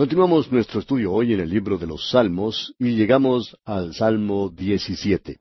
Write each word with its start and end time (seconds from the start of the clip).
Continuamos 0.00 0.50
nuestro 0.50 0.80
estudio 0.80 1.12
hoy 1.12 1.34
en 1.34 1.40
el 1.40 1.50
libro 1.50 1.76
de 1.76 1.86
los 1.86 2.08
Salmos 2.08 2.74
y 2.78 2.96
llegamos 2.96 3.58
al 3.66 3.92
Salmo 3.92 4.48
17. 4.48 5.40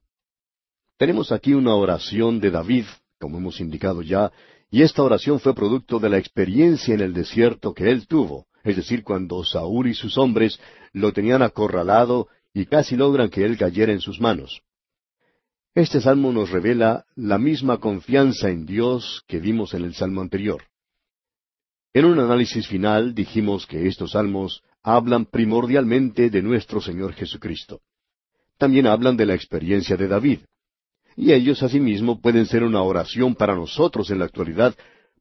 Tenemos 0.98 1.32
aquí 1.32 1.54
una 1.54 1.76
oración 1.76 2.42
de 2.42 2.52
David, 2.52 2.84
como 3.22 3.38
hemos 3.38 3.62
indicado 3.62 4.02
ya, 4.02 4.34
y 4.70 4.82
esta 4.82 5.02
oración 5.02 5.40
fue 5.40 5.56
producto 5.56 5.98
de 6.00 6.10
la 6.10 6.18
experiencia 6.18 6.94
en 6.94 7.00
el 7.00 7.14
desierto 7.14 7.74
que 7.74 7.90
él 7.90 8.06
tuvo, 8.06 8.48
es 8.66 8.76
decir, 8.76 9.02
cuando 9.02 9.46
Saúl 9.46 9.88
y 9.88 9.94
sus 9.94 10.18
hombres 10.18 10.60
lo 10.92 11.14
tenían 11.14 11.42
acorralado 11.42 12.28
y 12.54 12.66
casi 12.66 12.98
logran 12.98 13.30
que 13.30 13.46
él 13.46 13.58
cayera 13.58 13.94
en 13.94 14.02
sus 14.02 14.20
manos. 14.20 14.62
Este 15.74 16.02
salmo 16.02 16.34
nos 16.34 16.50
revela 16.50 17.06
la 17.16 17.38
misma 17.38 17.78
confianza 17.78 18.50
en 18.50 18.66
Dios 18.66 19.24
que 19.26 19.40
vimos 19.40 19.74
en 19.74 19.86
el 19.86 19.94
salmo 19.94 20.20
anterior. 20.20 20.64
En 21.94 22.06
un 22.06 22.20
análisis 22.20 22.68
final 22.68 23.16
dijimos 23.16 23.66
que 23.66 23.88
estos 23.88 24.12
salmos 24.12 24.62
hablan 24.84 25.26
primordialmente 25.26 26.30
de 26.30 26.42
nuestro 26.44 26.82
Señor 26.82 27.14
Jesucristo. 27.14 27.82
También 28.58 28.86
hablan 28.86 29.18
de 29.18 29.26
la 29.26 29.34
experiencia 29.34 29.98
de 29.98 30.08
David. 30.08 30.40
Y 31.16 31.34
ellos 31.34 31.64
asimismo 31.64 32.22
pueden 32.22 32.46
ser 32.46 32.64
una 32.64 32.84
oración 32.84 33.34
para 33.34 33.56
nosotros 33.56 34.12
en 34.12 34.20
la 34.20 34.26
actualidad, 34.26 34.76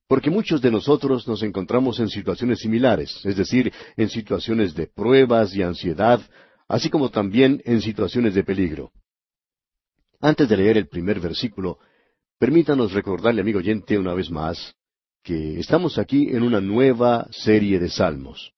porque 0.06 0.30
muchos 0.30 0.60
de 0.60 0.70
nosotros 0.70 1.26
nos 1.26 1.42
encontramos 1.42 2.00
en 2.00 2.08
situaciones 2.08 2.60
similares, 2.60 3.18
es 3.24 3.36
decir, 3.36 3.72
en 3.96 4.08
situaciones 4.08 4.74
de 4.74 4.86
pruebas 4.86 5.54
y 5.54 5.62
ansiedad, 5.62 6.20
así 6.68 6.90
como 6.90 7.10
también 7.10 7.62
en 7.64 7.80
situaciones 7.80 8.34
de 8.34 8.44
peligro. 8.44 8.92
Antes 10.20 10.48
de 10.48 10.56
leer 10.56 10.76
el 10.76 10.88
primer 10.88 11.18
versículo, 11.18 11.78
permítanos 12.38 12.92
recordarle, 12.92 13.40
amigo 13.40 13.58
oyente, 13.58 13.98
una 13.98 14.14
vez 14.14 14.30
más, 14.30 14.74
estamos 15.34 15.98
aquí 15.98 16.28
en 16.30 16.42
una 16.42 16.60
nueva 16.60 17.26
serie 17.30 17.78
de 17.78 17.88
salmos. 17.88 18.52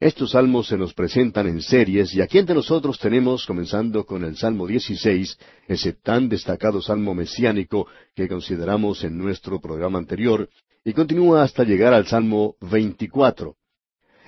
Estos 0.00 0.30
salmos 0.30 0.68
se 0.68 0.78
nos 0.78 0.94
presentan 0.94 1.46
en 1.46 1.60
series 1.60 2.14
y 2.14 2.22
aquí 2.22 2.38
entre 2.38 2.54
nosotros 2.54 2.98
tenemos, 2.98 3.44
comenzando 3.44 4.06
con 4.06 4.24
el 4.24 4.36
Salmo 4.36 4.66
16, 4.66 5.38
ese 5.68 5.92
tan 5.92 6.30
destacado 6.30 6.80
salmo 6.80 7.14
mesiánico 7.14 7.86
que 8.14 8.26
consideramos 8.26 9.04
en 9.04 9.18
nuestro 9.18 9.60
programa 9.60 9.98
anterior, 9.98 10.48
y 10.84 10.94
continúa 10.94 11.42
hasta 11.42 11.64
llegar 11.64 11.92
al 11.92 12.06
Salmo 12.06 12.56
24. 12.62 13.56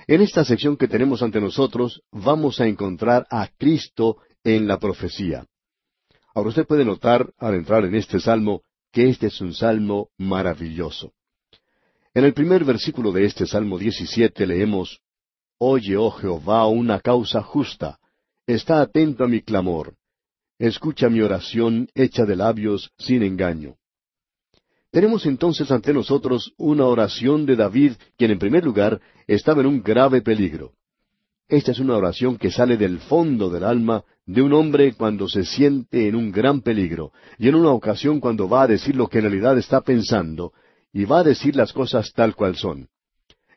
En 0.05 0.21
esta 0.21 0.45
sección 0.45 0.77
que 0.77 0.87
tenemos 0.87 1.23
ante 1.23 1.41
nosotros 1.41 2.03
vamos 2.11 2.61
a 2.61 2.67
encontrar 2.67 3.25
a 3.31 3.47
Cristo 3.57 4.17
en 4.43 4.67
la 4.67 4.77
profecía. 4.77 5.47
Ahora 6.35 6.49
usted 6.49 6.67
puede 6.67 6.85
notar, 6.85 7.33
al 7.39 7.55
entrar 7.55 7.83
en 7.85 7.95
este 7.95 8.19
salmo, 8.19 8.61
que 8.91 9.09
este 9.09 9.27
es 9.27 9.41
un 9.41 9.55
salmo 9.55 10.09
maravilloso. 10.19 11.13
En 12.15 12.25
el 12.25 12.33
primer 12.33 12.63
versículo 12.63 13.11
de 13.11 13.25
este 13.25 13.47
Salmo 13.47 13.79
17 13.79 14.45
leemos, 14.45 14.99
Oye, 15.57 15.97
oh 15.97 16.11
Jehová, 16.11 16.67
una 16.67 16.99
causa 16.99 17.41
justa, 17.41 17.97
está 18.45 18.81
atento 18.81 19.23
a 19.23 19.27
mi 19.27 19.41
clamor, 19.41 19.95
escucha 20.59 21.09
mi 21.09 21.21
oración 21.21 21.87
hecha 21.95 22.25
de 22.25 22.35
labios 22.35 22.91
sin 22.99 23.23
engaño. 23.23 23.77
Tenemos 24.91 25.25
entonces 25.25 25.71
ante 25.71 25.91
nosotros 25.91 26.53
una 26.57 26.85
oración 26.85 27.47
de 27.47 27.55
David, 27.55 27.93
quien 28.15 28.29
en 28.29 28.37
primer 28.37 28.63
lugar 28.63 29.01
estaba 29.25 29.61
en 29.61 29.67
un 29.67 29.81
grave 29.81 30.21
peligro. 30.21 30.73
Esta 31.47 31.71
es 31.71 31.79
una 31.79 31.97
oración 31.97 32.37
que 32.37 32.51
sale 32.51 32.77
del 32.77 32.99
fondo 32.99 33.49
del 33.49 33.63
alma 33.63 34.03
de 34.27 34.43
un 34.43 34.53
hombre 34.53 34.93
cuando 34.93 35.27
se 35.27 35.45
siente 35.45 36.07
en 36.07 36.15
un 36.15 36.31
gran 36.31 36.61
peligro, 36.61 37.11
y 37.39 37.47
en 37.47 37.55
una 37.55 37.71
ocasión 37.71 38.19
cuando 38.19 38.47
va 38.47 38.63
a 38.63 38.67
decir 38.67 38.95
lo 38.95 39.07
que 39.07 39.17
en 39.17 39.23
realidad 39.23 39.57
está 39.57 39.81
pensando, 39.81 40.53
y 40.93 41.05
va 41.05 41.19
a 41.19 41.23
decir 41.23 41.55
las 41.55 41.73
cosas 41.73 42.13
tal 42.13 42.35
cual 42.35 42.55
son. 42.55 42.87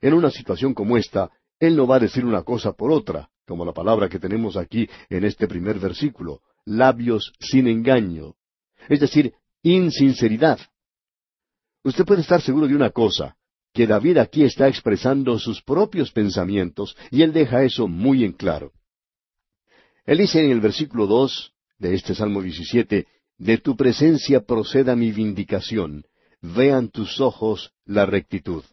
En 0.00 0.14
una 0.14 0.30
situación 0.30 0.74
como 0.74 0.96
esta, 0.96 1.30
Él 1.60 1.76
no 1.76 1.86
va 1.86 1.96
a 1.96 2.00
decir 2.00 2.24
una 2.24 2.42
cosa 2.42 2.72
por 2.72 2.90
otra, 2.90 3.28
como 3.46 3.64
la 3.64 3.72
palabra 3.72 4.08
que 4.08 4.18
tenemos 4.18 4.56
aquí 4.56 4.88
en 5.10 5.24
este 5.24 5.46
primer 5.46 5.78
versículo, 5.78 6.40
labios 6.64 7.32
sin 7.38 7.68
engaño, 7.68 8.34
es 8.88 9.00
decir, 9.00 9.34
insinceridad. 9.62 10.58
Usted 11.84 12.04
puede 12.04 12.22
estar 12.22 12.40
seguro 12.40 12.66
de 12.66 12.74
una 12.74 12.90
cosa, 12.90 13.36
que 13.72 13.86
David 13.86 14.16
aquí 14.18 14.42
está 14.42 14.66
expresando 14.68 15.38
sus 15.38 15.62
propios 15.62 16.10
pensamientos, 16.10 16.96
y 17.10 17.22
él 17.22 17.32
deja 17.32 17.62
eso 17.62 17.86
muy 17.86 18.24
en 18.24 18.32
claro. 18.32 18.72
Él 20.06 20.18
dice 20.18 20.42
en 20.42 20.50
el 20.50 20.60
versículo 20.60 21.06
dos 21.06 21.52
de 21.78 21.94
este 21.94 22.14
Salmo 22.14 22.40
17, 22.40 23.06
De 23.38 23.58
tu 23.58 23.76
presencia 23.76 24.40
proceda 24.40 24.96
mi 24.96 25.12
vindicación, 25.12 26.06
vean 26.40 26.88
tus 26.88 27.20
ojos 27.20 27.72
la 27.84 28.06
rectitud. 28.06 28.64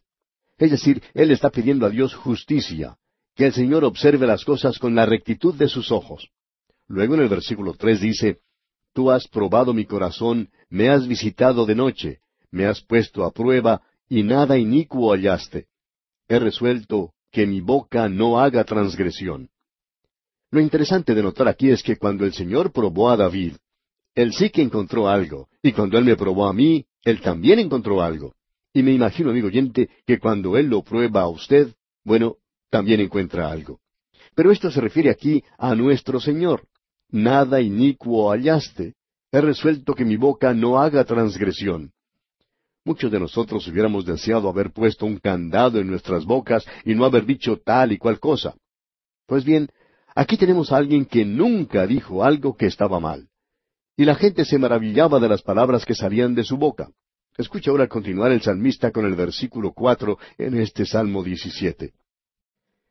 Es 0.58 0.72
decir, 0.72 1.02
él 1.14 1.32
está 1.32 1.50
pidiendo 1.50 1.86
a 1.86 1.90
Dios 1.90 2.14
justicia, 2.14 2.98
que 3.36 3.48
el 3.48 3.54
Señor 3.54 3.84
observe 3.84 4.28
las 4.28 4.46
cosas 4.46 4.78
con 4.78 4.96
la 4.96 5.06
rectitud 5.06 5.56
de 5.56 5.68
sus 5.68 5.92
ojos. 5.92 6.30
Luego 6.88 7.16
en 7.16 7.22
el 7.22 7.30
versículo 7.30 7.74
tres 7.74 8.02
dice, 8.02 8.40
Tú 8.94 9.10
has 9.10 9.28
probado 9.28 9.74
mi 9.74 9.86
corazón, 9.86 10.50
me 10.70 10.90
has 10.90 11.08
visitado 11.08 11.66
de 11.66 11.76
noche, 11.76 12.20
me 12.52 12.66
has 12.66 12.82
puesto 12.82 13.26
a 13.26 13.32
prueba, 13.32 13.82
y 14.08 14.22
nada 14.22 14.58
inicuo 14.58 15.14
hallaste. 15.14 15.66
He 16.28 16.38
resuelto 16.38 17.14
que 17.32 17.48
mi 17.48 17.62
boca 17.62 18.08
no 18.08 18.40
haga 18.40 18.64
transgresión. 18.64 19.50
Lo 20.52 20.60
interesante 20.60 21.16
de 21.16 21.24
notar 21.24 21.48
aquí 21.48 21.72
es 21.72 21.82
que 21.82 21.98
cuando 21.98 22.26
el 22.26 22.34
Señor 22.34 22.72
probó 22.72 23.10
a 23.10 23.18
David, 23.18 23.56
él 24.16 24.34
sí 24.34 24.50
que 24.50 24.62
encontró 24.62 25.08
algo, 25.08 25.48
y 25.62 25.72
cuando 25.72 25.98
Él 25.98 26.06
me 26.06 26.16
probó 26.16 26.48
a 26.48 26.54
mí, 26.54 26.86
Él 27.04 27.22
también 27.22 27.60
encontró 27.60 28.02
algo. 28.02 28.34
Y 28.74 28.82
me 28.82 28.92
imagino, 28.92 29.30
amigo 29.30 29.48
oyente, 29.48 29.90
que 30.06 30.20
cuando 30.20 30.58
Él 30.58 30.68
lo 30.68 30.82
prueba 30.82 31.22
a 31.22 31.30
usted, 31.30 31.74
bueno, 32.04 32.38
también 32.70 33.02
encuentra 33.02 33.52
algo. 33.52 33.80
Pero 34.36 34.52
esto 34.52 34.72
se 34.72 34.82
refiere 34.82 35.12
aquí 35.12 35.44
a 35.58 35.76
nuestro 35.76 36.20
Señor. 36.20 36.68
Nada 37.10 37.62
inicuo 37.62 38.32
hallaste. 38.32 38.96
He 39.32 39.42
resuelto 39.42 39.94
que 39.94 40.06
mi 40.06 40.18
boca 40.18 40.54
no 40.54 40.80
haga 40.80 41.04
transgresión. 41.04 41.92
Muchos 42.86 43.12
de 43.12 43.20
nosotros 43.20 43.68
hubiéramos 43.68 44.06
deseado 44.06 44.50
haber 44.50 44.72
puesto 44.72 45.06
un 45.06 45.18
candado 45.18 45.80
en 45.80 45.88
nuestras 45.88 46.26
bocas 46.26 46.66
y 46.84 46.96
no 46.96 47.06
haber 47.06 47.26
dicho 47.26 47.58
tal 47.58 47.92
y 47.92 47.98
cual 47.98 48.20
cosa. 48.20 48.56
Pues 49.28 49.46
bien, 49.46 49.70
aquí 50.16 50.36
tenemos 50.36 50.72
a 50.72 50.78
alguien 50.78 51.06
que 51.06 51.24
nunca 51.24 51.86
dijo 51.86 52.24
algo 52.24 52.58
que 52.58 52.66
estaba 52.66 53.00
mal 53.00 53.30
y 53.96 54.06
la 54.06 54.16
gente 54.16 54.46
se 54.46 54.58
maravillaba 54.58 55.20
de 55.20 55.30
las 55.30 55.42
palabras 55.42 55.86
que 55.86 55.96
salían 55.96 56.36
de 56.36 56.44
su 56.44 56.58
boca. 56.58 56.90
Escucha 57.38 57.72
ahora 57.72 57.88
continuar 57.88 58.32
el 58.32 58.42
salmista 58.42 58.92
con 58.92 59.06
el 59.06 59.16
versículo 59.16 59.74
cuatro 59.74 60.18
en 60.38 60.58
este 60.60 60.86
Salmo 60.86 61.24
17. 61.24 61.94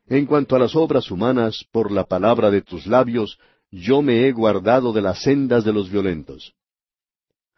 En 0.07 0.25
cuanto 0.25 0.55
a 0.55 0.59
las 0.59 0.75
obras 0.75 1.09
humanas, 1.11 1.65
por 1.71 1.91
la 1.91 2.05
palabra 2.05 2.51
de 2.51 2.61
tus 2.61 2.85
labios, 2.87 3.39
yo 3.71 4.01
me 4.01 4.27
he 4.27 4.31
guardado 4.31 4.91
de 4.91 5.01
las 5.01 5.21
sendas 5.23 5.63
de 5.63 5.73
los 5.73 5.89
violentos. 5.89 6.53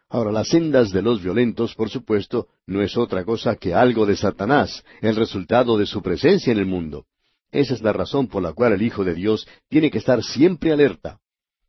Ahora, 0.08 0.30
las 0.30 0.48
sendas 0.48 0.92
de 0.92 1.02
los 1.02 1.20
violentos, 1.20 1.74
por 1.74 1.90
supuesto, 1.90 2.46
no 2.66 2.80
es 2.80 2.96
otra 2.96 3.24
cosa 3.24 3.56
que 3.56 3.74
algo 3.74 4.06
de 4.06 4.16
Satanás, 4.16 4.84
el 5.00 5.16
resultado 5.16 5.76
de 5.76 5.86
su 5.86 6.00
presencia 6.00 6.52
en 6.52 6.58
el 6.58 6.66
mundo. 6.66 7.06
Esa 7.50 7.74
es 7.74 7.82
la 7.82 7.92
razón 7.92 8.28
por 8.28 8.42
la 8.42 8.52
cual 8.52 8.72
el 8.72 8.82
Hijo 8.82 9.04
de 9.04 9.14
Dios 9.14 9.48
tiene 9.68 9.90
que 9.90 9.98
estar 9.98 10.22
siempre 10.22 10.72
alerta. 10.72 11.18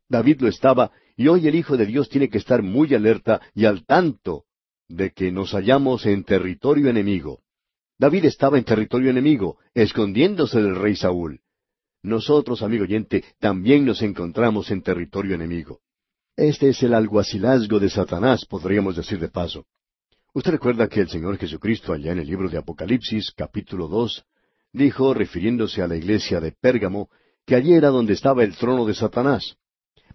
David 0.08 0.40
lo 0.40 0.48
estaba 0.48 0.92
y 1.18 1.26
hoy 1.26 1.48
el 1.48 1.56
Hijo 1.56 1.76
de 1.76 1.84
Dios 1.84 2.08
tiene 2.08 2.30
que 2.30 2.38
estar 2.38 2.62
muy 2.62 2.94
alerta 2.94 3.40
y 3.52 3.64
al 3.64 3.84
tanto 3.84 4.44
de 4.86 5.10
que 5.10 5.32
nos 5.32 5.50
hallamos 5.50 6.06
en 6.06 6.22
territorio 6.22 6.88
enemigo. 6.88 7.40
David 7.98 8.26
estaba 8.26 8.56
en 8.56 8.62
territorio 8.62 9.10
enemigo, 9.10 9.58
escondiéndose 9.74 10.62
del 10.62 10.76
rey 10.76 10.94
Saúl. 10.94 11.40
Nosotros, 12.04 12.62
amigo 12.62 12.84
oyente, 12.84 13.24
también 13.40 13.84
nos 13.84 14.00
encontramos 14.00 14.70
en 14.70 14.80
territorio 14.80 15.34
enemigo. 15.34 15.80
Este 16.36 16.68
es 16.68 16.80
el 16.84 16.94
alguacilazgo 16.94 17.80
de 17.80 17.90
Satanás, 17.90 18.46
podríamos 18.48 18.94
decir 18.94 19.18
de 19.18 19.28
paso. 19.28 19.66
Usted 20.34 20.52
recuerda 20.52 20.86
que 20.86 21.00
el 21.00 21.08
Señor 21.08 21.36
Jesucristo, 21.36 21.92
allá 21.92 22.12
en 22.12 22.20
el 22.20 22.28
libro 22.28 22.48
de 22.48 22.58
Apocalipsis, 22.58 23.32
capítulo 23.32 23.88
dos, 23.88 24.24
dijo, 24.72 25.12
refiriéndose 25.14 25.82
a 25.82 25.88
la 25.88 25.96
iglesia 25.96 26.38
de 26.38 26.52
Pérgamo, 26.52 27.10
que 27.44 27.56
allí 27.56 27.72
era 27.72 27.88
donde 27.88 28.12
estaba 28.12 28.44
el 28.44 28.56
trono 28.56 28.86
de 28.86 28.94
Satanás 28.94 29.58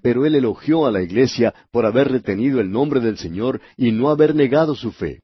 pero 0.04 0.26
él 0.26 0.36
elogió 0.36 0.86
a 0.86 0.92
la 0.92 1.02
iglesia 1.02 1.54
por 1.72 1.86
haber 1.86 2.12
retenido 2.12 2.60
el 2.60 2.70
nombre 2.70 3.00
del 3.00 3.18
Señor 3.18 3.62
y 3.78 3.92
no 3.94 4.10
haber 4.10 4.36
negado 4.36 4.76
su 4.76 4.92
fe. 4.92 5.22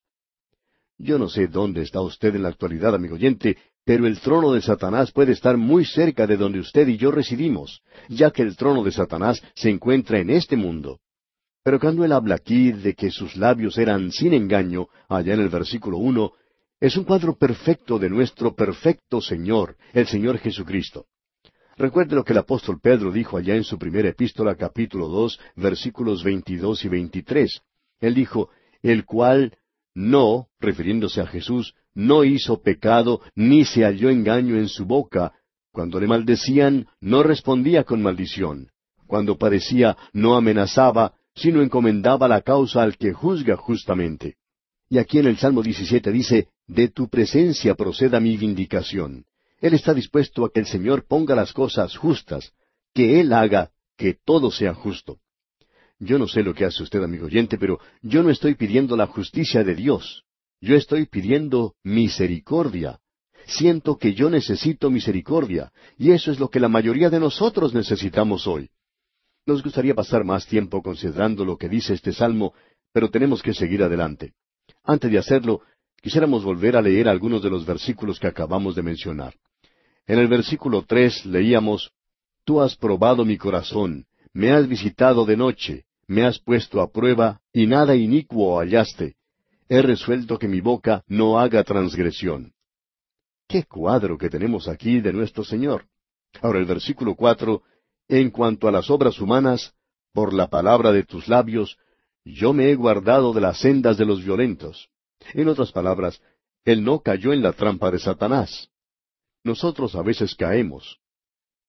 Yo 0.98 1.20
no 1.20 1.30
sé 1.30 1.48
dónde 1.48 1.81
está 1.81 2.02
usted 2.02 2.36
en 2.36 2.44
la 2.44 2.50
actualidad, 2.50 2.96
amigo 2.96 3.16
oyente, 3.16 3.58
pero 3.86 4.08
el 4.08 4.20
trono 4.20 4.54
de 4.54 4.62
Satanás 4.62 5.12
puede 5.12 5.34
estar 5.34 5.58
muy 5.58 5.84
cerca 5.84 6.26
de 6.26 6.38
donde 6.38 6.60
usted 6.60 6.88
y 6.88 6.98
yo 6.98 7.12
residimos, 7.12 7.81
ya 8.08 8.31
que 8.31 8.42
el 8.42 8.56
trono 8.56 8.81
de 8.84 8.92
Satanás 8.92 9.42
se 9.54 9.70
encuentra 9.70 10.20
en 10.20 10.30
este 10.30 10.56
mundo. 10.56 11.00
Pero 11.62 11.80
cuando 11.80 12.06
él 12.06 12.14
habla 12.14 12.36
aquí 12.36 12.72
de 12.72 12.94
que 12.94 13.12
sus 13.12 13.36
labios 13.36 13.78
eran 13.78 14.12
sin 14.12 14.34
engaño, 14.34 14.88
allá 15.10 15.34
en 15.34 15.42
el 15.42 15.50
versículo 15.50 15.98
uno, 15.98 16.31
es 16.80 16.96
un 16.96 17.04
cuadro 17.04 17.38
perfecto 17.38 18.00
de 18.00 18.10
nuestro 18.10 18.56
perfecto 18.56 19.20
Señor, 19.20 19.76
el 19.94 20.08
Señor 20.08 20.38
Jesucristo. 20.38 21.06
Recuerde 21.80 22.14
lo 22.14 22.26
que 22.26 22.34
el 22.34 22.40
apóstol 22.40 22.81
Pedro 22.81 23.10
dijo 23.10 23.38
allá 23.38 23.56
en 23.56 23.64
su 23.64 23.80
primera 23.80 24.10
epístola 24.10 24.56
capítulo 24.56 25.08
dos 25.08 25.40
versículos 25.56 26.26
veintidós 26.26 26.84
y 26.84 26.90
veintitrés. 26.90 27.62
Él 28.02 28.16
dijo, 28.16 28.50
el 28.81 29.06
cual 29.06 29.58
no, 29.96 30.50
refiriéndose 30.60 31.22
a 31.22 31.26
Jesús, 31.26 31.76
no 31.94 32.26
hizo 32.26 32.62
pecado, 32.62 33.22
ni 33.34 33.64
se 33.64 33.86
halló 33.86 34.10
engaño 34.10 34.58
en 34.58 34.68
su 34.68 34.86
boca, 34.86 35.31
Cuando 35.72 36.02
le 36.02 36.08
maldecían, 36.08 36.88
no 37.00 37.24
respondía 37.24 37.86
con 37.86 38.02
maldición. 38.02 38.72
Cuando 39.08 39.38
padecía, 39.38 39.96
no 40.12 40.36
amenazaba, 40.36 41.14
sino 41.34 41.62
encomendaba 41.62 42.28
la 42.28 42.42
causa 42.42 42.84
al 42.84 42.98
que 42.98 43.14
juzga 43.14 43.56
justamente. 43.56 44.36
Y 44.90 44.98
aquí 44.98 45.20
en 45.20 45.28
el 45.28 45.38
Salmo 45.38 45.64
17 45.64 46.12
dice, 46.12 46.50
De 46.68 46.90
tu 46.90 47.08
presencia 47.08 47.76
proceda 47.76 48.20
mi 48.20 48.36
vindicación. 48.36 49.24
Él 49.61 49.73
está 49.73 49.94
dispuesto 49.94 50.45
a 50.45 50.51
que 50.51 50.61
el 50.61 50.65
Señor 50.65 51.06
ponga 51.06 51.35
las 51.35 51.53
cosas 51.53 51.95
justas, 51.97 52.53
que 52.94 53.19
Él 53.19 53.33
haga 53.33 53.71
que 53.97 54.17
todo 54.25 54.51
sea 54.51 54.73
justo. 54.73 55.19
Yo 56.00 56.17
no 56.17 56.27
sé 56.27 56.44
lo 56.44 56.53
que 56.53 56.63
hace 56.63 56.81
usted, 56.81 57.03
amigo 57.03 57.25
oyente, 57.25 57.57
pero 57.57 57.79
yo 58.01 58.23
no 58.23 58.29
estoy 58.29 58.56
pidiendo 58.56 58.95
la 58.95 59.07
justicia 59.07 59.63
de 59.63 59.75
Dios. 59.75 60.23
Yo 60.61 60.75
estoy 60.75 61.06
pidiendo 61.06 61.75
misericordia. 61.83 63.00
Siento 63.45 63.97
que 63.97 64.13
yo 64.13 64.29
necesito 64.29 64.89
misericordia, 64.89 65.73
y 65.97 66.11
eso 66.11 66.31
es 66.31 66.39
lo 66.39 66.50
que 66.50 66.59
la 66.59 66.69
mayoría 66.69 67.09
de 67.09 67.19
nosotros 67.19 67.73
necesitamos 67.73 68.47
hoy. 68.47 68.69
Nos 69.45 69.63
gustaría 69.63 69.95
pasar 69.95 70.23
más 70.23 70.45
tiempo 70.45 70.81
considerando 70.81 71.44
lo 71.44 71.57
que 71.57 71.67
dice 71.67 71.94
este 71.94 72.13
salmo, 72.13 72.53
pero 72.94 73.09
tenemos 73.09 73.41
que 73.41 73.53
seguir 73.53 73.83
adelante. 73.83 74.33
Antes 74.83 75.11
de 75.11 75.17
hacerlo, 75.17 75.61
quisiéramos 76.01 76.44
volver 76.44 76.77
a 76.77 76.81
leer 76.81 77.09
algunos 77.09 77.41
de 77.41 77.50
los 77.50 77.65
versículos 77.65 78.19
que 78.19 78.27
acabamos 78.27 78.75
de 78.75 78.83
mencionar. 78.83 79.33
En 80.09 80.17
el 80.17 80.27
versículo 80.27 80.85
tres 80.88 81.23
leíamos, 81.23 81.91
Tú 82.44 82.61
has 82.61 82.75
probado 82.75 83.25
mi 83.25 83.38
corazón, 83.38 84.07
me 84.33 84.51
has 84.51 84.67
visitado 84.67 85.23
de 85.23 85.38
noche, 85.38 85.85
me 86.07 86.25
has 86.25 86.39
puesto 86.39 86.81
a 86.81 86.91
prueba, 86.91 87.41
y 87.53 87.67
nada 87.67 87.95
inicuo 87.95 88.59
hallaste. 88.59 89.17
He 89.67 89.83
resuelto 89.83 90.39
que 90.39 90.47
mi 90.47 90.61
boca 90.61 91.03
no 91.06 91.39
haga 91.39 91.63
transgresión. 91.63 92.53
Qué 93.47 93.65
cuadro 93.65 94.17
que 94.17 94.31
tenemos 94.31 94.67
aquí 94.67 95.00
de 95.00 95.13
nuestro 95.13 95.44
Señor. 95.44 95.85
Ahora 96.41 96.57
el 96.57 96.65
versículo 96.65 97.13
cuatro, 97.13 97.61
en 98.07 98.31
cuanto 98.31 98.67
a 98.67 98.71
las 98.71 98.89
obras 98.89 99.21
humanas, 99.21 99.75
por 100.11 100.33
la 100.33 100.47
palabra 100.47 100.91
de 100.91 101.03
tus 101.03 101.27
labios, 101.27 101.77
yo 102.25 102.51
me 102.51 102.71
he 102.71 102.73
guardado 102.73 103.31
de 103.31 103.41
las 103.41 103.59
sendas 103.59 103.95
de 104.00 104.06
los 104.06 104.25
violentos. 104.25 104.89
En 105.35 105.47
otras 105.50 105.71
palabras, 105.71 106.19
Él 106.65 106.83
no 106.83 107.01
cayó 107.01 107.31
en 107.31 107.44
la 107.44 107.53
trampa 107.53 107.91
de 107.91 108.00
Satanás. 108.00 108.71
Nosotros 109.44 109.95
a 109.95 110.01
veces 110.01 110.36
caemos. 110.36 111.00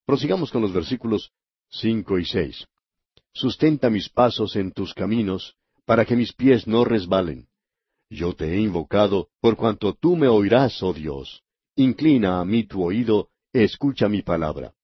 Prosigamos 0.07 0.51
con 0.51 0.63
los 0.63 0.73
versículos 0.73 1.31
cinco 1.71 2.19
y 2.19 2.25
seis. 2.25 2.67
Sustenta 3.33 3.91
mis 3.91 4.09
pasos 4.09 4.57
en 4.57 4.73
tus 4.73 4.93
caminos, 4.93 5.55
para 5.85 6.05
que 6.05 6.17
mis 6.17 6.33
pies 6.33 6.67
no 6.67 6.85
resbalen. 6.85 7.49
Yo 8.11 8.35
te 8.35 8.55
he 8.55 8.61
invocado, 8.61 9.29
por 9.41 9.57
cuanto 9.57 9.95
tú 9.95 10.17
me 10.17 10.27
oirás, 10.27 10.83
oh 10.83 10.93
Dios. 10.93 11.43
Inclina 11.77 12.41
a 12.41 12.45
mí 12.45 12.65
tu 12.65 12.83
oído, 12.83 13.29
escucha 13.53 14.09
mi 14.09 14.23
palabra. 14.23 14.75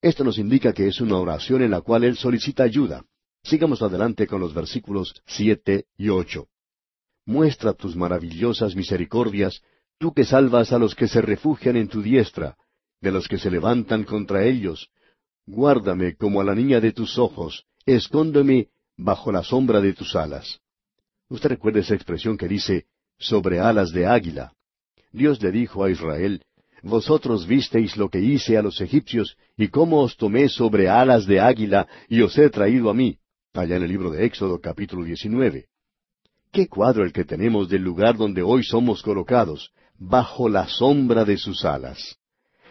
Esto 0.00 0.22
nos 0.22 0.38
indica 0.38 0.72
que 0.72 0.86
es 0.86 1.00
una 1.00 1.16
oración 1.16 1.62
en 1.62 1.72
la 1.72 1.80
cual 1.80 2.04
Él 2.04 2.16
solicita 2.16 2.62
ayuda. 2.62 3.04
Sigamos 3.42 3.82
adelante 3.82 4.28
con 4.28 4.40
los 4.40 4.54
versículos 4.54 5.22
siete 5.26 5.86
y 5.96 6.08
ocho. 6.08 6.46
Muestra 7.26 7.72
tus 7.72 7.96
maravillosas 7.96 8.76
misericordias, 8.76 9.60
tú 9.98 10.12
que 10.12 10.24
salvas 10.24 10.72
a 10.72 10.78
los 10.78 10.94
que 10.94 11.08
se 11.08 11.20
refugian 11.20 11.76
en 11.76 11.88
tu 11.88 12.02
diestra, 12.02 12.56
de 13.00 13.12
los 13.12 13.28
que 13.28 13.38
se 13.38 13.50
levantan 13.50 14.04
contra 14.04 14.44
ellos. 14.44 14.88
Guárdame 15.46 16.16
como 16.16 16.40
a 16.40 16.44
la 16.44 16.54
niña 16.54 16.80
de 16.80 16.92
tus 16.92 17.18
ojos, 17.18 17.64
escóndeme 17.86 18.68
bajo 18.96 19.32
la 19.32 19.42
sombra 19.42 19.80
de 19.80 19.92
tus 19.92 20.14
alas. 20.14 20.60
Usted 21.28 21.50
recuerda 21.50 21.80
esa 21.80 21.94
expresión 21.94 22.36
que 22.36 22.48
dice, 22.48 22.86
sobre 23.18 23.60
alas 23.60 23.90
de 23.92 24.06
águila. 24.06 24.52
Dios 25.12 25.42
le 25.42 25.50
dijo 25.50 25.84
a 25.84 25.90
Israel, 25.90 26.42
Vosotros 26.82 27.46
visteis 27.46 27.96
lo 27.96 28.08
que 28.08 28.20
hice 28.20 28.56
a 28.56 28.62
los 28.62 28.80
egipcios, 28.80 29.36
y 29.56 29.68
cómo 29.68 30.00
os 30.02 30.16
tomé 30.16 30.48
sobre 30.48 30.88
alas 30.88 31.26
de 31.26 31.40
águila, 31.40 31.88
y 32.08 32.20
os 32.22 32.38
he 32.38 32.48
traído 32.50 32.88
a 32.88 32.94
mí. 32.94 33.18
Allá 33.52 33.76
en 33.76 33.82
el 33.82 33.88
libro 33.88 34.10
de 34.10 34.24
Éxodo 34.24 34.60
capítulo 34.60 35.02
19. 35.02 35.66
Qué 36.52 36.68
cuadro 36.68 37.04
el 37.04 37.12
que 37.12 37.24
tenemos 37.24 37.68
del 37.68 37.82
lugar 37.82 38.16
donde 38.16 38.42
hoy 38.42 38.62
somos 38.62 39.02
colocados, 39.02 39.72
bajo 39.98 40.48
la 40.48 40.68
sombra 40.68 41.24
de 41.24 41.36
sus 41.36 41.64
alas. 41.64 42.16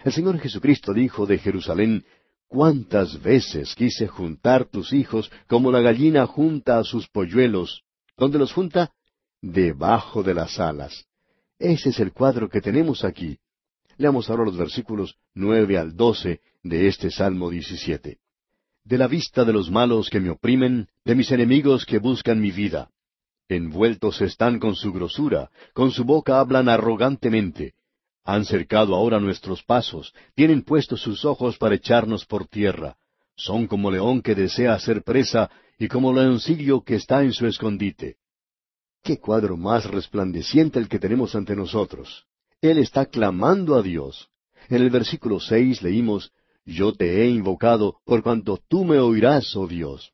El 0.03 0.13
Señor 0.13 0.39
Jesucristo 0.39 0.93
dijo 0.93 1.25
de 1.25 1.37
Jerusalén, 1.37 2.05
¿Cuántas 2.47 3.21
veces 3.21 3.75
quise 3.75 4.07
juntar 4.07 4.65
tus 4.65 4.93
hijos 4.93 5.29
como 5.47 5.69
la 5.69 5.81
gallina 5.81 6.25
junta 6.25 6.79
a 6.79 6.83
sus 6.85 7.09
polluelos? 7.09 7.83
¿Dónde 8.17 8.39
los 8.39 8.53
junta? 8.53 8.93
Debajo 9.41 10.23
de 10.23 10.33
las 10.33 10.57
alas. 10.57 11.05
Ese 11.59 11.89
es 11.89 11.99
el 11.99 12.13
cuadro 12.13 12.49
que 12.49 12.61
tenemos 12.61 13.03
aquí. 13.03 13.37
Leamos 13.97 14.29
ahora 14.29 14.45
los 14.45 14.55
versículos 14.55 15.15
nueve 15.33 15.77
al 15.77 15.95
doce 15.95 16.39
de 16.63 16.87
este 16.87 17.11
Salmo 17.11 17.49
diecisiete. 17.49 18.19
De 18.85 18.97
la 18.97 19.07
vista 19.07 19.43
de 19.43 19.51
los 19.51 19.69
malos 19.69 20.09
que 20.09 20.21
me 20.21 20.29
oprimen, 20.29 20.87
de 21.03 21.15
mis 21.15 21.29
enemigos 21.31 21.85
que 21.85 21.99
buscan 21.99 22.39
mi 22.39 22.51
vida. 22.51 22.89
Envueltos 23.49 24.19
están 24.21 24.59
con 24.59 24.75
su 24.75 24.91
grosura, 24.91 25.49
con 25.73 25.91
su 25.91 26.03
boca 26.03 26.39
hablan 26.39 26.67
arrogantemente. 26.67 27.75
Han 28.25 28.43
cercado 28.43 28.93
ahora 28.93 29.21
nuestros 29.21 29.63
pasos, 29.63 30.13
tienen 30.35 30.63
puestos 30.63 31.01
sus 31.01 31.23
ojos 31.23 31.57
para 31.57 31.75
echarnos 31.75 32.25
por 32.25 32.45
tierra. 32.45 32.97
Son 33.37 33.67
como 33.67 33.89
león 33.89 34.21
que 34.21 34.35
desea 34.35 34.73
hacer 34.73 35.01
presa 35.03 35.49
y 35.79 35.87
como 35.87 36.11
leoncillo 36.11 36.81
que 36.81 36.95
está 36.95 37.23
en 37.23 37.31
su 37.31 37.47
escondite. 37.47 38.17
Qué 39.01 39.17
cuadro 39.17 39.55
más 39.55 39.85
resplandeciente 39.85 40.77
el 40.79 40.89
que 40.89 40.99
tenemos 40.99 41.33
ante 41.33 41.55
nosotros. 41.55 42.25
Él 42.59 42.79
está 42.79 43.05
clamando 43.05 43.75
a 43.75 43.81
Dios. 43.81 44.27
En 44.67 44.81
el 44.81 44.89
versículo 44.89 45.39
seis 45.39 45.81
leímos, 45.81 46.33
Yo 46.65 46.91
te 46.91 47.21
he 47.21 47.29
invocado 47.29 48.01
por 48.03 48.23
cuanto 48.23 48.59
tú 48.67 48.83
me 48.83 48.99
oirás, 48.99 49.55
oh 49.55 49.67
Dios. 49.67 50.11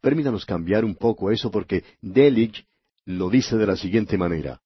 Permítanos 0.00 0.46
cambiar 0.46 0.82
un 0.82 0.94
poco 0.94 1.30
eso 1.30 1.50
porque 1.50 1.84
Delig 2.00 2.64
lo 3.04 3.30
dice 3.30 3.56
de 3.56 3.66
la 3.66 3.76
siguiente 3.76 4.16
manera. 4.16 4.60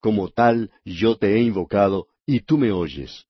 Como 0.00 0.28
tal, 0.28 0.70
yo 0.84 1.16
te 1.16 1.34
he 1.34 1.42
invocado 1.42 2.06
y 2.26 2.40
tú 2.40 2.58
me 2.58 2.72
oyes. 2.72 3.26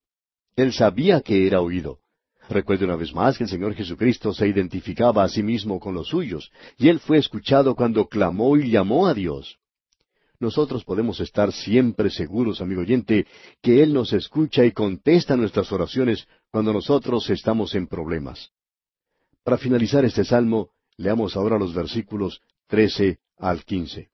Él 0.57 0.73
sabía 0.73 1.21
que 1.21 1.47
era 1.47 1.61
oído. 1.61 2.01
Recuerde 2.49 2.85
una 2.85 2.97
vez 2.97 3.13
más 3.15 3.37
que 3.37 3.45
el 3.45 3.51
Señor 3.51 3.75
Jesucristo 3.75 4.33
se 4.33 4.49
identificaba 4.49 5.23
a 5.23 5.29
sí 5.29 5.43
mismo 5.43 5.79
con 5.79 5.95
los 5.95 6.09
suyos, 6.09 6.51
y 6.79 6.89
Él 6.89 6.99
fue 6.99 7.19
escuchado 7.19 7.75
cuando 7.75 8.09
clamó 8.09 8.57
y 8.57 8.71
llamó 8.71 9.07
a 9.07 9.15
Dios 9.15 9.59
nosotros 10.41 10.85
podemos 10.85 11.21
estar 11.21 11.53
siempre 11.53 12.11
seguros, 12.11 12.61
amigo 12.61 12.83
oyente, 12.83 13.27
que 13.61 13.83
Él 13.83 13.93
nos 13.93 14.13
escucha 14.13 14.65
y 14.65 14.73
contesta 14.73 15.37
nuestras 15.37 15.73
oraciones 15.73 16.27
cuando 16.51 16.73
nosotros 16.73 17.29
estamos 17.31 17.75
en 17.75 17.89
problemas. 17.89 18.51
Para 19.43 19.59
finalizar 19.59 20.05
este 20.05 20.25
salmo, 20.25 20.71
leamos 20.97 21.37
ahora 21.37 21.59
los 21.59 21.75
versículos 21.75 22.41
trece 22.69 23.19
al 23.37 23.65
quince. 23.65 24.11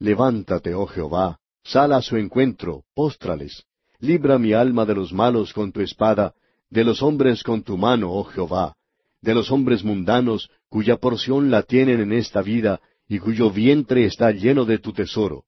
Levántate, 0.00 0.74
oh 0.74 0.86
Jehová, 0.86 1.38
sal 1.64 1.92
a 1.92 2.02
su 2.02 2.16
encuentro, 2.16 2.84
póstrales. 2.94 3.64
Libra 3.98 4.38
mi 4.38 4.52
alma 4.52 4.84
de 4.84 4.94
los 4.94 5.12
malos 5.12 5.52
con 5.52 5.72
tu 5.72 5.80
espada, 5.80 6.34
de 6.70 6.84
los 6.84 7.02
hombres 7.02 7.42
con 7.42 7.62
tu 7.62 7.76
mano, 7.76 8.12
oh 8.12 8.24
Jehová, 8.24 8.76
de 9.20 9.34
los 9.34 9.50
hombres 9.50 9.82
mundanos, 9.82 10.50
cuya 10.68 10.96
porción 10.96 11.50
la 11.50 11.62
tienen 11.62 12.00
en 12.00 12.12
esta 12.12 12.42
vida, 12.42 12.80
y 13.08 13.18
cuyo 13.18 13.50
vientre 13.50 14.04
está 14.04 14.30
lleno 14.30 14.64
de 14.64 14.78
tu 14.78 14.92
tesoro. 14.92 15.44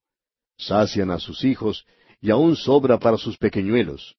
Sacian 0.57 1.11
a 1.11 1.19
sus 1.19 1.45
hijos, 1.45 1.85
y 2.21 2.30
aún 2.30 2.57
sobra 2.57 2.99
para 2.99 3.19
sus 3.19 3.37
pequeñuelos. 3.38 4.16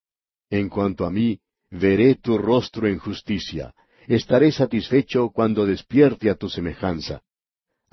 En 0.49 0.69
cuanto 0.69 1.05
a 1.05 1.11
mí, 1.11 1.39
veré 1.69 2.15
tu 2.15 2.37
rostro 2.37 2.87
en 2.87 2.99
justicia. 2.99 3.73
Estaré 4.07 4.51
satisfecho 4.51 5.29
cuando 5.29 5.65
despierte 5.65 6.29
a 6.29 6.35
tu 6.35 6.49
semejanza. 6.49 7.21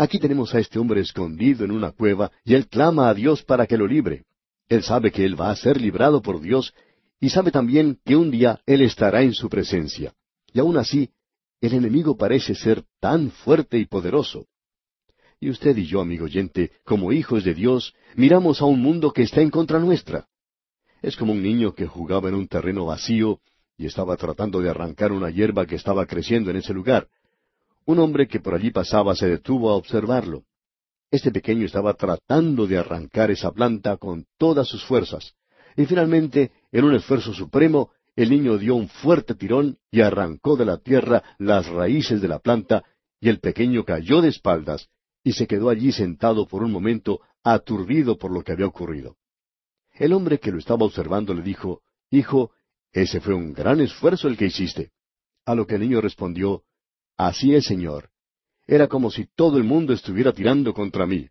Aquí 0.00 0.20
tenemos 0.20 0.54
a 0.54 0.60
este 0.60 0.78
hombre 0.78 1.00
escondido 1.00 1.64
en 1.64 1.72
una 1.72 1.90
cueva, 1.90 2.30
y 2.44 2.54
él 2.54 2.68
clama 2.68 3.08
a 3.08 3.14
Dios 3.14 3.42
para 3.42 3.66
que 3.66 3.76
lo 3.76 3.84
libre. 3.84 4.24
Él 4.68 4.84
sabe 4.84 5.10
que 5.10 5.24
él 5.24 5.38
va 5.38 5.50
a 5.50 5.56
ser 5.56 5.80
librado 5.80 6.22
por 6.22 6.40
Dios, 6.40 6.72
y 7.20 7.30
sabe 7.30 7.50
también 7.50 7.98
que 8.04 8.14
un 8.14 8.30
día 8.30 8.60
él 8.64 8.82
estará 8.82 9.22
en 9.22 9.34
su 9.34 9.48
presencia. 9.48 10.14
Y 10.52 10.60
aún 10.60 10.76
así, 10.76 11.10
el 11.60 11.74
enemigo 11.74 12.16
parece 12.16 12.54
ser 12.54 12.84
tan 13.00 13.32
fuerte 13.32 13.76
y 13.76 13.86
poderoso. 13.86 14.46
Y 15.40 15.50
usted 15.50 15.76
y 15.76 15.86
yo, 15.86 16.00
amigo 16.00 16.26
oyente, 16.26 16.70
como 16.84 17.12
hijos 17.12 17.42
de 17.42 17.54
Dios, 17.54 17.92
miramos 18.14 18.62
a 18.62 18.66
un 18.66 18.80
mundo 18.80 19.12
que 19.12 19.22
está 19.22 19.40
en 19.40 19.50
contra 19.50 19.80
nuestra. 19.80 20.28
Es 21.02 21.16
como 21.16 21.32
un 21.32 21.42
niño 21.42 21.74
que 21.74 21.86
jugaba 21.86 22.28
en 22.28 22.36
un 22.36 22.46
terreno 22.46 22.86
vacío 22.86 23.40
y 23.76 23.86
estaba 23.86 24.16
tratando 24.16 24.60
de 24.60 24.70
arrancar 24.70 25.10
una 25.10 25.30
hierba 25.30 25.66
que 25.66 25.74
estaba 25.74 26.06
creciendo 26.06 26.50
en 26.50 26.56
ese 26.56 26.72
lugar. 26.72 27.08
Un 27.88 28.00
hombre 28.00 28.28
que 28.28 28.38
por 28.38 28.54
allí 28.54 28.70
pasaba 28.70 29.14
se 29.14 29.26
detuvo 29.26 29.70
a 29.70 29.74
observarlo. 29.74 30.44
Este 31.10 31.32
pequeño 31.32 31.64
estaba 31.64 31.94
tratando 31.94 32.66
de 32.66 32.76
arrancar 32.76 33.30
esa 33.30 33.50
planta 33.50 33.96
con 33.96 34.26
todas 34.36 34.68
sus 34.68 34.84
fuerzas. 34.84 35.32
Y 35.74 35.86
finalmente, 35.86 36.52
en 36.70 36.84
un 36.84 36.94
esfuerzo 36.94 37.32
supremo, 37.32 37.90
el 38.14 38.28
niño 38.28 38.58
dio 38.58 38.74
un 38.74 38.90
fuerte 38.90 39.34
tirón 39.34 39.78
y 39.90 40.02
arrancó 40.02 40.54
de 40.54 40.66
la 40.66 40.76
tierra 40.76 41.22
las 41.38 41.66
raíces 41.66 42.20
de 42.20 42.28
la 42.28 42.40
planta, 42.40 42.84
y 43.22 43.30
el 43.30 43.40
pequeño 43.40 43.86
cayó 43.86 44.20
de 44.20 44.28
espaldas 44.28 44.90
y 45.24 45.32
se 45.32 45.46
quedó 45.46 45.70
allí 45.70 45.90
sentado 45.90 46.46
por 46.46 46.62
un 46.62 46.70
momento, 46.70 47.22
aturdido 47.42 48.18
por 48.18 48.30
lo 48.30 48.42
que 48.44 48.52
había 48.52 48.66
ocurrido. 48.66 49.16
El 49.94 50.12
hombre 50.12 50.38
que 50.38 50.52
lo 50.52 50.58
estaba 50.58 50.84
observando 50.84 51.32
le 51.32 51.40
dijo, 51.40 51.80
Hijo, 52.10 52.52
Ese 52.92 53.22
fue 53.22 53.32
un 53.32 53.54
gran 53.54 53.80
esfuerzo 53.80 54.28
el 54.28 54.36
que 54.36 54.44
hiciste. 54.44 54.90
A 55.46 55.54
lo 55.54 55.66
que 55.66 55.76
el 55.76 55.80
niño 55.80 56.02
respondió, 56.02 56.64
Así 57.18 57.52
es, 57.52 57.64
Señor. 57.64 58.10
Era 58.64 58.86
como 58.86 59.10
si 59.10 59.26
todo 59.26 59.58
el 59.58 59.64
mundo 59.64 59.92
estuviera 59.92 60.32
tirando 60.32 60.72
contra 60.72 61.04
mí. 61.04 61.28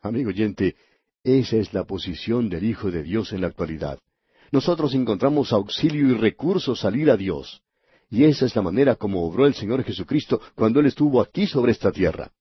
Amigo 0.00 0.30
oyente, 0.30 0.76
esa 1.22 1.56
es 1.56 1.74
la 1.74 1.84
posición 1.84 2.48
del 2.48 2.64
Hijo 2.64 2.90
de 2.90 3.02
Dios 3.02 3.32
en 3.32 3.42
la 3.42 3.48
actualidad. 3.48 3.98
Nosotros 4.50 4.94
encontramos 4.94 5.52
auxilio 5.52 6.08
y 6.08 6.14
recursos 6.14 6.80
salir 6.80 7.10
a 7.10 7.18
Dios. 7.18 7.60
Y 8.08 8.24
esa 8.24 8.46
es 8.46 8.56
la 8.56 8.62
manera 8.62 8.96
como 8.96 9.26
obró 9.26 9.46
el 9.46 9.54
Señor 9.54 9.84
Jesucristo 9.84 10.40
cuando 10.54 10.80
Él 10.80 10.86
estuvo 10.86 11.20
aquí 11.20 11.46
sobre 11.46 11.72
esta 11.72 11.92
tierra. 11.92 12.32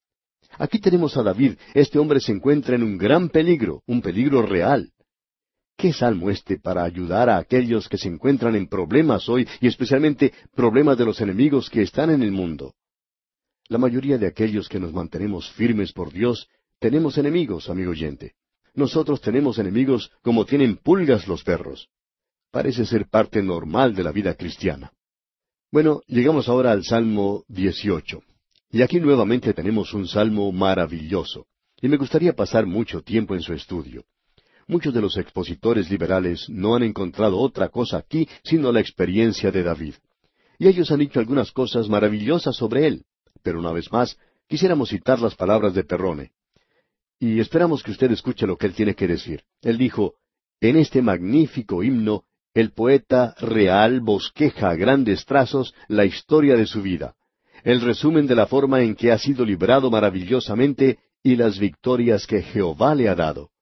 Aquí 0.58 0.79
tenemos 0.79 1.17
a 1.17 1.24
David. 1.24 1.58
Este 1.74 2.00
hombre 2.00 2.22
se 2.22 2.32
encuentra 2.32 2.75
en 2.75 2.84
un 2.84 2.98
gran 2.98 3.27
peligro, 3.27 3.82
un 3.88 4.01
peligro 4.01 4.41
real. 4.41 4.92
¿Qué 5.77 5.92
salmo 5.92 6.30
este 6.30 6.60
para 6.60 6.84
ayudar 6.84 7.30
a 7.30 7.38
aquellos 7.38 7.89
que 7.89 7.98
se 7.98 8.08
encuentran 8.08 8.56
en 8.56 8.68
problemas 8.68 9.27
hoy 9.27 9.48
y 9.60 9.68
especialmente 9.68 10.34
problemas 10.56 10.98
de 10.98 11.06
los 11.06 11.20
enemigos 11.20 11.70
que 11.70 11.82
están 11.82 12.10
en 12.10 12.24
el 12.24 12.32
mundo? 12.32 12.75
La 13.68 13.77
mayoría 13.77 14.18
de 14.18 14.27
aquellos 14.27 14.70
que 14.70 14.80
nos 14.80 14.94
mantenemos 14.94 15.51
firmes 15.51 15.92
por 15.92 16.12
Dios 16.12 16.48
tenemos 16.80 17.18
enemigos, 17.18 17.70
amigo 17.70 17.92
oyente. 17.92 18.34
Nosotros 18.75 19.22
tenemos 19.22 19.58
enemigos 19.58 20.12
como 20.22 20.46
tienen 20.46 20.77
pulgas 20.77 21.27
los 21.27 21.44
perros. 21.44 21.89
Parece 22.51 22.86
ser 22.86 23.08
parte 23.10 23.42
normal 23.42 23.96
de 23.96 24.03
la 24.03 24.12
vida 24.12 24.36
cristiana. 24.36 24.92
Bueno, 25.72 26.01
llegamos 26.08 26.50
ahora 26.50 26.72
al 26.72 26.84
Salmo 26.84 27.46
18. 27.48 28.22
Y 28.72 28.82
aquí 28.82 29.00
nuevamente 29.00 29.53
tenemos 29.53 29.94
un 29.94 30.08
salmo 30.08 30.51
maravilloso. 30.51 31.48
Y 31.82 31.88
me 31.88 31.98
gustaría 31.98 32.34
pasar 32.34 32.65
mucho 32.65 33.01
tiempo 33.01 33.34
en 33.34 33.42
su 33.42 33.53
estudio. 33.53 34.03
Muchos 34.67 34.93
de 34.93 35.01
los 35.01 35.17
expositores 35.17 35.89
liberales 35.91 36.50
no 36.50 36.75
han 36.75 36.84
encontrado 36.84 37.38
otra 37.38 37.70
cosa 37.70 37.98
aquí 37.98 38.27
sino 38.43 38.72
la 38.72 38.79
experiencia 38.79 39.51
de 39.51 39.63
David. 39.63 39.96
Y 40.58 40.67
ellos 40.67 40.91
han 40.91 41.00
dicho 41.00 41.20
algunas 41.20 41.51
cosas 41.51 41.89
maravillosas 41.89 42.55
sobre 42.55 42.88
él. 42.88 43.05
Pero 43.41 43.60
una 43.60 43.72
vez 43.72 43.91
más, 43.91 44.17
quisiéramos 44.48 44.89
citar 44.89 45.20
las 45.20 45.36
palabras 45.36 45.74
de 45.74 45.84
Perrone. 45.84 46.32
Y 47.20 47.39
esperamos 47.39 47.84
que 47.84 47.91
usted 47.91 48.12
escuche 48.12 48.48
lo 48.48 48.58
que 48.58 48.67
él 48.67 48.74
tiene 48.74 48.96
que 48.96 49.08
decir. 49.08 49.43
Él 49.62 49.77
dijo, 49.77 50.15
en 50.62 50.77
este 50.77 51.01
magnífico 51.01 51.84
himno, 51.84 52.24
el 52.53 52.72
poeta 52.72 53.36
real 53.39 54.00
bosqueja 54.00 54.70
a 54.70 54.75
grandes 54.75 55.25
trazos 55.25 55.74
la 55.88 56.05
historia 56.05 56.55
de 56.55 56.67
su 56.67 56.82
vida, 56.82 57.15
el 57.63 57.82
resumen 57.82 58.27
de 58.27 58.36
la 58.36 58.46
forma 58.46 58.82
en 58.82 58.96
que 58.96 59.12
ha 59.12 59.17
sido 59.17 59.43
librado 59.43 59.89
maravillosamente 59.89 61.00
y 61.24 61.36
las 61.36 61.58
victorias 61.58 62.27
que 62.27 62.43
Jehová 62.43 62.93
le 62.93 63.10
ha 63.10 63.15
dado 63.15 63.52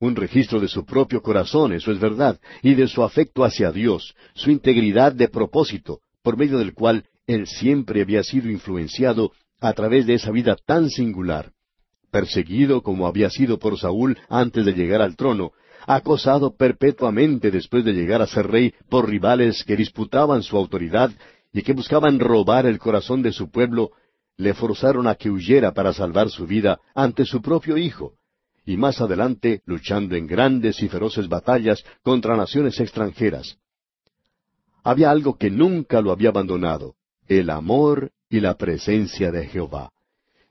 un 0.00 0.16
registro 0.16 0.60
de 0.60 0.68
su 0.68 0.84
propio 0.84 1.22
corazón, 1.22 1.72
eso 1.72 1.92
es 1.92 1.98
verdad, 1.98 2.38
y 2.62 2.74
de 2.74 2.88
su 2.88 3.02
afecto 3.02 3.44
hacia 3.44 3.72
Dios, 3.72 4.14
su 4.34 4.50
integridad 4.50 5.12
de 5.12 5.28
propósito, 5.28 6.00
por 6.22 6.36
medio 6.36 6.58
del 6.58 6.74
cual 6.74 7.04
él 7.26 7.46
siempre 7.46 8.02
había 8.02 8.22
sido 8.22 8.50
influenciado 8.50 9.32
a 9.60 9.72
través 9.72 10.06
de 10.06 10.14
esa 10.14 10.30
vida 10.30 10.56
tan 10.66 10.90
singular. 10.90 11.52
Perseguido 12.10 12.82
como 12.82 13.06
había 13.06 13.30
sido 13.30 13.58
por 13.58 13.78
Saúl 13.78 14.18
antes 14.28 14.64
de 14.64 14.72
llegar 14.72 15.00
al 15.00 15.16
trono, 15.16 15.52
acosado 15.86 16.56
perpetuamente 16.56 17.50
después 17.50 17.84
de 17.84 17.92
llegar 17.92 18.22
a 18.22 18.26
ser 18.26 18.46
rey 18.46 18.74
por 18.88 19.08
rivales 19.08 19.64
que 19.64 19.76
disputaban 19.76 20.42
su 20.42 20.56
autoridad 20.56 21.10
y 21.52 21.62
que 21.62 21.72
buscaban 21.72 22.18
robar 22.18 22.66
el 22.66 22.78
corazón 22.78 23.22
de 23.22 23.32
su 23.32 23.50
pueblo, 23.50 23.90
le 24.36 24.54
forzaron 24.54 25.06
a 25.06 25.14
que 25.14 25.30
huyera 25.30 25.72
para 25.72 25.92
salvar 25.92 26.30
su 26.30 26.46
vida 26.46 26.80
ante 26.94 27.24
su 27.24 27.40
propio 27.40 27.76
hijo, 27.76 28.14
y 28.64 28.76
más 28.76 29.00
adelante 29.00 29.62
luchando 29.66 30.16
en 30.16 30.26
grandes 30.26 30.82
y 30.82 30.88
feroces 30.88 31.28
batallas 31.28 31.84
contra 32.02 32.36
naciones 32.36 32.80
extranjeras. 32.80 33.58
Había 34.82 35.10
algo 35.10 35.36
que 35.36 35.50
nunca 35.50 36.00
lo 36.00 36.12
había 36.12 36.30
abandonado, 36.30 36.94
el 37.26 37.50
amor 37.50 38.12
y 38.28 38.40
la 38.40 38.56
presencia 38.56 39.30
de 39.30 39.46
Jehová. 39.46 39.90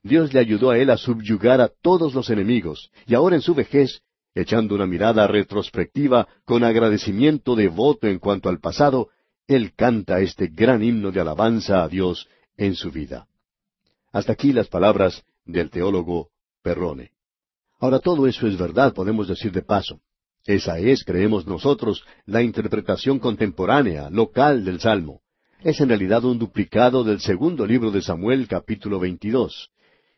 Dios 0.02 0.34
le 0.34 0.40
ayudó 0.40 0.72
a 0.72 0.78
él 0.78 0.90
a 0.90 0.98
subyugar 0.98 1.62
a 1.62 1.70
todos 1.70 2.14
los 2.14 2.30
enemigos, 2.30 2.92
y 3.06 3.16
ahora 3.16 3.36
en 3.36 3.42
su 3.42 3.56
vejez, 3.56 4.02
echando 4.36 4.76
una 4.76 4.86
mirada 4.86 5.28
retrospectiva 5.28 6.28
con 6.46 6.64
agradecimiento 6.64 7.56
devoto 7.56 8.08
en 8.08 8.20
cuanto 8.20 8.50
al 8.50 8.60
pasado, 8.60 9.10
él 9.48 9.74
canta 9.76 10.20
este 10.20 10.48
gran 10.48 10.84
himno 10.84 11.12
de 11.12 11.22
alabanza 11.22 11.84
a 11.84 11.88
Dios 11.88 12.28
en 12.58 12.76
su 12.76 12.92
vida. 12.92 13.28
Hasta 14.12 14.34
aquí 14.34 14.52
las 14.52 14.68
palabras 14.68 15.24
del 15.46 15.70
teólogo 15.70 16.30
Perrone. 16.62 17.13
Ahora 17.84 18.00
todo 18.00 18.28
eso 18.28 18.48
es 18.48 18.58
verdad, 18.58 18.94
podemos 18.94 19.28
decir 19.28 19.52
de 19.52 19.62
paso. 19.62 20.00
Esa 20.46 20.80
es, 20.80 21.04
creemos 21.04 21.46
nosotros, 21.46 22.02
la 22.26 22.42
interpretación 22.42 23.20
contemporánea, 23.20 24.10
local 24.10 24.64
del 24.64 24.80
Salmo. 24.80 25.20
Es 25.60 25.82
en 25.82 25.90
realidad 25.90 26.24
un 26.24 26.40
duplicado 26.40 27.04
del 27.04 27.20
segundo 27.20 27.66
libro 27.66 27.92
de 27.92 28.02
Samuel, 28.02 28.48
capítulo 28.48 29.02
22. 29.02 29.70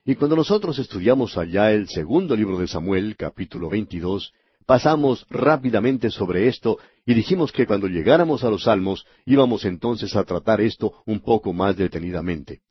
Y 0.05 0.13
cuando 0.13 0.36
nosotros 0.36 0.77
estudiamos 0.77 1.39
allá 1.39 1.72
el 1.72 1.89
segundo 1.89 2.36
libro 2.36 2.60
de 2.60 2.67
Samuel, 2.67 3.15
capítulo 3.17 3.67
22, 3.67 4.31
pasamos 4.67 5.25
rápidamente 5.31 6.12
sobre 6.12 6.48
esto 6.48 6.77
y 7.03 7.15
dijimos 7.15 7.51
que 7.51 7.65
cuando 7.65 7.88
llegáramos 7.88 8.43
a 8.43 8.51
los 8.51 8.65
salmos 8.65 9.07
íbamos 9.25 9.65
entonces 9.65 10.15
a 10.15 10.24
tratar 10.24 10.62
esto 10.62 11.01
un 11.07 11.19
poco 11.19 11.51
más 11.51 11.75
detenidamente. 11.75 12.62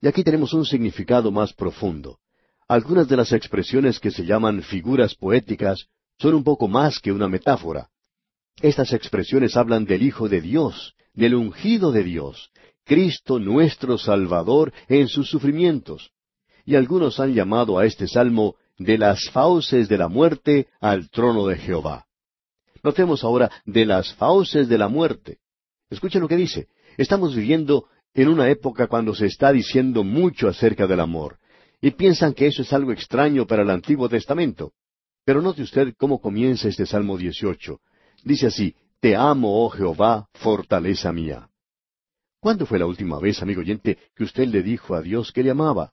Y 0.00 0.06
aquí 0.06 0.22
tenemos 0.22 0.54
un 0.54 0.64
significado 0.64 1.32
más 1.32 1.52
profundo. 1.52 2.20
Algunas 2.68 3.06
de 3.06 3.16
las 3.16 3.32
expresiones 3.32 4.00
que 4.00 4.10
se 4.10 4.24
llaman 4.24 4.60
figuras 4.60 5.14
poéticas 5.14 5.86
son 6.18 6.34
un 6.34 6.42
poco 6.42 6.66
más 6.66 6.98
que 6.98 7.12
una 7.12 7.28
metáfora. 7.28 7.90
Estas 8.60 8.92
expresiones 8.92 9.56
hablan 9.56 9.84
del 9.84 10.02
Hijo 10.02 10.28
de 10.28 10.40
Dios, 10.40 10.94
del 11.14 11.36
ungido 11.36 11.92
de 11.92 12.02
Dios, 12.02 12.50
Cristo 12.84 13.38
nuestro 13.38 13.98
Salvador 13.98 14.72
en 14.88 15.06
sus 15.06 15.30
sufrimientos. 15.30 16.10
Y 16.64 16.74
algunos 16.74 17.20
han 17.20 17.34
llamado 17.34 17.78
a 17.78 17.86
este 17.86 18.08
salmo 18.08 18.56
de 18.78 18.98
las 18.98 19.30
fauces 19.30 19.88
de 19.88 19.98
la 19.98 20.08
muerte 20.08 20.66
al 20.80 21.08
trono 21.10 21.46
de 21.46 21.58
Jehová. 21.58 22.06
Notemos 22.82 23.22
ahora 23.22 23.48
de 23.64 23.86
las 23.86 24.12
fauces 24.14 24.68
de 24.68 24.78
la 24.78 24.88
muerte. 24.88 25.38
Escuchen 25.88 26.20
lo 26.20 26.26
que 26.26 26.36
dice. 26.36 26.66
Estamos 26.96 27.36
viviendo 27.36 27.86
en 28.12 28.28
una 28.28 28.48
época 28.50 28.88
cuando 28.88 29.14
se 29.14 29.26
está 29.26 29.52
diciendo 29.52 30.02
mucho 30.02 30.48
acerca 30.48 30.88
del 30.88 30.98
amor 30.98 31.38
y 31.80 31.90
piensan 31.92 32.32
que 32.32 32.46
eso 32.46 32.62
es 32.62 32.72
algo 32.72 32.92
extraño 32.92 33.46
para 33.46 33.62
el 33.62 33.70
Antiguo 33.70 34.08
Testamento. 34.08 34.72
Pero 35.24 35.42
note 35.42 35.62
usted 35.62 35.94
cómo 35.96 36.20
comienza 36.20 36.68
este 36.68 36.86
Salmo 36.86 37.18
18. 37.18 37.80
Dice 38.24 38.46
así, 38.46 38.74
Te 39.00 39.14
amo, 39.14 39.64
oh 39.64 39.70
Jehová, 39.70 40.28
fortaleza 40.34 41.12
mía. 41.12 41.48
¿Cuándo 42.40 42.64
fue 42.64 42.78
la 42.78 42.86
última 42.86 43.18
vez, 43.18 43.42
amigo 43.42 43.60
oyente, 43.60 43.98
que 44.14 44.24
usted 44.24 44.46
le 44.46 44.62
dijo 44.62 44.94
a 44.94 45.02
Dios 45.02 45.32
que 45.32 45.42
le 45.42 45.50
amaba? 45.50 45.92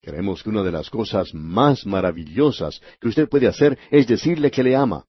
Creemos 0.00 0.42
que 0.42 0.48
una 0.48 0.62
de 0.62 0.72
las 0.72 0.88
cosas 0.88 1.34
más 1.34 1.84
maravillosas 1.84 2.80
que 3.00 3.08
usted 3.08 3.28
puede 3.28 3.48
hacer 3.48 3.78
es 3.90 4.06
decirle 4.06 4.50
que 4.50 4.62
le 4.62 4.76
ama. 4.76 5.04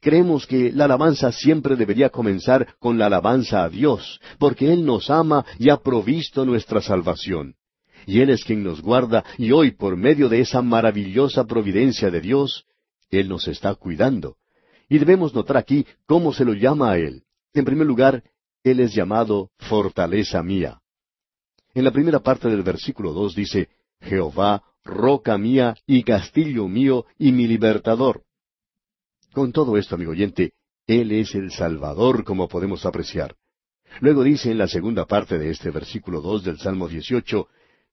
Creemos 0.00 0.46
que 0.46 0.72
la 0.72 0.84
alabanza 0.84 1.30
siempre 1.32 1.76
debería 1.76 2.10
comenzar 2.10 2.74
con 2.78 2.98
la 2.98 3.06
alabanza 3.06 3.62
a 3.62 3.68
Dios, 3.68 4.20
porque 4.38 4.72
Él 4.72 4.84
nos 4.84 5.08
ama 5.08 5.46
y 5.58 5.70
ha 5.70 5.76
provisto 5.78 6.44
nuestra 6.44 6.82
salvación 6.82 7.54
y 8.06 8.20
Él 8.20 8.30
es 8.30 8.44
quien 8.44 8.62
nos 8.62 8.80
guarda, 8.80 9.24
y 9.36 9.50
hoy 9.50 9.72
por 9.72 9.96
medio 9.96 10.28
de 10.28 10.40
esa 10.40 10.62
maravillosa 10.62 11.44
providencia 11.44 12.08
de 12.08 12.20
Dios, 12.20 12.64
Él 13.10 13.28
nos 13.28 13.48
está 13.48 13.74
cuidando. 13.74 14.36
Y 14.88 14.98
debemos 14.98 15.34
notar 15.34 15.56
aquí 15.56 15.84
cómo 16.06 16.32
se 16.32 16.44
lo 16.44 16.54
llama 16.54 16.92
a 16.92 16.98
Él. 16.98 17.24
En 17.52 17.64
primer 17.64 17.86
lugar, 17.86 18.22
Él 18.62 18.78
es 18.80 18.94
llamado 18.94 19.50
fortaleza 19.58 20.42
mía. 20.42 20.80
En 21.74 21.84
la 21.84 21.90
primera 21.90 22.20
parte 22.20 22.48
del 22.48 22.62
versículo 22.62 23.12
dos 23.12 23.34
dice, 23.34 23.68
Jehová, 24.00 24.62
roca 24.84 25.36
mía 25.36 25.74
y 25.86 26.04
castillo 26.04 26.68
mío 26.68 27.06
y 27.18 27.32
mi 27.32 27.48
libertador. 27.48 28.22
Con 29.32 29.52
todo 29.52 29.76
esto, 29.76 29.96
amigo 29.96 30.12
oyente, 30.12 30.52
Él 30.86 31.10
es 31.10 31.34
el 31.34 31.50
Salvador, 31.50 32.24
como 32.24 32.46
podemos 32.48 32.86
apreciar. 32.86 33.34
Luego 34.00 34.22
dice 34.22 34.50
en 34.50 34.58
la 34.58 34.68
segunda 34.68 35.06
parte 35.06 35.38
de 35.38 35.50
este 35.50 35.70
versículo 35.70 36.20
dos 36.20 36.44
del 36.44 36.58
Salmo 36.58 36.88
18, 36.88 37.48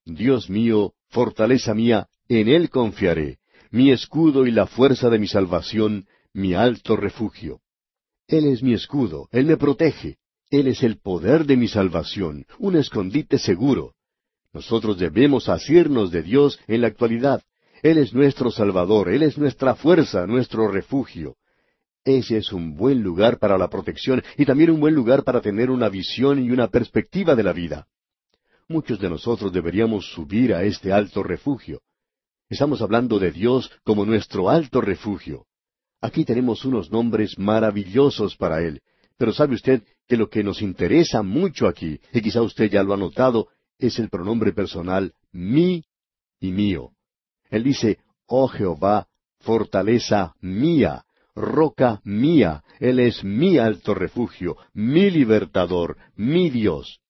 Dios 0.06 0.50
mío, 0.50 0.92
fortaleza 1.08 1.72
mía, 1.72 2.08
en 2.28 2.48
Él 2.48 2.68
confiaré, 2.68 3.38
mi 3.70 3.90
escudo 3.90 4.46
y 4.46 4.50
la 4.50 4.66
fuerza 4.66 5.08
de 5.08 5.18
mi 5.18 5.26
salvación, 5.26 6.06
mi 6.34 6.52
alto 6.52 6.94
refugio. 6.96 7.60
Él 8.28 8.44
es 8.46 8.62
mi 8.62 8.74
escudo, 8.74 9.28
Él 9.32 9.46
me 9.46 9.56
protege, 9.56 10.18
Él 10.50 10.66
es 10.66 10.82
el 10.82 10.98
poder 10.98 11.46
de 11.46 11.56
mi 11.56 11.68
salvación, 11.68 12.44
un 12.58 12.76
escondite 12.76 13.38
seguro. 13.38 13.94
Nosotros 14.52 14.98
debemos 14.98 15.48
asirnos 15.48 16.10
de 16.10 16.22
Dios 16.22 16.60
en 16.66 16.82
la 16.82 16.88
actualidad. 16.88 17.42
Él 17.82 17.96
es 17.96 18.12
nuestro 18.12 18.50
Salvador, 18.50 19.08
Él 19.08 19.22
es 19.22 19.38
nuestra 19.38 19.74
fuerza, 19.74 20.26
nuestro 20.26 20.68
refugio. 20.68 21.36
Ese 22.04 22.36
es 22.36 22.52
un 22.52 22.76
buen 22.76 23.02
lugar 23.02 23.38
para 23.38 23.56
la 23.56 23.68
protección 23.68 24.22
y 24.36 24.44
también 24.44 24.70
un 24.70 24.80
buen 24.80 24.94
lugar 24.94 25.24
para 25.24 25.40
tener 25.40 25.70
una 25.70 25.88
visión 25.88 26.44
y 26.44 26.50
una 26.50 26.68
perspectiva 26.68 27.34
de 27.34 27.42
la 27.42 27.54
vida 27.54 27.88
muchos 28.68 28.98
de 28.98 29.10
nosotros 29.10 29.52
deberíamos 29.52 30.12
subir 30.12 30.54
a 30.54 30.62
este 30.64 30.92
alto 30.92 31.22
refugio. 31.22 31.80
Estamos 32.48 32.82
hablando 32.82 33.18
de 33.18 33.30
Dios 33.30 33.70
como 33.84 34.04
nuestro 34.04 34.48
alto 34.50 34.80
refugio. 34.80 35.46
Aquí 36.00 36.24
tenemos 36.24 36.64
unos 36.64 36.90
nombres 36.90 37.38
maravillosos 37.38 38.36
para 38.36 38.62
Él. 38.62 38.82
Pero 39.16 39.32
sabe 39.32 39.54
usted 39.54 39.82
que 40.06 40.16
lo 40.16 40.28
que 40.28 40.42
nos 40.42 40.60
interesa 40.60 41.22
mucho 41.22 41.66
aquí, 41.66 42.00
y 42.12 42.20
quizá 42.20 42.42
usted 42.42 42.70
ya 42.70 42.82
lo 42.82 42.94
ha 42.94 42.96
notado, 42.96 43.48
es 43.78 43.98
el 43.98 44.08
pronombre 44.08 44.52
personal 44.52 45.14
mi 45.32 45.84
y 46.40 46.52
mío. 46.52 46.90
Él 47.50 47.64
dice, 47.64 47.98
oh 48.26 48.48
Jehová, 48.48 49.06
fortaleza 49.40 50.34
mía, 50.40 51.04
roca 51.34 52.00
mía, 52.04 52.64
Él 52.80 52.98
es 52.98 53.24
mi 53.24 53.58
alto 53.58 53.94
refugio, 53.94 54.56
mi 54.72 55.10
libertador, 55.10 55.96
mi 56.16 56.50
Dios. 56.50 57.00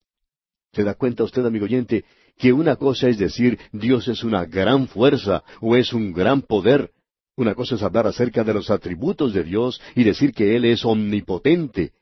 ¿Se 0.74 0.82
da 0.82 0.94
cuenta 0.94 1.22
usted, 1.22 1.46
amigo 1.46 1.66
oyente, 1.66 2.04
que 2.36 2.52
una 2.52 2.74
cosa 2.74 3.08
es 3.08 3.16
decir 3.16 3.58
Dios 3.72 4.08
es 4.08 4.24
una 4.24 4.44
gran 4.44 4.88
fuerza 4.88 5.44
o 5.60 5.76
es 5.76 5.92
un 5.92 6.12
gran 6.12 6.42
poder? 6.42 6.90
Una 7.36 7.54
cosa 7.54 7.76
es 7.76 7.82
hablar 7.82 8.08
acerca 8.08 8.42
de 8.42 8.54
los 8.54 8.70
atributos 8.70 9.32
de 9.32 9.44
Dios 9.44 9.80
y 9.94 10.02
decir 10.02 10.32
que 10.32 10.56
Él 10.56 10.64
es 10.64 10.84
omnipotente. 10.84 11.92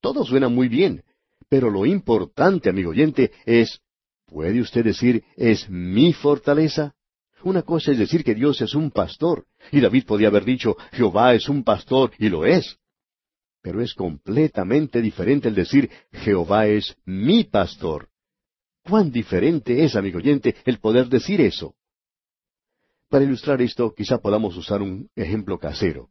Todo 0.00 0.24
suena 0.24 0.48
muy 0.48 0.68
bien, 0.68 1.04
pero 1.48 1.70
lo 1.70 1.86
importante, 1.86 2.68
amigo 2.68 2.90
oyente, 2.90 3.30
es, 3.44 3.80
¿puede 4.26 4.60
usted 4.60 4.84
decir 4.84 5.22
es 5.36 5.70
mi 5.70 6.12
fortaleza? 6.12 6.94
Una 7.44 7.62
cosa 7.62 7.92
es 7.92 7.98
decir 7.98 8.24
que 8.24 8.34
Dios 8.34 8.60
es 8.60 8.74
un 8.74 8.90
pastor, 8.90 9.46
y 9.70 9.80
David 9.80 10.04
podía 10.04 10.28
haber 10.28 10.44
dicho, 10.44 10.76
Jehová 10.92 11.34
es 11.34 11.48
un 11.48 11.62
pastor, 11.62 12.10
y 12.18 12.28
lo 12.28 12.44
es. 12.44 12.76
Pero 13.62 13.80
es 13.80 13.94
completamente 13.94 15.00
diferente 15.00 15.48
el 15.48 15.54
decir, 15.54 15.90
Jehová 16.10 16.66
es 16.66 16.96
mi 17.04 17.44
pastor. 17.44 18.08
¿Cuán 18.88 19.10
diferente 19.10 19.84
es, 19.84 19.96
amigo 19.96 20.18
oyente, 20.18 20.54
el 20.64 20.78
poder 20.78 21.08
decir 21.08 21.40
eso? 21.40 21.74
Para 23.08 23.24
ilustrar 23.24 23.60
esto, 23.60 23.92
quizá 23.92 24.18
podamos 24.18 24.56
usar 24.56 24.80
un 24.80 25.10
ejemplo 25.16 25.58
casero. 25.58 26.10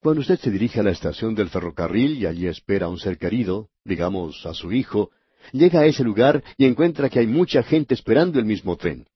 Cuando 0.00 0.22
usted 0.22 0.38
se 0.38 0.50
dirige 0.50 0.80
a 0.80 0.82
la 0.82 0.92
estación 0.92 1.34
del 1.34 1.50
ferrocarril 1.50 2.16
y 2.16 2.26
allí 2.26 2.46
espera 2.46 2.86
a 2.86 2.88
un 2.88 2.98
ser 2.98 3.18
querido, 3.18 3.68
digamos 3.84 4.46
a 4.46 4.54
su 4.54 4.72
hijo, 4.72 5.10
llega 5.52 5.80
a 5.80 5.86
ese 5.86 6.04
lugar 6.04 6.42
y 6.56 6.64
encuentra 6.64 7.10
que 7.10 7.18
hay 7.18 7.26
mucha 7.26 7.62
gente 7.62 7.92
esperando 7.92 8.38
el 8.38 8.46
mismo 8.46 8.76
tren. 8.76 9.06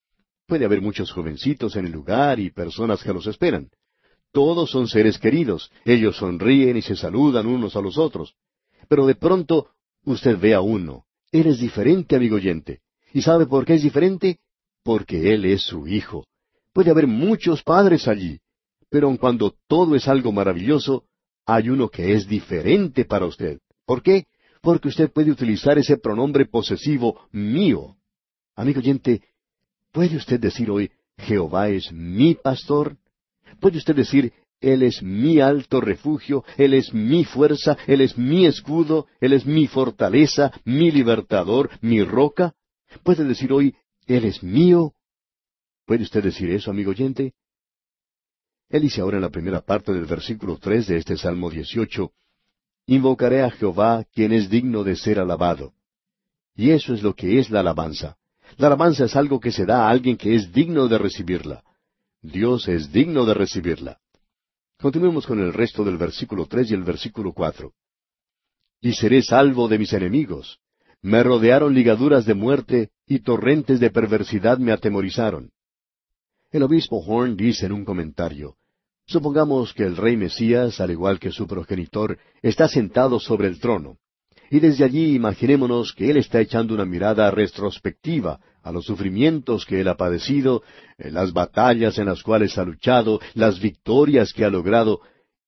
Puede 0.46 0.66
haber 0.66 0.82
muchos 0.82 1.12
jovencitos 1.12 1.74
en 1.76 1.86
el 1.86 1.92
lugar 1.92 2.38
y 2.38 2.50
personas 2.50 3.02
que 3.02 3.14
los 3.14 3.26
esperan. 3.28 3.70
Todos 4.30 4.70
son 4.70 4.88
seres 4.88 5.18
queridos, 5.18 5.70
ellos 5.86 6.16
sonríen 6.16 6.76
y 6.76 6.82
se 6.82 6.96
saludan 6.96 7.46
unos 7.46 7.76
a 7.76 7.80
los 7.80 7.96
otros. 7.96 8.34
Pero 8.88 9.06
de 9.06 9.14
pronto 9.14 9.70
usted 10.04 10.38
ve 10.38 10.52
a 10.52 10.60
uno. 10.60 11.06
Él 11.32 11.46
es 11.46 11.58
diferente, 11.58 12.16
amigo 12.16 12.36
oyente. 12.36 12.80
¿Y 13.12 13.22
sabe 13.22 13.46
por 13.46 13.64
qué 13.64 13.74
es 13.74 13.82
diferente? 13.82 14.38
Porque 14.82 15.32
Él 15.32 15.44
es 15.44 15.62
su 15.62 15.86
Hijo. 15.86 16.26
Puede 16.72 16.90
haber 16.90 17.06
muchos 17.06 17.62
padres 17.62 18.06
allí, 18.08 18.40
pero 18.88 19.08
aun 19.08 19.16
cuando 19.16 19.54
todo 19.66 19.96
es 19.96 20.06
algo 20.08 20.32
maravilloso, 20.32 21.04
hay 21.46 21.68
uno 21.68 21.88
que 21.88 22.14
es 22.14 22.28
diferente 22.28 23.04
para 23.04 23.26
usted. 23.26 23.58
¿Por 23.84 24.02
qué? 24.02 24.26
Porque 24.60 24.88
usted 24.88 25.10
puede 25.10 25.30
utilizar 25.30 25.78
ese 25.78 25.96
pronombre 25.96 26.46
posesivo 26.46 27.26
mío. 27.32 27.96
Amigo 28.54 28.78
oyente, 28.78 29.22
¿Puede 29.92 30.16
usted 30.16 30.38
decir 30.38 30.70
hoy, 30.70 30.90
Jehová 31.18 31.68
es 31.68 31.90
mi 31.92 32.36
pastor? 32.36 32.96
¿Puede 33.58 33.78
usted 33.78 33.96
decir, 33.96 34.32
Él 34.60 34.82
es 34.82 35.02
mi 35.02 35.40
alto 35.40 35.80
refugio, 35.80 36.44
Él 36.56 36.74
es 36.74 36.92
mi 36.92 37.24
fuerza, 37.24 37.78
Él 37.86 38.02
es 38.02 38.18
mi 38.18 38.46
escudo, 38.46 39.06
Él 39.20 39.32
es 39.32 39.46
mi 39.46 39.66
fortaleza, 39.66 40.52
mi 40.64 40.90
libertador, 40.90 41.70
mi 41.80 42.02
roca? 42.02 42.54
¿Puede 43.02 43.24
decir 43.24 43.52
hoy, 43.52 43.74
Él 44.06 44.24
es 44.24 44.42
mío? 44.42 44.92
¿Puede 45.86 46.02
usted 46.02 46.22
decir 46.22 46.50
eso, 46.50 46.70
amigo 46.70 46.90
oyente? 46.90 47.32
Él 48.68 48.82
dice 48.82 49.00
ahora 49.00 49.16
en 49.16 49.22
la 49.22 49.30
primera 49.30 49.60
parte 49.60 49.92
del 49.92 50.04
versículo 50.04 50.58
tres 50.58 50.86
de 50.86 50.98
este 50.98 51.16
Salmo 51.16 51.50
18, 51.50 52.12
Invocaré 52.86 53.42
a 53.42 53.50
Jehová, 53.50 54.04
quien 54.12 54.32
es 54.32 54.50
digno 54.50 54.84
de 54.84 54.96
ser 54.96 55.20
alabado. 55.20 55.72
Y 56.56 56.70
eso 56.70 56.92
es 56.92 57.02
lo 57.02 57.14
que 57.14 57.38
es 57.38 57.48
la 57.48 57.60
alabanza. 57.60 58.16
La 58.56 58.66
alabanza 58.66 59.04
es 59.04 59.14
algo 59.14 59.38
que 59.38 59.52
se 59.52 59.64
da 59.64 59.86
a 59.86 59.90
alguien 59.90 60.16
que 60.16 60.34
es 60.34 60.52
digno 60.52 60.88
de 60.88 60.98
recibirla. 60.98 61.62
Dios 62.20 62.68
es 62.68 62.92
digno 62.92 63.24
de 63.24 63.34
recibirla. 63.34 64.00
Continuemos 64.80 65.26
con 65.26 65.38
el 65.40 65.52
resto 65.52 65.84
del 65.84 65.98
versículo 65.98 66.46
tres 66.46 66.70
y 66.70 66.74
el 66.74 66.84
versículo 66.84 67.34
cuatro. 67.34 67.74
Y 68.80 68.94
seré 68.94 69.22
salvo 69.22 69.68
de 69.68 69.78
mis 69.78 69.92
enemigos. 69.92 70.58
Me 71.02 71.22
rodearon 71.22 71.74
ligaduras 71.74 72.24
de 72.24 72.32
muerte 72.32 72.90
y 73.06 73.18
torrentes 73.18 73.78
de 73.78 73.90
perversidad 73.90 74.56
me 74.56 74.72
atemorizaron. 74.72 75.50
El 76.50 76.62
obispo 76.62 76.96
Horn 76.96 77.36
dice 77.36 77.66
en 77.66 77.72
un 77.72 77.84
comentario, 77.84 78.56
Supongamos 79.06 79.74
que 79.74 79.82
el 79.82 79.96
rey 79.96 80.16
Mesías, 80.16 80.80
al 80.80 80.92
igual 80.92 81.18
que 81.18 81.30
su 81.30 81.46
progenitor, 81.46 82.18
está 82.40 82.66
sentado 82.66 83.20
sobre 83.20 83.48
el 83.48 83.60
trono. 83.60 83.98
Y 84.50 84.60
desde 84.60 84.84
allí 84.84 85.14
imaginémonos 85.14 85.92
que 85.92 86.10
Él 86.10 86.16
está 86.16 86.40
echando 86.40 86.72
una 86.72 86.86
mirada 86.86 87.30
retrospectiva 87.30 88.40
a 88.62 88.72
los 88.72 88.84
sufrimientos 88.84 89.64
que 89.64 89.80
Él 89.80 89.88
ha 89.88 89.96
padecido, 89.96 90.62
eh, 90.98 91.10
las 91.10 91.32
batallas 91.32 91.98
en 91.98 92.06
las 92.06 92.22
cuales 92.22 92.58
ha 92.58 92.64
luchado, 92.64 93.20
las 93.34 93.60
victorias 93.60 94.32
que 94.32 94.44
ha 94.44 94.50
logrado, 94.50 95.00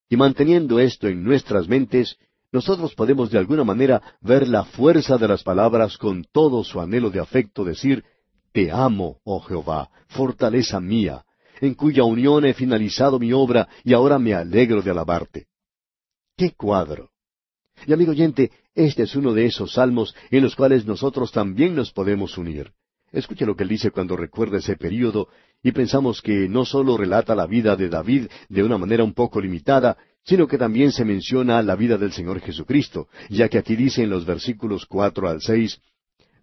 y 0.09 0.17
manteniendo 0.17 0.79
esto 0.79 1.09
en 1.09 1.25
nuestras 1.25 1.69
mentes, 1.69 2.17
nosotros 2.53 2.95
podemos 2.95 3.31
de 3.31 3.39
alguna 3.39 3.65
manera 3.65 4.03
ver 4.21 4.47
la 4.47 4.65
fuerza 4.65 5.17
de 5.17 5.27
las 5.27 5.43
palabras 5.43 5.97
con 5.97 6.25
todo 6.31 6.63
su 6.65 6.81
anhelo 6.81 7.11
de 7.11 7.21
afecto, 7.21 7.65
decir, 7.65 8.05
Te 8.53 8.71
amo, 8.71 9.21
oh 9.25 9.41
Jehová, 9.41 9.91
fortaleza 10.09 10.79
mía, 10.79 11.25
en 11.63 11.75
cuya 11.75 12.05
unión 12.05 12.45
he 12.45 12.53
finalizado 12.53 13.19
mi 13.19 13.33
obra 13.33 13.69
y 13.85 13.95
ahora 13.95 14.19
me 14.19 14.35
alegro 14.35 14.83
de 14.83 14.91
alabarte. 14.91 15.47
¡Qué 16.37 16.53
cuadro! 16.53 17.11
Y 17.87 17.93
amigo 17.93 18.11
oyente, 18.11 18.51
este 18.75 19.05
es 19.05 19.17
uno 19.17 19.33
de 19.33 19.47
esos 19.47 19.73
salmos 19.73 20.15
en 20.31 20.43
los 20.43 20.55
cuales 20.55 20.85
nosotros 20.85 21.33
también 21.33 21.75
nos 21.75 21.91
podemos 21.93 22.37
unir. 22.37 22.73
Escuche 23.13 23.45
lo 23.45 23.55
que 23.55 23.65
él 23.65 23.69
dice 23.69 23.91
cuando 23.91 24.17
recuerda 24.17 24.59
ese 24.59 24.77
período 24.77 25.29
y 25.63 25.73
pensamos 25.73 26.23
que 26.23 26.49
no 26.49 26.65
solo 26.65 26.97
relata 26.97 27.35
la 27.35 27.47
vida 27.47 27.77
de 27.77 27.91
David 27.91 28.27
de 28.49 28.63
una 28.63 28.79
manera 28.79 29.05
un 29.05 29.13
poco 29.13 29.41
limitada, 29.41 29.99
sino 30.25 30.47
que 30.47 30.57
también 30.57 30.93
se 30.93 31.05
menciona 31.05 31.63
la 31.63 31.77
vida 31.77 31.99
del 31.99 32.13
Señor 32.13 32.41
Jesucristo, 32.41 33.09
ya 33.29 33.49
que 33.49 33.59
aquí 33.59 33.77
dice 33.77 34.03
en 34.03 34.11
los 34.11 34.25
versículos 34.25 34.87
cuatro 34.87 35.29
al 35.29 35.43
seis, 35.43 35.81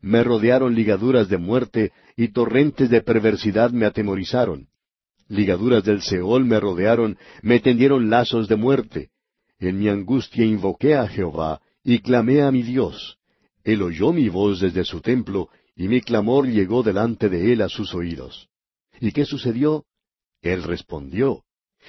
Me 0.02 0.24
rodearon 0.24 0.76
ligaduras 0.76 1.28
de 1.28 1.38
muerte 1.38 1.92
y 2.16 2.30
torrentes 2.30 2.90
de 2.90 3.02
perversidad 3.02 3.72
me 3.72 3.86
atemorizaron. 3.86 4.68
Ligaduras 5.28 5.84
del 5.84 6.02
Seol 6.02 6.46
me 6.46 6.60
rodearon, 6.60 7.18
me 7.42 7.60
tendieron 7.60 8.10
lazos 8.10 8.48
de 8.48 8.56
muerte. 8.56 9.10
En 9.60 9.78
mi 9.78 9.90
angustia 9.90 10.46
invoqué 10.46 10.96
a 10.96 11.08
Jehová, 11.08 11.62
y 11.84 12.00
clamé 12.00 12.42
a 12.42 12.52
mi 12.52 12.64
Dios. 12.64 13.18
Él 13.64 13.82
oyó 13.82 14.14
mi 14.14 14.30
voz 14.30 14.62
desde 14.62 14.84
su 14.86 15.02
templo, 15.02 15.50
y 15.80 15.88
mi 15.88 16.02
clamor 16.02 16.46
llegó 16.46 16.84
delante 16.84 17.30
de 17.30 17.54
él 17.54 17.62
a 17.62 17.70
sus 17.70 17.96
oídos. 17.96 18.50
¿Y 19.00 19.14
qué 19.14 19.24
sucedió? 19.24 19.86
Él 20.42 20.64
respondió. 20.64 21.46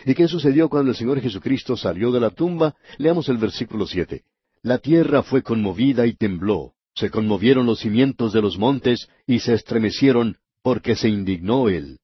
¿Y 0.06 0.14
qué 0.14 0.28
sucedió 0.28 0.68
cuando 0.68 0.92
el 0.92 0.96
Señor 0.96 1.20
Jesucristo 1.20 1.76
salió 1.76 2.12
de 2.12 2.20
la 2.20 2.30
tumba? 2.30 2.76
Leamos 2.98 3.28
el 3.28 3.38
versículo 3.38 3.88
siete. 3.88 4.22
La 4.62 4.78
tierra 4.78 5.24
fue 5.24 5.42
conmovida 5.42 6.06
y 6.06 6.14
tembló, 6.14 6.74
se 6.94 7.10
conmovieron 7.10 7.66
los 7.66 7.80
cimientos 7.80 8.32
de 8.32 8.40
los 8.40 8.58
montes 8.58 9.08
y 9.26 9.40
se 9.40 9.54
estremecieron 9.54 10.36
porque 10.62 10.94
se 10.94 11.08
indignó 11.08 11.68
él. 11.68 11.98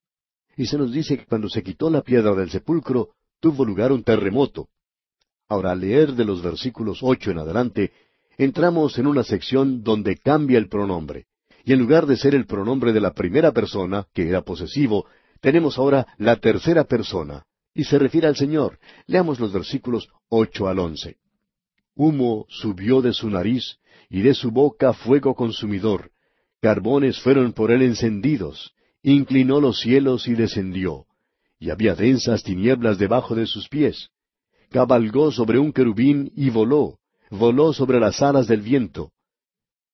Y 0.57 0.67
se 0.67 0.79
nos 0.79 0.91
dice 0.91 1.17
que 1.17 1.27
cuando 1.27 1.49
se 1.49 1.63
quitó 1.63 1.89
la 1.89 2.03
piedra 2.03 2.35
del 2.35 2.51
sepulcro, 2.51 3.11
tuvo 3.39 3.65
lugar 3.65 3.93
un 3.93 4.03
terremoto. 4.03 4.71
Ahora, 5.49 5.71
al 5.71 5.83
leer 5.83 6.15
de 6.15 6.25
los 6.25 6.43
versículos 6.43 6.99
ocho 7.03 7.31
en 7.31 7.39
adelante, 7.39 7.93
entramos 8.39 8.99
en 8.99 9.07
una 9.07 9.23
sección 9.23 9.85
donde 9.85 10.17
cambia 10.17 10.59
el 10.59 10.69
pronombre. 10.69 11.27
Y 11.67 11.75
en 11.75 11.81
lugar 11.81 12.07
de 12.07 12.17
ser 12.17 12.35
el 12.35 12.47
pronombre 12.47 12.95
de 12.95 13.01
la 13.01 13.13
primera 13.13 13.53
persona, 13.53 14.07
que 14.15 14.27
era 14.27 14.41
posesivo, 14.41 15.05
tenemos 15.43 15.77
ahora 15.77 16.07
la 16.17 16.37
tercera 16.37 16.85
persona, 16.85 17.45
y 17.75 17.85
se 17.85 17.99
refiere 17.99 18.27
al 18.27 18.37
Señor. 18.37 18.79
Leamos 19.07 19.39
los 19.39 19.53
versículos 19.53 20.09
ocho 20.31 20.67
al 20.69 20.79
once. 20.79 21.17
Humo 21.95 22.47
subió 22.49 23.03
de 23.03 23.13
su 23.13 23.29
nariz, 23.29 23.77
y 24.09 24.23
de 24.23 24.33
su 24.33 24.51
boca 24.51 24.95
fuego 24.95 25.35
consumidor. 25.35 26.13
Carbones 26.63 27.21
fueron 27.21 27.53
por 27.53 27.71
él 27.71 27.83
encendidos. 27.83 28.73
Inclinó 29.03 29.61
los 29.61 29.79
cielos 29.81 30.27
y 30.27 30.35
descendió. 30.35 31.05
Y 31.59 31.69
había 31.69 31.95
densas 31.95 32.43
tinieblas 32.43 32.97
debajo 32.97 33.35
de 33.35 33.47
sus 33.47 33.69
pies 33.69 34.11
cabalgó 34.71 35.31
sobre 35.33 35.59
un 35.59 35.73
querubín 35.73 36.33
y 36.37 36.51
voló, 36.51 36.99
voló 37.31 37.73
sobre 37.73 38.01
las 38.01 38.23
alas 38.23 38.47
del 38.47 38.61
viento. 38.61 39.13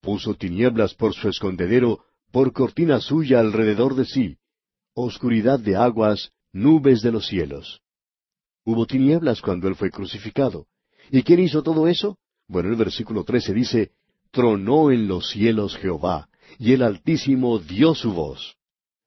Puso 0.03 0.35
tinieblas 0.35 0.95
por 0.95 1.15
su 1.15 1.29
escondedero, 1.29 2.01
por 2.33 2.53
cortina 2.53 3.01
suya 3.01 3.38
alrededor 3.38 3.95
de 3.95 4.05
sí, 4.05 4.37
oscuridad 4.95 5.61
de 5.61 5.77
aguas, 5.77 6.33
nubes 6.53 7.03
de 7.03 7.12
los 7.12 7.27
cielos. 7.27 7.81
Hubo 8.65 8.85
tinieblas 8.85 9.41
cuando 9.41 9.69
él 9.69 9.77
fue 9.77 9.93
crucificado. 9.93 10.67
¿Y 11.11 11.23
quién 11.23 11.38
hizo 11.38 11.62
todo 11.62 11.87
eso? 11.87 12.19
Bueno, 12.49 12.71
el 12.71 12.77
versículo 12.77 13.23
trece 13.23 13.55
dice, 13.55 13.93
Tronó 14.33 14.91
en 14.91 15.07
los 15.07 15.31
cielos 15.31 15.77
Jehová, 15.77 16.29
y 16.59 16.73
el 16.73 16.83
Altísimo 16.83 17.61
dio 17.61 17.95
su 17.95 18.12
voz. 18.12 18.57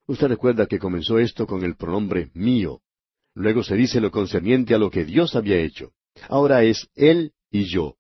Usted 0.08 0.28
recuerda 0.28 0.66
que 0.66 0.80
comenzó 0.80 1.20
esto 1.20 1.46
con 1.46 1.64
el 1.66 1.76
pronombre 1.76 2.30
mío. 2.34 2.80
Luego 3.34 3.64
se 3.64 3.76
dice 3.76 4.00
lo 4.00 4.12
concerniente 4.12 4.74
a 4.74 4.78
lo 4.78 4.90
que 4.90 5.04
Dios 5.04 5.36
había 5.36 5.58
hecho. 5.58 5.92
Ahora 6.30 6.64
es 6.64 6.88
Él 6.96 7.34
y 7.52 7.66
yo. 7.66 7.98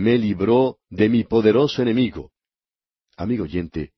Me 0.00 0.16
libró 0.16 0.78
de 0.88 1.10
mi 1.10 1.24
poderoso 1.24 1.82
enemigo. 1.82 2.32
Amigo 3.18 3.44
oyente, 3.44 3.92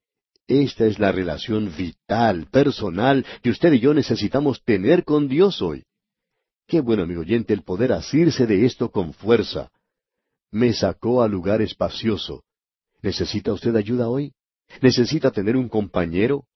esta 0.48 0.84
es 0.84 0.98
la 0.98 1.12
relación 1.12 1.72
vital, 1.76 2.48
personal, 2.50 3.24
que 3.40 3.50
usted 3.50 3.72
y 3.74 3.78
yo 3.78 3.94
necesitamos 3.94 4.64
tener 4.64 5.04
con 5.04 5.28
Dios 5.28 5.62
hoy. 5.62 5.84
Qué 6.66 6.80
bueno, 6.80 7.04
amigo 7.04 7.20
oyente, 7.20 7.54
el 7.54 7.62
poder 7.62 7.92
asirse 7.92 8.48
de 8.48 8.66
esto 8.66 8.90
con 8.90 9.12
fuerza. 9.12 9.70
Me 10.50 10.72
sacó 10.72 11.22
a 11.22 11.28
lugar 11.28 11.62
espacioso. 11.62 12.42
¿Necesita 13.00 13.52
usted 13.52 13.76
ayuda 13.76 14.08
hoy? 14.08 14.32
¿Necesita 14.80 15.30
tener 15.30 15.56
un 15.56 15.68
compañero? 15.68 16.46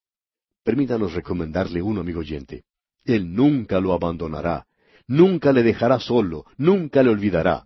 Permítanos 0.65 1.15
recomendarle 1.15 1.83
uno, 1.83 2.01
amigo 2.01 2.19
oyente. 2.19 2.65
Él 3.05 3.33
nunca 3.33 3.79
lo 3.79 3.93
abandonará, 3.93 4.67
nunca 5.07 5.53
le 5.53 5.63
dejará 5.63 6.01
solo, 6.01 6.47
nunca 6.57 7.05
le 7.05 7.11
olvidará. 7.11 7.66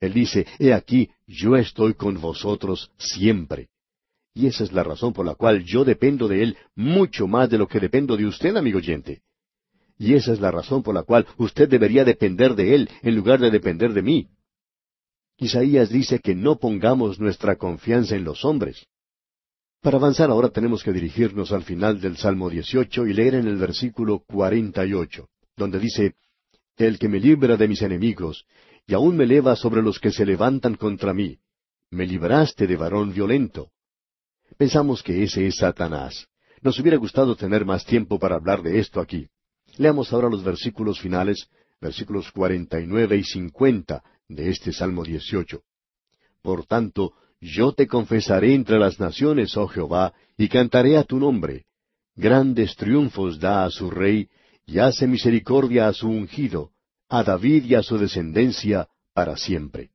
Él 0.00 0.12
dice, 0.12 0.46
He 0.58 0.72
aquí, 0.72 1.10
yo 1.26 1.56
estoy 1.56 1.94
con 1.94 2.20
vosotros 2.20 2.92
siempre. 2.98 3.68
Y 4.34 4.46
esa 4.46 4.64
es 4.64 4.72
la 4.72 4.84
razón 4.84 5.12
por 5.12 5.26
la 5.26 5.34
cual 5.34 5.64
yo 5.64 5.84
dependo 5.84 6.28
de 6.28 6.42
Él 6.42 6.56
mucho 6.76 7.26
más 7.26 7.50
de 7.50 7.58
lo 7.58 7.66
que 7.66 7.80
dependo 7.80 8.16
de 8.16 8.26
usted, 8.26 8.56
amigo 8.56 8.78
oyente. 8.78 9.22
Y 9.98 10.14
esa 10.14 10.32
es 10.32 10.40
la 10.40 10.52
razón 10.52 10.82
por 10.82 10.94
la 10.94 11.02
cual 11.02 11.26
usted 11.38 11.68
debería 11.68 12.04
depender 12.04 12.54
de 12.54 12.74
Él 12.74 12.90
en 13.02 13.16
lugar 13.16 13.40
de 13.40 13.50
depender 13.50 13.92
de 13.92 14.02
mí. 14.02 14.28
Isaías 15.38 15.88
dice 15.88 16.20
que 16.20 16.34
no 16.34 16.58
pongamos 16.58 17.18
nuestra 17.18 17.56
confianza 17.56 18.14
en 18.14 18.24
los 18.24 18.44
hombres. 18.44 18.86
Para 19.80 19.96
avanzar 19.96 20.30
ahora 20.30 20.50
tenemos 20.50 20.82
que 20.82 20.92
dirigirnos 20.92 21.52
al 21.52 21.62
final 21.62 22.00
del 22.00 22.16
Salmo 22.16 22.50
18 22.50 23.06
y 23.06 23.12
leer 23.12 23.36
en 23.36 23.46
el 23.46 23.56
versículo 23.56 24.20
48, 24.20 25.28
donde 25.56 25.78
dice, 25.78 26.14
El 26.76 26.98
que 26.98 27.08
me 27.08 27.20
libra 27.20 27.56
de 27.56 27.68
mis 27.68 27.82
enemigos, 27.82 28.44
y 28.88 28.94
aún 28.94 29.18
me 29.18 29.24
eleva 29.24 29.54
sobre 29.54 29.82
los 29.82 30.00
que 30.00 30.10
se 30.10 30.24
levantan 30.24 30.74
contra 30.74 31.12
mí. 31.12 31.38
Me 31.90 32.06
libraste 32.06 32.66
de 32.66 32.74
varón 32.74 33.12
violento. 33.12 33.70
Pensamos 34.56 35.02
que 35.02 35.22
ese 35.22 35.46
es 35.46 35.56
Satanás. 35.56 36.26
Nos 36.62 36.80
hubiera 36.80 36.96
gustado 36.96 37.36
tener 37.36 37.66
más 37.66 37.84
tiempo 37.84 38.18
para 38.18 38.36
hablar 38.36 38.62
de 38.62 38.78
esto 38.78 39.00
aquí. 39.00 39.28
Leamos 39.76 40.10
ahora 40.10 40.30
los 40.30 40.42
versículos 40.42 41.00
finales, 41.00 41.48
versículos 41.82 42.32
cuarenta 42.32 42.80
y 42.80 42.86
nueve 42.86 43.18
y 43.18 43.24
cincuenta 43.24 44.02
de 44.26 44.48
este 44.48 44.72
Salmo 44.72 45.04
18. 45.04 45.60
Por 46.40 46.64
tanto, 46.64 47.12
yo 47.42 47.72
te 47.72 47.86
confesaré 47.86 48.54
entre 48.54 48.78
las 48.78 48.98
naciones, 48.98 49.54
oh 49.58 49.68
Jehová, 49.68 50.14
y 50.38 50.48
cantaré 50.48 50.96
a 50.96 51.04
tu 51.04 51.18
nombre. 51.18 51.66
Grandes 52.16 52.74
triunfos 52.74 53.38
da 53.38 53.66
a 53.66 53.70
su 53.70 53.90
rey, 53.90 54.30
y 54.64 54.78
hace 54.78 55.06
misericordia 55.06 55.88
a 55.88 55.92
su 55.92 56.08
ungido, 56.08 56.72
a 57.08 57.22
David 57.22 57.64
y 57.64 57.74
a 57.74 57.82
su 57.82 57.98
descendencia 57.98 58.88
para 59.14 59.36
siempre. 59.36 59.90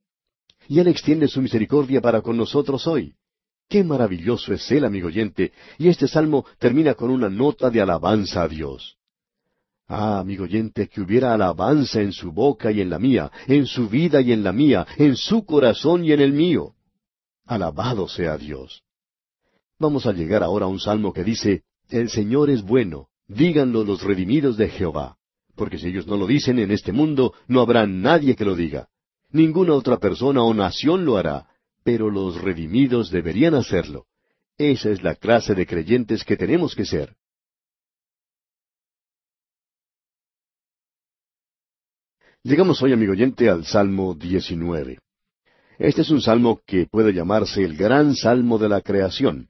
Y 0.67 0.80
Él 0.80 0.88
extiende 0.88 1.28
su 1.28 1.41
misericordia 1.41 2.02
para 2.02 2.21
con 2.21 2.38
nosotros 2.38 2.88
hoy. 2.88 3.13
Qué 3.69 3.84
maravilloso 3.84 4.54
es 4.54 4.69
Él, 4.71 4.86
amigo 4.86 5.08
oyente, 5.08 5.52
y 5.78 5.88
este 5.88 6.08
salmo 6.08 6.45
termina 6.60 6.93
con 6.93 7.10
una 7.10 7.30
nota 7.30 7.69
de 7.69 7.82
alabanza 7.82 8.43
a 8.43 8.47
Dios. 8.47 8.97
Ah, 9.88 10.19
amigo 10.19 10.45
oyente, 10.45 10.88
que 10.88 11.02
hubiera 11.02 11.34
alabanza 11.34 12.02
en 12.02 12.13
su 12.13 12.32
boca 12.32 12.71
y 12.71 12.82
en 12.82 12.89
la 12.89 12.99
mía, 12.99 13.32
en 13.47 13.65
su 13.65 13.89
vida 13.89 14.21
y 14.21 14.32
en 14.32 14.43
la 14.43 14.52
mía, 14.52 14.88
en 14.97 15.15
su 15.15 15.45
corazón 15.45 16.06
y 16.06 16.13
en 16.13 16.21
el 16.21 16.34
mío. 16.34 16.73
Alabado 17.45 18.08
sea 18.08 18.38
Dios. 18.38 18.84
Vamos 19.78 20.06
a 20.06 20.13
llegar 20.13 20.43
ahora 20.43 20.65
a 20.65 20.69
un 20.69 20.80
salmo 20.80 21.12
que 21.12 21.23
dice, 21.23 21.63
El 21.89 22.10
Señor 22.10 22.49
es 22.49 22.63
bueno, 22.63 23.10
díganlo 23.28 23.84
los 23.84 24.02
redimidos 24.02 24.56
de 24.56 24.69
Jehová. 24.69 25.17
Porque 25.55 25.77
si 25.77 25.87
ellos 25.87 26.07
no 26.07 26.17
lo 26.17 26.27
dicen 26.27 26.59
en 26.59 26.71
este 26.71 26.91
mundo, 26.91 27.33
no 27.47 27.61
habrá 27.61 27.85
nadie 27.85 28.35
que 28.35 28.45
lo 28.45 28.55
diga. 28.55 28.87
Ninguna 29.29 29.73
otra 29.73 29.97
persona 29.97 30.43
o 30.43 30.53
nación 30.53 31.05
lo 31.05 31.17
hará, 31.17 31.47
pero 31.83 32.09
los 32.09 32.41
redimidos 32.41 33.11
deberían 33.11 33.53
hacerlo. 33.55 34.05
Esa 34.57 34.89
es 34.89 35.03
la 35.03 35.15
clase 35.15 35.55
de 35.55 35.65
creyentes 35.65 36.23
que 36.23 36.37
tenemos 36.37 36.75
que 36.75 36.85
ser. 36.85 37.15
Llegamos 42.43 42.81
hoy, 42.81 42.91
amigo 42.91 43.13
oyente, 43.13 43.49
al 43.49 43.65
Salmo 43.65 44.13
19. 44.13 44.99
Este 45.79 46.01
es 46.01 46.09
un 46.09 46.21
salmo 46.21 46.61
que 46.65 46.85
puede 46.85 47.13
llamarse 47.13 47.63
el 47.63 47.75
gran 47.77 48.15
salmo 48.15 48.57
de 48.57 48.69
la 48.69 48.81
creación. 48.81 49.47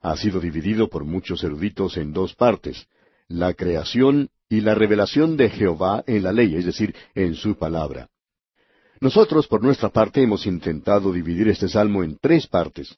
Ha 0.00 0.16
sido 0.16 0.40
dividido 0.40 0.88
por 0.88 1.04
muchos 1.04 1.42
eruditos 1.44 1.96
en 1.96 2.12
dos 2.12 2.34
partes, 2.34 2.86
la 3.28 3.54
creación 3.54 4.28
y 4.48 4.60
la 4.60 4.74
revelación 4.74 5.36
de 5.36 5.50
Jehová 5.50 6.04
en 6.06 6.22
la 6.22 6.32
ley, 6.32 6.54
es 6.54 6.64
decir, 6.64 6.94
en 7.14 7.34
su 7.34 7.56
palabra. 7.56 8.08
Nosotros, 9.00 9.46
por 9.46 9.62
nuestra 9.62 9.90
parte, 9.90 10.22
hemos 10.22 10.46
intentado 10.46 11.12
dividir 11.12 11.48
este 11.48 11.68
salmo 11.68 12.02
en 12.02 12.16
tres 12.18 12.46
partes. 12.46 12.96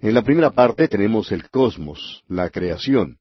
En 0.00 0.14
la 0.14 0.22
primera 0.22 0.50
parte 0.50 0.88
tenemos 0.88 1.32
el 1.32 1.50
cosmos, 1.50 2.22
la 2.28 2.48
creación. 2.50 3.18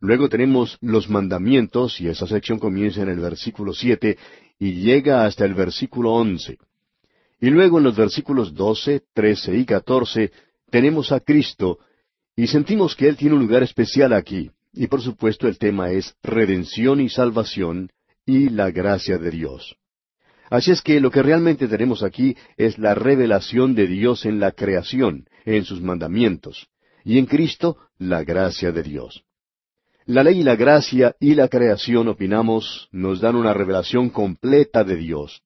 Luego 0.00 0.28
tenemos 0.28 0.78
los 0.80 1.10
mandamientos, 1.10 2.00
y 2.00 2.08
esa 2.08 2.26
sección 2.26 2.58
comienza 2.58 3.02
en 3.02 3.08
el 3.08 3.20
versículo 3.20 3.72
siete 3.72 4.18
y 4.58 4.74
llega 4.74 5.24
hasta 5.24 5.44
el 5.44 5.54
versículo 5.54 6.12
once. 6.12 6.56
Y 7.40 7.50
luego 7.50 7.78
en 7.78 7.84
los 7.84 7.96
versículos 7.96 8.54
doce, 8.54 9.02
trece 9.12 9.56
y 9.56 9.64
catorce 9.64 10.32
tenemos 10.70 11.12
a 11.12 11.20
Cristo, 11.20 11.78
y 12.34 12.46
sentimos 12.46 12.96
que 12.96 13.08
Él 13.08 13.16
tiene 13.16 13.34
un 13.34 13.42
lugar 13.42 13.62
especial 13.62 14.12
aquí. 14.12 14.50
Y 14.72 14.86
por 14.86 15.02
supuesto 15.02 15.48
el 15.48 15.58
tema 15.58 15.90
es 15.90 16.14
redención 16.22 17.00
y 17.00 17.08
salvación 17.08 17.90
y 18.24 18.48
la 18.48 18.70
gracia 18.70 19.18
de 19.18 19.30
Dios. 19.30 19.76
Así 20.50 20.70
es 20.70 20.82
que 20.82 21.00
lo 21.00 21.10
que 21.10 21.22
realmente 21.22 21.66
tenemos 21.68 22.02
aquí 22.02 22.36
es 22.56 22.78
la 22.78 22.94
revelación 22.94 23.74
de 23.74 23.86
Dios 23.86 24.26
en 24.26 24.38
la 24.38 24.52
creación, 24.52 25.26
en 25.44 25.64
sus 25.64 25.80
mandamientos, 25.80 26.68
y 27.04 27.18
en 27.18 27.26
Cristo 27.26 27.78
la 27.98 28.22
gracia 28.22 28.70
de 28.70 28.82
Dios. 28.82 29.24
La 30.04 30.24
ley 30.24 30.40
y 30.40 30.42
la 30.42 30.56
gracia 30.56 31.14
y 31.20 31.34
la 31.34 31.48
creación, 31.48 32.08
opinamos, 32.08 32.88
nos 32.90 33.20
dan 33.20 33.36
una 33.36 33.54
revelación 33.54 34.10
completa 34.10 34.84
de 34.84 34.96
Dios. 34.96 35.42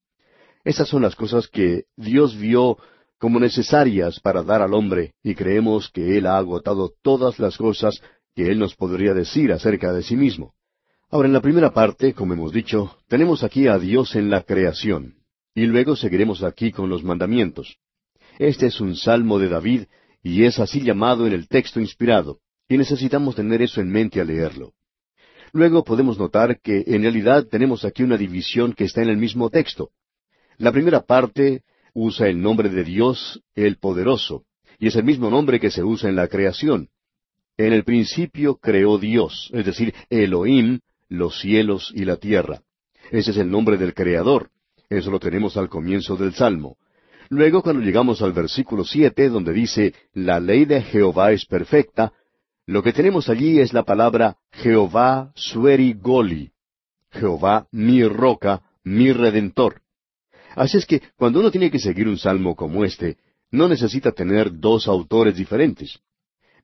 Esas 0.65 0.89
son 0.89 1.03
las 1.03 1.15
cosas 1.15 1.47
que 1.47 1.85
Dios 1.97 2.37
vio 2.37 2.79
como 3.19 3.39
necesarias 3.39 4.19
para 4.21 4.43
dar 4.43 4.63
al 4.63 4.75
hombre, 4.75 5.15
y 5.23 5.35
creemos 5.35 5.91
que 5.91 6.19
Él 6.19 6.27
ha 6.27 6.37
agotado 6.37 6.93
todas 7.03 7.39
las 7.39 7.57
cosas 7.57 8.03
que 8.37 8.53
Él 8.53 8.59
nos 8.59 8.77
podría 8.77 9.15
decir 9.15 9.51
acerca 9.51 9.95
de 9.95 10.03
sí 10.03 10.15
mismo. 10.15 10.53
Ahora, 11.09 11.27
en 11.27 11.33
la 11.33 11.41
primera 11.41 11.73
parte, 11.73 12.13
como 12.13 12.35
hemos 12.35 12.53
dicho, 12.53 12.99
tenemos 13.09 13.43
aquí 13.43 13.67
a 13.67 13.79
Dios 13.79 14.15
en 14.15 14.29
la 14.29 14.43
creación, 14.43 15.15
y 15.55 15.65
luego 15.65 15.97
seguiremos 15.97 16.43
aquí 16.43 16.71
con 16.71 16.91
los 16.91 17.03
mandamientos. 17.03 17.79
Este 18.39 18.67
es 18.67 18.79
un 18.79 18.95
salmo 18.95 19.39
de 19.39 19.49
David, 19.49 19.85
y 20.23 20.45
es 20.45 20.59
así 20.59 20.83
llamado 20.83 21.27
en 21.27 21.33
el 21.33 21.49
texto 21.49 21.81
inspirado, 21.81 22.41
y 22.69 22.77
necesitamos 22.77 23.37
tener 23.37 23.63
eso 23.63 23.81
en 23.81 23.91
mente 23.91 24.21
al 24.21 24.27
leerlo. 24.27 24.75
Luego 25.53 25.83
podemos 25.83 26.19
notar 26.19 26.61
que 26.61 26.85
en 26.87 27.03
realidad 27.03 27.47
tenemos 27.47 27.87
aquí 27.87 28.03
una 28.03 28.19
división 28.19 28.75
que 28.75 28.85
está 28.85 29.01
en 29.01 29.09
el 29.09 29.17
mismo 29.17 29.49
texto. 29.49 29.93
La 30.59 30.73
primera 30.73 31.01
parte 31.01 31.63
usa 31.95 32.29
el 32.29 32.43
nombre 32.43 32.69
de 32.69 32.85
Dios, 32.85 33.41
el 33.55 33.79
poderoso, 33.79 34.45
y 34.79 34.89
es 34.89 34.97
el 34.97 35.05
mismo 35.05 35.31
nombre 35.31 35.59
que 35.59 35.71
se 35.71 35.83
usa 35.83 36.11
en 36.11 36.17
la 36.17 36.29
creación. 36.29 36.91
En 37.59 37.73
el 37.73 37.85
principio 37.85 38.57
creó 38.57 38.99
Dios, 38.99 39.51
es 39.53 39.65
decir, 39.65 39.95
Elohim, 40.11 40.81
los 41.09 41.41
cielos 41.41 41.91
y 41.95 42.05
la 42.05 42.17
tierra. 42.17 42.63
Ese 43.11 43.31
es 43.31 43.37
el 43.39 43.51
nombre 43.51 43.79
del 43.79 43.95
Creador. 43.95 44.51
Eso 44.91 45.11
lo 45.11 45.19
tenemos 45.19 45.57
al 45.57 45.69
comienzo 45.69 46.17
del 46.17 46.35
Salmo. 46.35 46.77
Luego, 47.29 47.63
cuando 47.63 47.83
llegamos 47.83 48.23
al 48.23 48.33
versículo 48.33 48.85
siete, 48.85 49.29
donde 49.29 49.53
dice, 49.53 49.95
La 50.13 50.39
ley 50.39 50.65
de 50.65 50.83
Jehová 50.83 51.33
es 51.33 51.47
perfecta, 51.47 52.13
lo 52.67 52.83
que 52.83 52.93
tenemos 52.93 53.29
allí 53.29 53.61
es 53.61 53.73
la 53.73 53.85
palabra 53.85 54.37
Jehová 54.51 55.33
sueri 55.35 55.95
goli. 55.95 56.51
Jehová 57.11 57.69
mi 57.71 58.03
roca, 58.05 58.63
mi 58.85 59.13
redentor. 59.13 59.83
Así 60.57 60.79
es 60.79 60.87
que 60.87 61.01
cuando 61.17 61.41
uno 61.41 61.51
tiene 61.51 61.71
que 61.71 61.79
seguir 61.79 62.09
un 62.09 62.19
salmo 62.19 62.57
como 62.57 62.85
este, 62.85 63.19
no 63.51 63.69
necesita 63.69 64.11
tener 64.13 64.59
dos 64.59 64.89
autores 64.89 65.37
diferentes. 65.37 66.01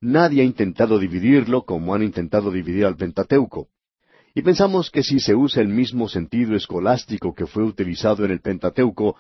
Nadie 0.03 0.43
ha 0.43 0.45
intentado 0.45 0.99
dividirlo 0.99 1.63
como 1.63 1.95
han 1.95 2.03
intentado 2.03 2.51
dividir 2.51 2.85
al 2.87 2.97
Pentateuco. 2.97 3.69
Y 4.35 4.43
pensamos 4.43 4.91
que 4.91 5.05
si 5.05 5.21
se 5.21 5.37
usa 5.37 5.63
el 5.63 5.69
mismo 5.69 6.09
sentido 6.09 6.57
escolástico 6.57 7.33
que 7.35 7.47
fue 7.47 7.63
utilizado 7.63 8.25
en 8.25 8.33
el 8.33 8.41
Pentateuco, 8.41 9.17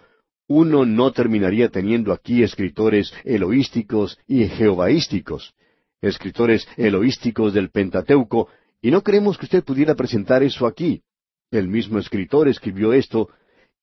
uno 0.49 0.85
no 0.85 1.13
terminaría 1.13 1.69
teniendo 1.69 2.13
aquí 2.13 2.43
escritores 2.43 3.15
eloísticos 3.23 4.19
y 4.27 4.49
jehovaísticos, 4.49 5.55
escritores 6.01 6.67
eloísticos 6.77 7.55
del 7.55 7.71
Pentateuco, 7.71 8.49
y 8.81 8.91
no 8.91 9.05
creemos 9.05 9.39
que 9.39 9.47
usted 9.47 9.63
pudiera 9.63 9.95
presentar 9.95 10.43
eso 10.43 10.67
aquí. 10.67 11.05
El 11.53 11.69
mismo 11.69 12.01
escritor 12.01 12.49
escribió 12.49 12.93
esto 12.93 13.29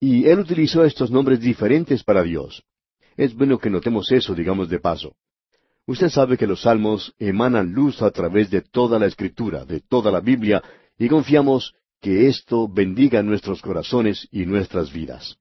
y 0.01 0.25
él 0.25 0.39
utilizó 0.39 0.83
estos 0.83 1.12
nombres 1.12 1.39
diferentes 1.39 2.03
para 2.03 2.23
Dios. 2.23 2.62
Es 3.15 3.33
bueno 3.33 3.57
que 3.57 3.69
notemos 3.69 4.12
eso, 4.12 4.35
digamos 4.35 4.67
de 4.67 4.79
paso. 4.79 5.15
Usted 5.89 6.10
sabe 6.10 6.38
que 6.38 6.45
los 6.45 6.62
salmos 6.62 7.15
emanan 7.17 7.73
luz 7.73 8.04
a 8.04 8.12
través 8.12 8.52
de 8.52 8.62
toda 8.62 8.99
la 8.99 9.08
escritura, 9.08 9.65
de 9.65 9.80
toda 9.80 10.12
la 10.12 10.19
Biblia, 10.19 10.62
y 10.99 11.08
confiamos 11.08 11.73
que 11.99 12.28
esto 12.28 12.67
bendiga 12.67 13.23
nuestros 13.23 13.60
corazones 13.63 14.28
y 14.32 14.45
nuestras 14.45 14.93
vidas. 14.93 15.38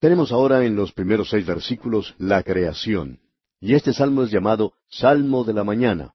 Tenemos 0.00 0.32
ahora 0.32 0.64
en 0.64 0.74
los 0.74 0.90
primeros 0.90 1.30
seis 1.30 1.46
versículos 1.46 2.16
la 2.18 2.42
creación. 2.42 3.20
Y 3.60 3.74
este 3.74 3.92
salmo 3.92 4.24
es 4.24 4.32
llamado 4.32 4.72
Salmo 4.88 5.44
de 5.44 5.52
la 5.52 5.62
Mañana. 5.62 6.14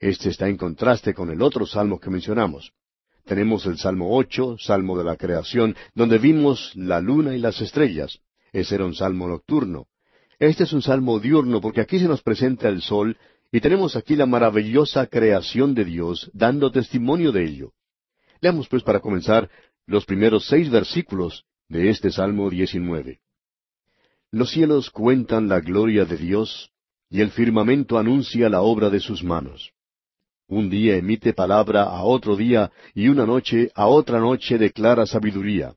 Este 0.00 0.30
está 0.30 0.48
en 0.48 0.56
contraste 0.56 1.12
con 1.12 1.30
el 1.30 1.42
otro 1.42 1.66
salmo 1.66 2.00
que 2.00 2.08
mencionamos. 2.08 2.72
Tenemos 3.26 3.66
el 3.66 3.76
Salmo 3.76 4.16
ocho, 4.16 4.56
Salmo 4.58 4.96
de 4.96 5.04
la 5.04 5.16
Creación, 5.16 5.76
donde 5.94 6.16
vimos 6.16 6.72
la 6.76 6.98
luna 7.02 7.36
y 7.36 7.40
las 7.40 7.60
estrellas. 7.60 8.20
Ese 8.54 8.76
era 8.76 8.86
un 8.86 8.94
salmo 8.94 9.28
nocturno. 9.28 9.86
Este 10.38 10.64
es 10.64 10.72
un 10.72 10.82
salmo 10.82 11.18
diurno 11.18 11.60
porque 11.60 11.80
aquí 11.80 11.98
se 11.98 12.06
nos 12.06 12.22
presenta 12.22 12.68
el 12.68 12.80
sol 12.80 13.16
y 13.50 13.60
tenemos 13.60 13.96
aquí 13.96 14.14
la 14.14 14.26
maravillosa 14.26 15.06
creación 15.06 15.74
de 15.74 15.84
Dios 15.84 16.30
dando 16.32 16.70
testimonio 16.70 17.32
de 17.32 17.44
ello. 17.44 17.72
Leamos 18.40 18.68
pues 18.68 18.82
para 18.82 19.00
comenzar 19.00 19.50
los 19.86 20.04
primeros 20.04 20.46
seis 20.46 20.70
versículos 20.70 21.44
de 21.68 21.90
este 21.90 22.10
Salmo 22.12 22.50
19. 22.50 23.20
Los 24.30 24.50
cielos 24.50 24.90
cuentan 24.90 25.48
la 25.48 25.60
gloria 25.60 26.04
de 26.04 26.16
Dios, 26.16 26.70
y 27.10 27.22
el 27.22 27.30
firmamento 27.30 27.98
anuncia 27.98 28.48
la 28.50 28.60
obra 28.60 28.90
de 28.90 29.00
sus 29.00 29.24
manos. 29.24 29.72
Un 30.46 30.68
día 30.68 30.96
emite 30.96 31.32
palabra 31.32 31.84
a 31.84 32.04
otro 32.04 32.36
día, 32.36 32.70
y 32.94 33.08
una 33.08 33.24
noche 33.26 33.72
a 33.74 33.86
otra 33.86 34.20
noche 34.20 34.58
declara 34.58 35.06
sabiduría. 35.06 35.74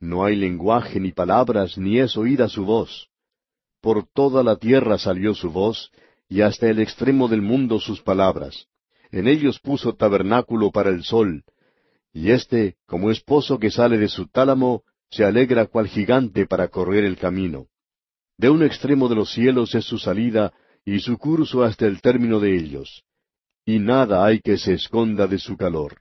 No 0.00 0.24
hay 0.24 0.36
lenguaje 0.36 0.98
ni 0.98 1.12
palabras, 1.12 1.76
ni 1.76 1.98
es 1.98 2.16
oída 2.16 2.48
su 2.48 2.64
voz. 2.64 3.10
Por 3.80 4.06
toda 4.12 4.42
la 4.42 4.56
tierra 4.56 4.98
salió 4.98 5.34
su 5.34 5.50
voz, 5.50 5.90
y 6.28 6.40
hasta 6.40 6.68
el 6.68 6.80
extremo 6.80 7.28
del 7.28 7.42
mundo 7.42 7.78
sus 7.78 8.02
palabras. 8.02 8.66
En 9.10 9.28
ellos 9.28 9.60
puso 9.60 9.94
tabernáculo 9.94 10.70
para 10.70 10.90
el 10.90 11.04
sol, 11.04 11.44
y 12.12 12.30
éste, 12.30 12.76
como 12.86 13.10
esposo 13.10 13.58
que 13.58 13.70
sale 13.70 13.98
de 13.98 14.08
su 14.08 14.26
tálamo, 14.26 14.82
se 15.10 15.24
alegra 15.24 15.66
cual 15.66 15.86
gigante 15.86 16.46
para 16.46 16.68
correr 16.68 17.04
el 17.04 17.16
camino. 17.16 17.66
De 18.38 18.48
un 18.48 18.62
extremo 18.62 19.08
de 19.08 19.14
los 19.14 19.32
cielos 19.32 19.74
es 19.74 19.84
su 19.84 19.98
salida, 19.98 20.52
y 20.84 21.00
su 21.00 21.18
curso 21.18 21.62
hasta 21.62 21.86
el 21.86 22.00
término 22.00 22.40
de 22.40 22.56
ellos. 22.56 23.04
Y 23.64 23.80
nada 23.80 24.24
hay 24.24 24.40
que 24.40 24.56
se 24.56 24.74
esconda 24.74 25.26
de 25.26 25.38
su 25.38 25.56
calor. 25.56 26.00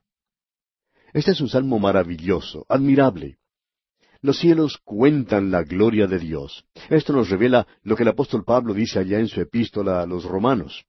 Este 1.12 1.32
es 1.32 1.42
un 1.42 1.50
salmo 1.50 1.80
maravilloso, 1.80 2.66
admirable. 2.70 3.38
Los 4.22 4.40
cielos 4.40 4.80
cuentan 4.84 5.52
la 5.52 5.64
gloria 5.64 6.08
de 6.08 6.20
Dios. 6.20 6.66
Esto 6.90 7.14
nos 7.14 7.30
revela 7.30 7.68
lo 7.84 7.96
que 7.96 8.04
el 8.04 8.10
apóstol 8.10 8.44
Pablo 8.44 8.74
dice 8.74 9.00
allá 9.00 9.20
en 9.20 9.28
su 9.28 9.42
epístola 9.42 10.02
a 10.02 10.06
los 10.06 10.24
romanos. 10.24 10.86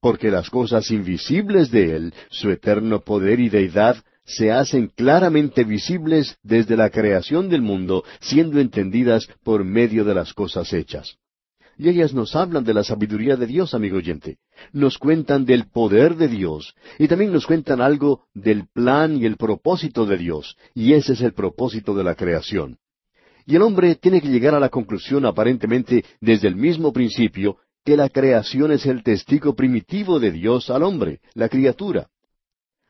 Porque 0.00 0.30
las 0.30 0.48
cosas 0.48 0.90
invisibles 0.90 1.70
de 1.70 1.94
Él, 1.96 2.14
su 2.30 2.50
eterno 2.50 3.00
poder 3.00 3.38
y 3.40 3.48
deidad, 3.48 4.02
se 4.24 4.52
hacen 4.52 4.88
claramente 4.88 5.64
visibles 5.64 6.38
desde 6.42 6.76
la 6.76 6.90
creación 6.90 7.48
del 7.48 7.62
mundo, 7.62 8.04
siendo 8.20 8.60
entendidas 8.60 9.28
por 9.42 9.64
medio 9.64 10.04
de 10.04 10.14
las 10.14 10.32
cosas 10.32 10.72
hechas. 10.72 11.18
Y 11.80 11.88
ellas 11.88 12.12
nos 12.12 12.36
hablan 12.36 12.62
de 12.62 12.74
la 12.74 12.84
sabiduría 12.84 13.36
de 13.36 13.46
Dios, 13.46 13.72
amigo 13.72 13.96
oyente. 13.96 14.36
Nos 14.70 14.98
cuentan 14.98 15.46
del 15.46 15.70
poder 15.70 16.14
de 16.14 16.28
Dios 16.28 16.74
y 16.98 17.08
también 17.08 17.32
nos 17.32 17.46
cuentan 17.46 17.80
algo 17.80 18.26
del 18.34 18.68
plan 18.68 19.16
y 19.16 19.24
el 19.24 19.38
propósito 19.38 20.04
de 20.04 20.18
Dios, 20.18 20.58
y 20.74 20.92
ese 20.92 21.14
es 21.14 21.22
el 21.22 21.32
propósito 21.32 21.94
de 21.94 22.04
la 22.04 22.14
creación. 22.16 22.76
Y 23.46 23.56
el 23.56 23.62
hombre 23.62 23.94
tiene 23.94 24.20
que 24.20 24.28
llegar 24.28 24.54
a 24.54 24.60
la 24.60 24.68
conclusión 24.68 25.24
aparentemente 25.24 26.04
desde 26.20 26.48
el 26.48 26.54
mismo 26.54 26.92
principio 26.92 27.56
que 27.82 27.96
la 27.96 28.10
creación 28.10 28.72
es 28.72 28.84
el 28.84 29.02
testigo 29.02 29.54
primitivo 29.54 30.20
de 30.20 30.32
Dios 30.32 30.68
al 30.68 30.82
hombre, 30.82 31.20
la 31.32 31.48
criatura. 31.48 32.10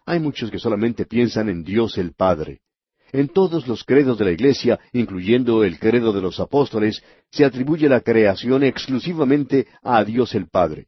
Hay 0.05 0.19
muchos 0.19 0.51
que 0.51 0.59
solamente 0.59 1.07
piensan 1.07 1.49
en 1.49 1.63
Dios 1.63 1.97
el 1.97 2.13
Padre. 2.13 2.63
En 3.13 3.29
todos 3.29 3.67
los 3.67 3.85
credos 3.85 4.19
de 4.19 4.25
la 4.25 4.31
Iglesia, 4.31 4.79
incluyendo 4.93 5.65
el 5.65 5.79
credo 5.79 6.13
de 6.13 6.21
los 6.21 6.39
apóstoles, 6.39 7.03
se 7.31 7.45
atribuye 7.45 7.89
la 7.89 8.01
creación 8.01 8.63
exclusivamente 8.63 9.67
a 9.83 10.05
Dios 10.05 10.35
el 10.35 10.49
Padre. 10.49 10.87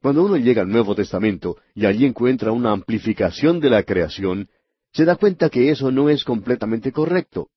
Cuando 0.00 0.24
uno 0.24 0.36
llega 0.36 0.62
al 0.62 0.68
Nuevo 0.68 0.94
Testamento 0.94 1.56
y 1.74 1.86
allí 1.86 2.04
encuentra 2.06 2.52
una 2.52 2.72
amplificación 2.72 3.60
de 3.60 3.70
la 3.70 3.82
creación, 3.82 4.48
se 4.92 5.04
da 5.04 5.16
cuenta 5.16 5.50
que 5.50 5.70
eso 5.70 5.90
no 5.90 6.08
es 6.08 6.24
completamente 6.24 6.92
correcto. 6.92 7.48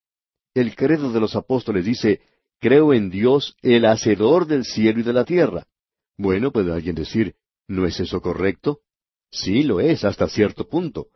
El 0.54 0.76
credo 0.76 1.12
de 1.12 1.20
los 1.20 1.36
apóstoles 1.36 1.86
dice, 1.86 2.22
creo 2.60 2.94
en 2.94 3.10
Dios, 3.10 3.56
el 3.62 3.86
hacedor 3.86 4.48
del 4.48 4.66
cielo 4.66 5.02
y 5.02 5.04
de 5.04 5.14
la 5.14 5.24
tierra. 5.24 5.68
Bueno, 6.18 6.52
puede 6.52 6.74
alguien 6.74 6.96
decir, 6.96 7.36
¿no 7.68 7.86
es 7.86 8.00
eso 8.00 8.22
correcto? 8.22 8.80
Sí 9.30 9.64
lo 9.64 9.80
es 9.80 10.04
hasta 10.04 10.28
cierto 10.28 10.68
punto. 10.68 11.08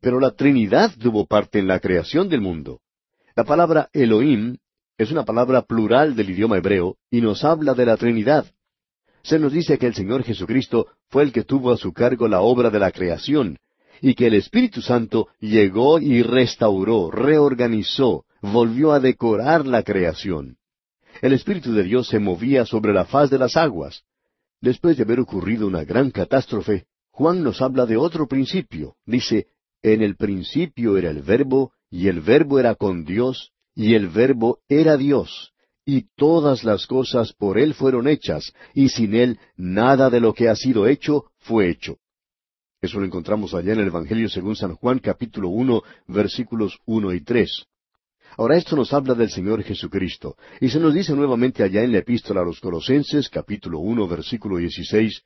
Pero 0.00 0.20
la 0.20 0.32
Trinidad 0.32 0.92
tuvo 0.98 1.26
parte 1.26 1.58
en 1.58 1.66
la 1.66 1.80
creación 1.80 2.28
del 2.28 2.40
mundo. 2.40 2.80
La 3.34 3.44
palabra 3.44 3.88
Elohim 3.92 4.56
es 4.98 5.10
una 5.10 5.24
palabra 5.24 5.62
plural 5.62 6.16
del 6.16 6.30
idioma 6.30 6.56
hebreo 6.56 6.96
y 7.10 7.20
nos 7.20 7.44
habla 7.44 7.74
de 7.74 7.86
la 7.86 7.96
Trinidad. 7.96 8.46
Se 9.22 9.38
nos 9.38 9.52
dice 9.52 9.76
que 9.78 9.86
el 9.86 9.94
Señor 9.94 10.22
Jesucristo 10.22 10.86
fue 11.08 11.24
el 11.24 11.32
que 11.32 11.42
tuvo 11.42 11.72
a 11.72 11.76
su 11.76 11.92
cargo 11.92 12.28
la 12.28 12.40
obra 12.40 12.70
de 12.70 12.78
la 12.78 12.92
creación, 12.92 13.58
y 14.00 14.14
que 14.14 14.28
el 14.28 14.34
Espíritu 14.34 14.82
Santo 14.82 15.28
llegó 15.40 15.98
y 15.98 16.22
restauró, 16.22 17.10
reorganizó, 17.10 18.24
volvió 18.40 18.92
a 18.92 19.00
decorar 19.00 19.66
la 19.66 19.82
creación. 19.82 20.56
El 21.22 21.32
Espíritu 21.32 21.72
de 21.72 21.82
Dios 21.82 22.08
se 22.08 22.18
movía 22.18 22.66
sobre 22.66 22.92
la 22.92 23.04
faz 23.04 23.30
de 23.30 23.38
las 23.38 23.56
aguas. 23.56 24.02
Después 24.60 24.96
de 24.96 25.02
haber 25.02 25.20
ocurrido 25.20 25.66
una 25.66 25.84
gran 25.84 26.10
catástrofe, 26.10 26.86
Juan 27.10 27.42
nos 27.42 27.62
habla 27.62 27.86
de 27.86 27.96
otro 27.96 28.26
principio. 28.26 28.96
Dice, 29.06 29.48
en 29.82 30.02
el 30.02 30.16
principio 30.16 30.96
era 30.96 31.10
el 31.10 31.22
verbo, 31.22 31.72
y 31.90 32.08
el 32.08 32.20
verbo 32.20 32.58
era 32.58 32.74
con 32.74 33.04
Dios, 33.04 33.52
y 33.74 33.94
el 33.94 34.08
verbo 34.08 34.58
era 34.68 34.96
Dios. 34.96 35.52
Y 35.84 36.06
todas 36.16 36.64
las 36.64 36.86
cosas 36.86 37.32
por 37.32 37.58
Él 37.58 37.74
fueron 37.74 38.08
hechas, 38.08 38.52
y 38.74 38.88
sin 38.88 39.14
Él 39.14 39.38
nada 39.56 40.10
de 40.10 40.20
lo 40.20 40.34
que 40.34 40.48
ha 40.48 40.56
sido 40.56 40.86
hecho 40.86 41.26
fue 41.38 41.70
hecho. 41.70 41.98
Eso 42.80 42.98
lo 42.98 43.06
encontramos 43.06 43.54
allá 43.54 43.72
en 43.72 43.80
el 43.80 43.86
Evangelio 43.86 44.28
según 44.28 44.56
San 44.56 44.74
Juan 44.74 44.98
capítulo 44.98 45.48
uno 45.48 45.82
versículos 46.06 46.78
uno 46.84 47.12
y 47.12 47.22
tres. 47.22 47.66
Ahora 48.36 48.56
esto 48.56 48.76
nos 48.76 48.92
habla 48.92 49.14
del 49.14 49.30
Señor 49.30 49.62
Jesucristo, 49.62 50.36
y 50.60 50.68
se 50.68 50.78
nos 50.78 50.92
dice 50.92 51.14
nuevamente 51.14 51.62
allá 51.62 51.82
en 51.82 51.92
la 51.92 51.98
epístola 51.98 52.42
a 52.42 52.44
los 52.44 52.60
Colosenses 52.60 53.30
capítulo 53.30 53.78
uno 53.78 54.06
versículo 54.06 54.58
dieciséis, 54.58 55.22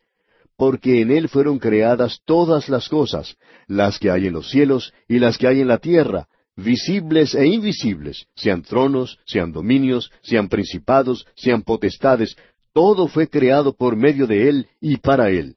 porque 0.61 1.01
en 1.01 1.11
Él 1.11 1.31
fueron 1.31 1.59
creadas 1.59 2.21
todas 2.27 2.69
las 2.69 2.91
cosas, 2.91 3.35
las 3.67 3.99
que 3.99 4.11
hay 4.11 4.27
en 4.27 4.35
los 4.35 4.51
cielos 4.51 4.93
y 5.09 5.19
las 5.19 5.39
que 5.39 5.47
hay 5.47 5.63
en 5.63 5.69
la 5.69 5.79
tierra, 5.79 6.29
visibles 6.55 7.35
e 7.35 7.47
invisibles, 7.47 8.27
sean 8.37 8.61
tronos, 8.61 9.19
sean 9.25 9.53
dominios, 9.53 10.13
sean 10.21 10.51
principados, 10.51 11.27
sean 11.35 11.63
potestades, 11.63 12.37
todo 12.75 13.09
fue 13.09 13.27
creado 13.27 13.75
por 13.75 13.97
medio 13.97 14.27
de 14.27 14.51
Él 14.51 14.69
y 14.83 14.99
para 14.99 15.31
Él. 15.31 15.57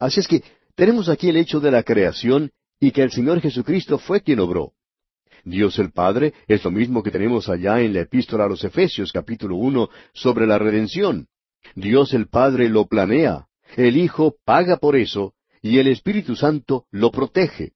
Así 0.00 0.18
es 0.18 0.26
que 0.26 0.42
tenemos 0.74 1.08
aquí 1.08 1.28
el 1.28 1.36
hecho 1.36 1.60
de 1.60 1.70
la 1.70 1.84
creación 1.84 2.50
y 2.80 2.90
que 2.90 3.02
el 3.02 3.12
Señor 3.12 3.40
Jesucristo 3.40 3.98
fue 3.98 4.20
quien 4.20 4.40
obró. 4.40 4.72
Dios 5.44 5.78
el 5.78 5.92
Padre 5.92 6.34
es 6.48 6.64
lo 6.64 6.72
mismo 6.72 7.04
que 7.04 7.12
tenemos 7.12 7.48
allá 7.48 7.80
en 7.82 7.94
la 7.94 8.00
epístola 8.00 8.46
a 8.46 8.48
los 8.48 8.64
Efesios 8.64 9.12
capítulo 9.12 9.54
uno 9.54 9.90
sobre 10.12 10.44
la 10.44 10.58
redención. 10.58 11.28
Dios 11.76 12.12
el 12.14 12.26
Padre 12.26 12.68
lo 12.68 12.86
planea, 12.86 13.46
el 13.76 13.96
Hijo 13.96 14.36
paga 14.44 14.76
por 14.76 14.96
eso 14.96 15.34
y 15.62 15.78
el 15.78 15.86
Espíritu 15.88 16.36
Santo 16.36 16.86
lo 16.90 17.10
protege. 17.10 17.72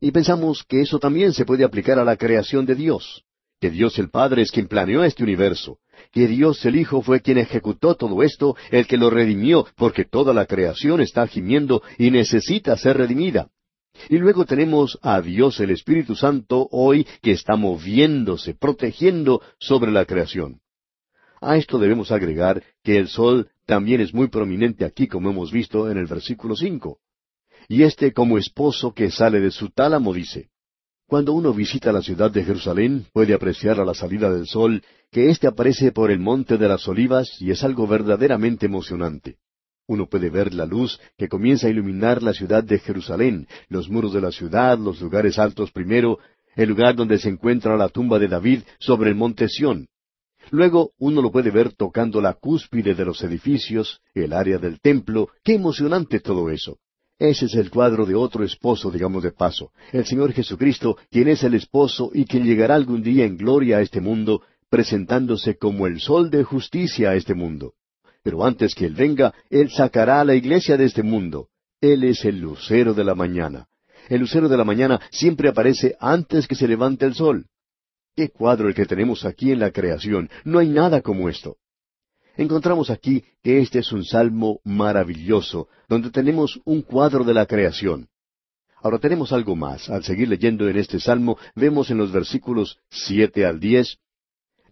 Y 0.00 0.10
pensamos 0.10 0.64
que 0.64 0.80
eso 0.80 0.98
también 0.98 1.32
se 1.32 1.44
puede 1.44 1.64
aplicar 1.64 1.98
a 1.98 2.04
la 2.04 2.16
creación 2.16 2.66
de 2.66 2.74
Dios, 2.74 3.24
que 3.60 3.70
Dios 3.70 3.98
el 3.98 4.10
Padre 4.10 4.42
es 4.42 4.50
quien 4.50 4.66
planeó 4.66 5.04
este 5.04 5.22
universo, 5.22 5.78
que 6.10 6.26
Dios 6.26 6.64
el 6.64 6.76
Hijo 6.76 7.02
fue 7.02 7.20
quien 7.20 7.38
ejecutó 7.38 7.94
todo 7.94 8.22
esto, 8.22 8.56
el 8.70 8.86
que 8.86 8.96
lo 8.96 9.10
redimió, 9.10 9.66
porque 9.76 10.04
toda 10.04 10.34
la 10.34 10.46
creación 10.46 11.00
está 11.00 11.26
gimiendo 11.26 11.82
y 11.98 12.10
necesita 12.10 12.76
ser 12.76 12.96
redimida. 12.96 13.48
Y 14.08 14.18
luego 14.18 14.44
tenemos 14.44 14.98
a 15.02 15.20
Dios 15.20 15.60
el 15.60 15.70
Espíritu 15.70 16.16
Santo 16.16 16.68
hoy 16.70 17.06
que 17.20 17.32
está 17.32 17.56
moviéndose, 17.56 18.54
protegiendo 18.54 19.42
sobre 19.58 19.92
la 19.92 20.04
creación. 20.04 20.60
A 21.42 21.56
esto 21.56 21.80
debemos 21.80 22.12
agregar 22.12 22.62
que 22.84 22.96
el 22.96 23.08
sol 23.08 23.50
también 23.66 24.00
es 24.00 24.14
muy 24.14 24.28
prominente 24.28 24.84
aquí, 24.84 25.08
como 25.08 25.30
hemos 25.30 25.50
visto 25.50 25.90
en 25.90 25.98
el 25.98 26.06
versículo 26.06 26.54
cinco. 26.54 27.00
Y 27.68 27.82
este 27.82 28.12
como 28.12 28.38
esposo 28.38 28.94
que 28.94 29.10
sale 29.10 29.40
de 29.40 29.50
su 29.50 29.70
tálamo 29.70 30.14
dice, 30.14 30.50
cuando 31.08 31.32
uno 31.32 31.52
visita 31.52 31.90
la 31.90 32.00
ciudad 32.00 32.30
de 32.30 32.44
Jerusalén, 32.44 33.06
puede 33.12 33.34
apreciar 33.34 33.80
a 33.80 33.84
la 33.84 33.92
salida 33.92 34.32
del 34.32 34.46
sol 34.46 34.84
que 35.10 35.30
éste 35.30 35.48
aparece 35.48 35.90
por 35.90 36.12
el 36.12 36.20
monte 36.20 36.58
de 36.58 36.68
las 36.68 36.86
olivas 36.86 37.36
y 37.40 37.50
es 37.50 37.64
algo 37.64 37.88
verdaderamente 37.88 38.66
emocionante. 38.66 39.38
Uno 39.88 40.06
puede 40.06 40.30
ver 40.30 40.54
la 40.54 40.64
luz 40.64 41.00
que 41.18 41.28
comienza 41.28 41.66
a 41.66 41.70
iluminar 41.70 42.22
la 42.22 42.34
ciudad 42.34 42.62
de 42.62 42.78
Jerusalén, 42.78 43.48
los 43.68 43.90
muros 43.90 44.12
de 44.12 44.20
la 44.20 44.30
ciudad, 44.30 44.78
los 44.78 45.00
lugares 45.00 45.40
altos 45.40 45.72
primero, 45.72 46.20
el 46.54 46.68
lugar 46.68 46.94
donde 46.94 47.18
se 47.18 47.28
encuentra 47.28 47.76
la 47.76 47.88
tumba 47.88 48.20
de 48.20 48.28
David 48.28 48.60
sobre 48.78 49.10
el 49.10 49.16
monte 49.16 49.48
Sión. 49.48 49.88
Luego 50.50 50.92
uno 50.98 51.22
lo 51.22 51.30
puede 51.30 51.50
ver 51.50 51.72
tocando 51.72 52.20
la 52.20 52.34
cúspide 52.34 52.94
de 52.94 53.04
los 53.04 53.22
edificios, 53.22 54.00
el 54.14 54.32
área 54.32 54.58
del 54.58 54.80
templo. 54.80 55.28
¡Qué 55.42 55.54
emocionante 55.54 56.20
todo 56.20 56.50
eso! 56.50 56.78
Ese 57.18 57.46
es 57.46 57.54
el 57.54 57.70
cuadro 57.70 58.04
de 58.04 58.16
otro 58.16 58.42
esposo, 58.42 58.90
digamos 58.90 59.22
de 59.22 59.30
paso, 59.30 59.70
el 59.92 60.04
Señor 60.04 60.32
Jesucristo, 60.32 60.96
quien 61.08 61.28
es 61.28 61.44
el 61.44 61.54
esposo 61.54 62.10
y 62.12 62.24
quien 62.24 62.44
llegará 62.44 62.74
algún 62.74 63.02
día 63.02 63.24
en 63.24 63.36
gloria 63.36 63.76
a 63.76 63.80
este 63.80 64.00
mundo 64.00 64.42
presentándose 64.68 65.56
como 65.56 65.86
el 65.86 66.00
sol 66.00 66.30
de 66.30 66.44
justicia 66.44 67.10
a 67.10 67.14
este 67.14 67.34
mundo. 67.34 67.74
Pero 68.22 68.44
antes 68.44 68.74
que 68.74 68.86
Él 68.86 68.94
venga, 68.94 69.34
Él 69.50 69.70
sacará 69.70 70.20
a 70.20 70.24
la 70.24 70.34
iglesia 70.34 70.76
de 70.76 70.86
este 70.86 71.02
mundo. 71.02 71.48
Él 71.80 72.04
es 72.04 72.24
el 72.24 72.40
lucero 72.40 72.94
de 72.94 73.04
la 73.04 73.14
mañana. 73.14 73.68
El 74.08 74.20
lucero 74.20 74.48
de 74.48 74.56
la 74.56 74.64
mañana 74.64 75.00
siempre 75.10 75.48
aparece 75.48 75.94
antes 76.00 76.48
que 76.48 76.54
se 76.54 76.66
levante 76.66 77.04
el 77.04 77.14
sol. 77.14 77.46
Qué 78.14 78.28
cuadro 78.28 78.68
el 78.68 78.74
que 78.74 78.84
tenemos 78.84 79.24
aquí 79.24 79.52
en 79.52 79.60
la 79.60 79.70
creación. 79.70 80.28
No 80.44 80.58
hay 80.58 80.68
nada 80.68 81.00
como 81.00 81.28
esto. 81.28 81.56
Encontramos 82.36 82.90
aquí 82.90 83.24
que 83.42 83.60
este 83.60 83.78
es 83.80 83.92
un 83.92 84.04
salmo 84.04 84.60
maravilloso, 84.64 85.68
donde 85.88 86.10
tenemos 86.10 86.60
un 86.64 86.82
cuadro 86.82 87.24
de 87.24 87.34
la 87.34 87.46
creación. 87.46 88.08
Ahora 88.82 88.98
tenemos 88.98 89.32
algo 89.32 89.54
más. 89.54 89.88
Al 89.88 90.02
seguir 90.02 90.28
leyendo 90.28 90.68
en 90.68 90.76
este 90.76 90.98
salmo, 90.98 91.38
vemos 91.54 91.90
en 91.90 91.98
los 91.98 92.12
versículos 92.12 92.78
siete 92.90 93.46
al 93.46 93.60
diez, 93.60 93.98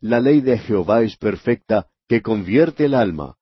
La 0.00 0.20
ley 0.20 0.40
de 0.40 0.58
Jehová 0.58 1.02
es 1.02 1.16
perfecta, 1.16 1.86
que 2.08 2.22
convierte 2.22 2.86
el 2.86 2.94
alma. 2.94 3.36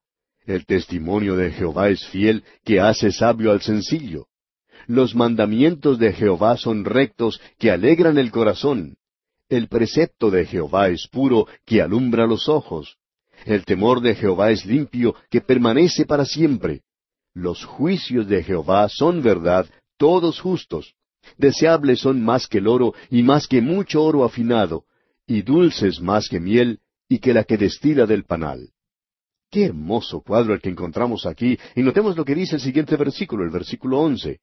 El 0.45 0.67
testimonio 0.67 1.37
de 1.37 1.51
Jehová 1.53 1.89
es 1.89 2.07
fiel, 2.09 2.45
que 2.65 2.81
hace 2.81 3.13
sabio 3.13 3.51
al 3.51 3.63
sencillo. 3.63 4.27
Los 4.87 5.15
mandamientos 5.15 5.99
de 5.99 6.13
Jehová 6.13 6.57
son 6.57 6.85
rectos, 6.85 7.41
que 7.59 7.71
alegran 7.71 8.19
el 8.19 8.31
corazón. 8.31 8.98
El 9.49 9.69
precepto 9.69 10.31
de 10.31 10.45
Jehová 10.45 10.89
es 10.89 11.09
puro, 11.09 11.47
que 11.65 11.81
alumbra 11.81 12.27
los 12.27 12.49
ojos. 12.49 12.99
El 13.47 13.65
temor 13.65 14.01
de 14.01 14.15
Jehová 14.15 14.51
es 14.51 14.67
limpio, 14.67 15.15
que 15.31 15.41
permanece 15.41 16.05
para 16.05 16.27
siempre. 16.27 16.83
Los 17.35 17.65
juicios 17.65 18.29
de 18.29 18.43
Jehová 18.43 18.89
son 18.89 19.23
verdad, 19.23 19.67
todos 19.97 20.41
justos. 20.41 20.95
Deseables 21.37 22.01
son 22.01 22.23
más 22.23 22.47
que 22.47 22.59
el 22.59 22.69
oro 22.69 22.95
y 23.11 23.23
más 23.23 23.47
que 23.47 23.63
mucho 23.63 24.03
oro 24.03 24.25
afinado, 24.25 24.85
y 25.27 25.43
dulces 25.43 26.01
más 26.01 26.29
que 26.29 26.41
miel 26.41 26.81
y 27.09 27.19
que 27.19 27.33
la 27.33 27.45
que 27.45 27.57
destila 27.57 28.07
del 28.07 28.25
panal. 28.25 28.71
Qué 29.51 29.65
hermoso 29.65 30.21
cuadro 30.21 30.53
el 30.53 30.61
que 30.61 30.69
encontramos 30.69 31.25
aquí, 31.25 31.59
y 31.75 31.83
notemos 31.83 32.17
lo 32.17 32.25
que 32.25 32.35
dice 32.35 32.57
el 32.57 32.61
siguiente 32.61 32.97
versículo, 32.97 33.45
el 33.45 33.51
versículo 33.51 34.01
once. 34.01 34.41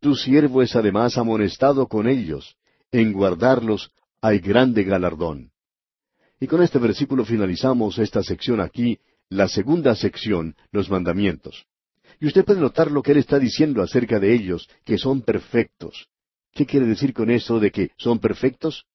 Tu 0.00 0.14
siervo 0.14 0.62
es 0.62 0.74
además 0.74 1.18
amonestado 1.18 1.86
con 1.86 2.08
ellos, 2.08 2.56
en 2.90 3.12
guardarlos 3.12 3.92
hay 4.20 4.38
grande 4.38 4.84
galardón. 4.84 5.52
Y 6.40 6.46
con 6.46 6.62
este 6.62 6.78
versículo 6.78 7.24
finalizamos 7.24 7.98
esta 7.98 8.22
sección 8.22 8.60
aquí, 8.60 8.98
la 9.28 9.48
segunda 9.48 9.94
sección, 9.94 10.56
los 10.70 10.90
mandamientos. 10.90 11.66
Y 12.20 12.26
usted 12.26 12.44
puede 12.44 12.60
notar 12.60 12.90
lo 12.90 13.02
que 13.02 13.12
él 13.12 13.18
está 13.18 13.38
diciendo 13.38 13.82
acerca 13.82 14.18
de 14.18 14.34
ellos, 14.34 14.68
que 14.84 14.98
son 14.98 15.22
perfectos. 15.22 16.08
¿Qué 16.52 16.66
quiere 16.66 16.86
decir 16.86 17.12
con 17.12 17.30
eso 17.30 17.60
de 17.60 17.70
que 17.70 17.90
son 17.96 18.18
perfectos? 18.18 18.86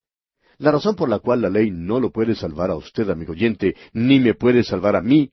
La 0.57 0.71
razón 0.71 0.95
por 0.95 1.09
la 1.09 1.19
cual 1.19 1.41
la 1.41 1.49
ley 1.49 1.71
no 1.71 1.99
lo 1.99 2.11
puede 2.11 2.35
salvar 2.35 2.69
a 2.71 2.75
usted, 2.75 3.09
amigo 3.09 3.33
oyente, 3.33 3.75
ni 3.93 4.19
me 4.19 4.33
puede 4.33 4.63
salvar 4.63 4.95
a 4.95 5.01
mí, 5.01 5.31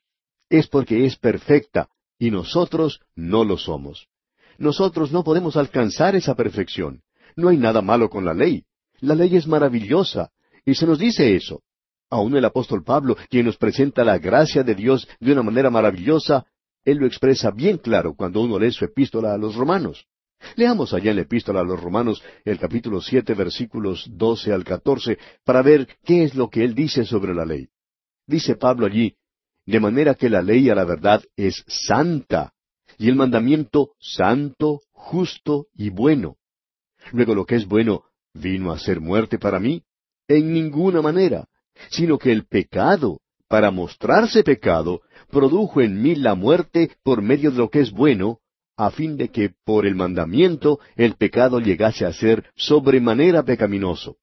es 0.48 0.66
porque 0.66 1.05
es 1.05 1.16
perfecta, 1.16 1.88
y 2.18 2.31
nosotros 2.31 3.00
no 3.14 3.44
lo 3.44 3.57
somos. 3.57 4.09
Nosotros 4.59 5.11
no 5.12 5.24
podemos 5.24 5.57
alcanzar 5.57 6.14
esa 6.16 6.35
perfección. 6.35 7.03
No 7.37 7.48
hay 7.48 7.57
nada 7.57 7.81
malo 7.81 8.11
con 8.11 8.24
la 8.24 8.35
ley. 8.35 8.64
La 9.00 9.14
ley 9.14 9.36
es 9.36 9.46
maravillosa, 9.46 10.30
y 10.64 10.74
se 10.74 10.86
nos 10.86 10.98
dice 10.98 11.34
eso. 11.34 11.62
Aún 12.10 12.36
el 12.36 12.44
apóstol 12.44 12.82
Pablo, 12.84 13.16
quien 13.28 13.46
nos 13.46 13.56
presenta 13.56 14.04
la 14.04 14.18
gracia 14.18 14.62
de 14.62 14.74
Dios 14.74 15.08
de 15.20 15.32
una 15.32 15.42
manera 15.42 15.70
maravillosa, 15.70 16.44
él 16.84 16.98
lo 16.98 17.06
expresa 17.06 17.50
bien 17.50 17.78
claro 17.78 18.14
cuando 18.14 18.40
uno 18.40 18.58
lee 18.58 18.72
su 18.72 18.84
epístola 18.84 19.32
a 19.32 19.38
los 19.38 19.54
romanos. 19.54 20.06
Leamos 20.56 20.94
allá 20.94 21.10
en 21.10 21.16
la 21.16 21.22
epístola 21.22 21.60
a 21.60 21.64
los 21.64 21.80
romanos 21.80 22.22
el 22.44 22.58
capítulo 22.58 23.00
siete 23.00 23.34
versículos 23.34 24.08
doce 24.10 24.52
al 24.52 24.64
catorce 24.64 25.18
para 25.44 25.62
ver 25.62 25.86
qué 26.04 26.24
es 26.24 26.34
lo 26.34 26.48
que 26.48 26.64
él 26.64 26.74
dice 26.74 27.04
sobre 27.04 27.34
la 27.34 27.44
ley. 27.44 27.68
Dice 28.26 28.56
Pablo 28.56 28.86
allí, 28.86 29.16
de 29.66 29.80
manera 29.80 30.14
que 30.14 30.30
la 30.30 30.42
ley 30.42 30.70
a 30.70 30.74
la 30.74 30.84
verdad 30.84 31.22
es 31.36 31.64
santa, 31.68 32.54
y 32.98 33.08
el 33.08 33.16
mandamiento 33.16 33.92
santo, 33.98 34.80
justo 34.90 35.66
y 35.74 35.90
bueno. 35.90 36.36
Luego 37.12 37.34
lo 37.34 37.44
que 37.44 37.56
es 37.56 37.66
bueno, 37.66 38.04
¿vino 38.34 38.72
a 38.72 38.78
ser 38.78 39.00
muerte 39.00 39.38
para 39.38 39.58
mí? 39.58 39.82
En 40.28 40.52
ninguna 40.52 41.02
manera, 41.02 41.48
sino 41.90 42.18
que 42.18 42.32
el 42.32 42.46
pecado, 42.46 43.20
para 43.48 43.70
mostrarse 43.70 44.44
pecado, 44.44 45.02
produjo 45.30 45.80
en 45.80 46.00
mí 46.02 46.14
la 46.14 46.34
muerte 46.34 46.92
por 47.02 47.22
medio 47.22 47.50
de 47.50 47.58
lo 47.58 47.70
que 47.70 47.80
es 47.80 47.90
bueno, 47.90 48.38
a 48.76 48.90
fin 48.90 49.16
de 49.16 49.28
que 49.28 49.52
por 49.64 49.86
el 49.86 49.94
mandamiento 49.94 50.80
el 50.96 51.14
pecado 51.14 51.60
llegase 51.60 52.06
a 52.06 52.12
ser 52.12 52.50
sobremanera 52.56 53.42
pecaminoso. 53.42 54.16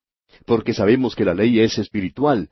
Porque 0.45 0.73
sabemos 0.73 1.15
que 1.15 1.25
la 1.25 1.33
ley 1.33 1.59
es 1.59 1.77
espiritual, 1.77 2.49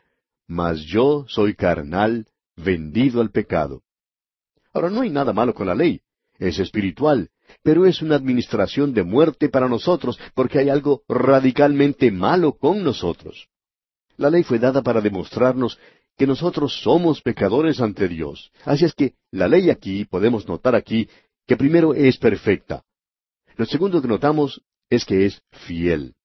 mas 0.47 0.81
yo 0.81 1.25
soy 1.27 1.55
carnal, 1.55 2.27
vendido 2.55 3.21
al 3.21 3.31
pecado. 3.31 3.81
Ahora 4.73 4.89
no 4.89 5.01
hay 5.01 5.09
nada 5.09 5.33
malo 5.33 5.53
con 5.53 5.67
la 5.67 5.75
ley, 5.75 6.01
es 6.37 6.59
espiritual, 6.59 7.29
pero 7.63 7.85
es 7.85 8.01
una 8.01 8.15
administración 8.15 8.93
de 8.93 9.03
muerte 9.03 9.49
para 9.49 9.67
nosotros, 9.67 10.19
porque 10.33 10.59
hay 10.59 10.69
algo 10.69 11.03
radicalmente 11.07 12.11
malo 12.11 12.53
con 12.53 12.83
nosotros. 12.83 13.47
La 14.17 14.29
ley 14.29 14.43
fue 14.43 14.59
dada 14.59 14.81
para 14.81 15.01
demostrarnos 15.01 15.77
que 16.17 16.27
nosotros 16.27 16.81
somos 16.81 17.21
pecadores 17.21 17.81
ante 17.81 18.07
Dios. 18.07 18.51
Así 18.63 18.85
es 18.85 18.93
que 18.93 19.13
la 19.31 19.47
ley 19.47 19.69
aquí, 19.69 20.05
podemos 20.05 20.47
notar 20.47 20.75
aquí, 20.75 21.09
que 21.45 21.57
primero 21.57 21.93
es 21.93 22.17
perfecta. 22.17 22.83
Lo 23.57 23.65
segundo 23.65 24.01
que 24.01 24.07
notamos 24.07 24.61
es 24.89 25.05
que 25.05 25.25
es 25.25 25.41
fiel. 25.51 26.15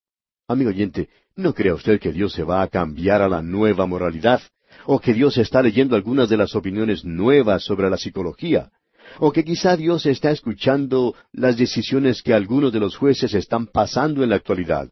Amigo 0.46 0.70
oyente, 0.70 1.08
no 1.36 1.54
crea 1.54 1.74
usted 1.74 2.00
que 2.00 2.12
Dios 2.12 2.32
se 2.32 2.42
va 2.42 2.62
a 2.62 2.68
cambiar 2.68 3.22
a 3.22 3.28
la 3.28 3.42
nueva 3.42 3.86
moralidad, 3.86 4.40
o 4.86 5.00
que 5.00 5.14
Dios 5.14 5.36
está 5.38 5.62
leyendo 5.62 5.96
algunas 5.96 6.28
de 6.28 6.36
las 6.36 6.54
opiniones 6.54 7.04
nuevas 7.04 7.64
sobre 7.64 7.90
la 7.90 7.96
psicología, 7.96 8.70
o 9.18 9.32
que 9.32 9.44
quizá 9.44 9.76
Dios 9.76 10.06
está 10.06 10.30
escuchando 10.30 11.14
las 11.32 11.56
decisiones 11.56 12.22
que 12.22 12.34
algunos 12.34 12.72
de 12.72 12.80
los 12.80 12.96
jueces 12.96 13.34
están 13.34 13.66
pasando 13.66 14.22
en 14.22 14.30
la 14.30 14.36
actualidad. 14.36 14.90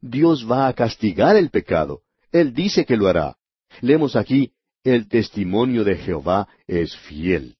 Dios 0.00 0.46
va 0.48 0.68
a 0.68 0.72
castigar 0.74 1.36
el 1.36 1.50
pecado. 1.50 2.02
Él 2.30 2.52
dice 2.52 2.84
que 2.84 2.96
lo 2.96 3.08
hará. 3.08 3.36
Leemos 3.80 4.16
aquí, 4.16 4.52
el 4.84 5.08
testimonio 5.08 5.84
de 5.84 5.96
Jehová 5.96 6.48
es 6.66 6.96
fiel. 6.96 7.56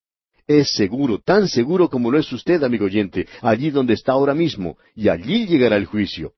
Es 0.46 0.72
seguro, 0.74 1.18
tan 1.18 1.48
seguro 1.48 1.90
como 1.90 2.10
lo 2.10 2.18
es 2.18 2.32
usted, 2.32 2.62
amigo 2.62 2.86
oyente, 2.86 3.26
allí 3.42 3.70
donde 3.70 3.94
está 3.94 4.12
ahora 4.12 4.34
mismo, 4.34 4.78
y 4.94 5.08
allí 5.08 5.46
llegará 5.46 5.76
el 5.76 5.86
juicio. 5.86 6.32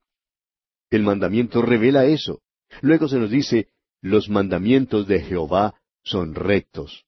El 0.91 1.05
mandamiento 1.05 1.63
revela 1.63 2.05
eso. 2.07 2.41
Luego 2.81 3.09
se 3.09 3.19
nos 3.19 3.31
dice, 3.31 3.69
los 4.03 4.29
mandamientos 4.29 5.07
de 5.07 5.21
Jehová 5.21 5.75
son 6.03 6.35
rectos. 6.35 7.05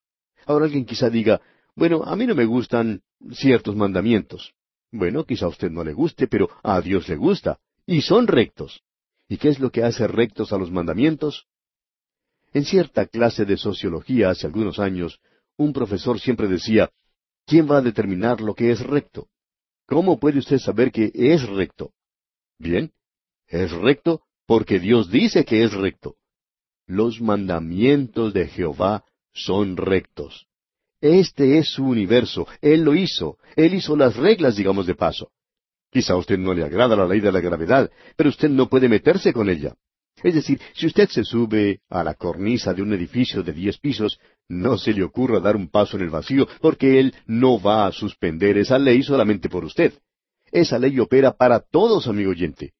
Ahora 0.46 0.66
alguien 0.66 0.84
quizá 0.84 1.10
diga, 1.10 1.40
bueno, 1.74 2.02
a 2.04 2.16
mí 2.16 2.26
no 2.26 2.34
me 2.34 2.44
gustan 2.44 3.02
ciertos 3.32 3.74
mandamientos. 3.74 4.54
Bueno, 4.90 5.24
quizá 5.24 5.46
a 5.46 5.48
usted 5.48 5.70
no 5.70 5.84
le 5.84 5.94
guste, 5.94 6.26
pero 6.28 6.50
a 6.62 6.80
Dios 6.80 7.08
le 7.08 7.16
gusta, 7.16 7.58
y 7.86 8.02
son 8.02 8.26
rectos. 8.26 8.82
¿Y 9.28 9.38
qué 9.38 9.48
es 9.48 9.58
lo 9.58 9.70
que 9.70 9.82
hace 9.82 10.06
rectos 10.06 10.52
a 10.52 10.58
los 10.58 10.70
mandamientos? 10.70 11.46
En 12.52 12.64
cierta 12.64 13.06
clase 13.06 13.46
de 13.46 13.56
sociología 13.56 14.30
hace 14.30 14.46
algunos 14.46 14.78
años, 14.78 15.20
un 15.56 15.72
profesor 15.72 16.20
siempre 16.20 16.48
decía, 16.48 16.90
¿quién 17.46 17.70
va 17.70 17.78
a 17.78 17.82
determinar 17.82 18.42
lo 18.42 18.54
que 18.54 18.70
es 18.70 18.80
recto? 18.80 19.28
¿Cómo 19.86 20.20
puede 20.20 20.38
usted 20.38 20.58
saber 20.58 20.92
que 20.92 21.10
es 21.14 21.48
recto? 21.48 21.94
Bien, 22.58 22.92
es 23.46 23.70
recto 23.70 24.22
porque 24.46 24.78
Dios 24.78 25.10
dice 25.10 25.44
que 25.46 25.64
es 25.64 25.72
recto. 25.72 26.16
Los 26.86 27.20
mandamientos 27.20 28.34
de 28.34 28.48
Jehová 28.48 29.04
son 29.32 29.78
rectos. 29.78 30.46
Este 31.02 31.58
es 31.58 31.68
su 31.68 31.84
universo, 31.84 32.46
Él 32.60 32.82
lo 32.82 32.94
hizo, 32.94 33.36
Él 33.56 33.74
hizo 33.74 33.96
las 33.96 34.14
reglas, 34.14 34.54
digamos 34.54 34.86
de 34.86 34.94
paso. 34.94 35.32
Quizá 35.90 36.12
a 36.12 36.16
usted 36.16 36.38
no 36.38 36.54
le 36.54 36.62
agrada 36.62 36.94
la 36.94 37.08
ley 37.08 37.18
de 37.18 37.32
la 37.32 37.40
gravedad, 37.40 37.90
pero 38.16 38.30
usted 38.30 38.48
no 38.48 38.68
puede 38.68 38.88
meterse 38.88 39.32
con 39.32 39.50
ella. 39.50 39.74
Es 40.22 40.34
decir, 40.34 40.60
si 40.74 40.86
usted 40.86 41.08
se 41.08 41.24
sube 41.24 41.80
a 41.90 42.04
la 42.04 42.14
cornisa 42.14 42.72
de 42.72 42.82
un 42.82 42.92
edificio 42.92 43.42
de 43.42 43.52
diez 43.52 43.78
pisos, 43.78 44.20
no 44.48 44.78
se 44.78 44.92
le 44.92 45.02
ocurra 45.02 45.40
dar 45.40 45.56
un 45.56 45.68
paso 45.68 45.96
en 45.96 46.04
el 46.04 46.10
vacío, 46.10 46.46
porque 46.60 47.00
Él 47.00 47.12
no 47.26 47.60
va 47.60 47.86
a 47.86 47.92
suspender 47.92 48.56
esa 48.56 48.78
ley 48.78 49.02
solamente 49.02 49.48
por 49.48 49.64
usted. 49.64 49.92
Esa 50.52 50.78
ley 50.78 51.00
opera 51.00 51.32
para 51.32 51.58
todos, 51.58 52.06
amigo 52.06 52.30
oyente. 52.30 52.74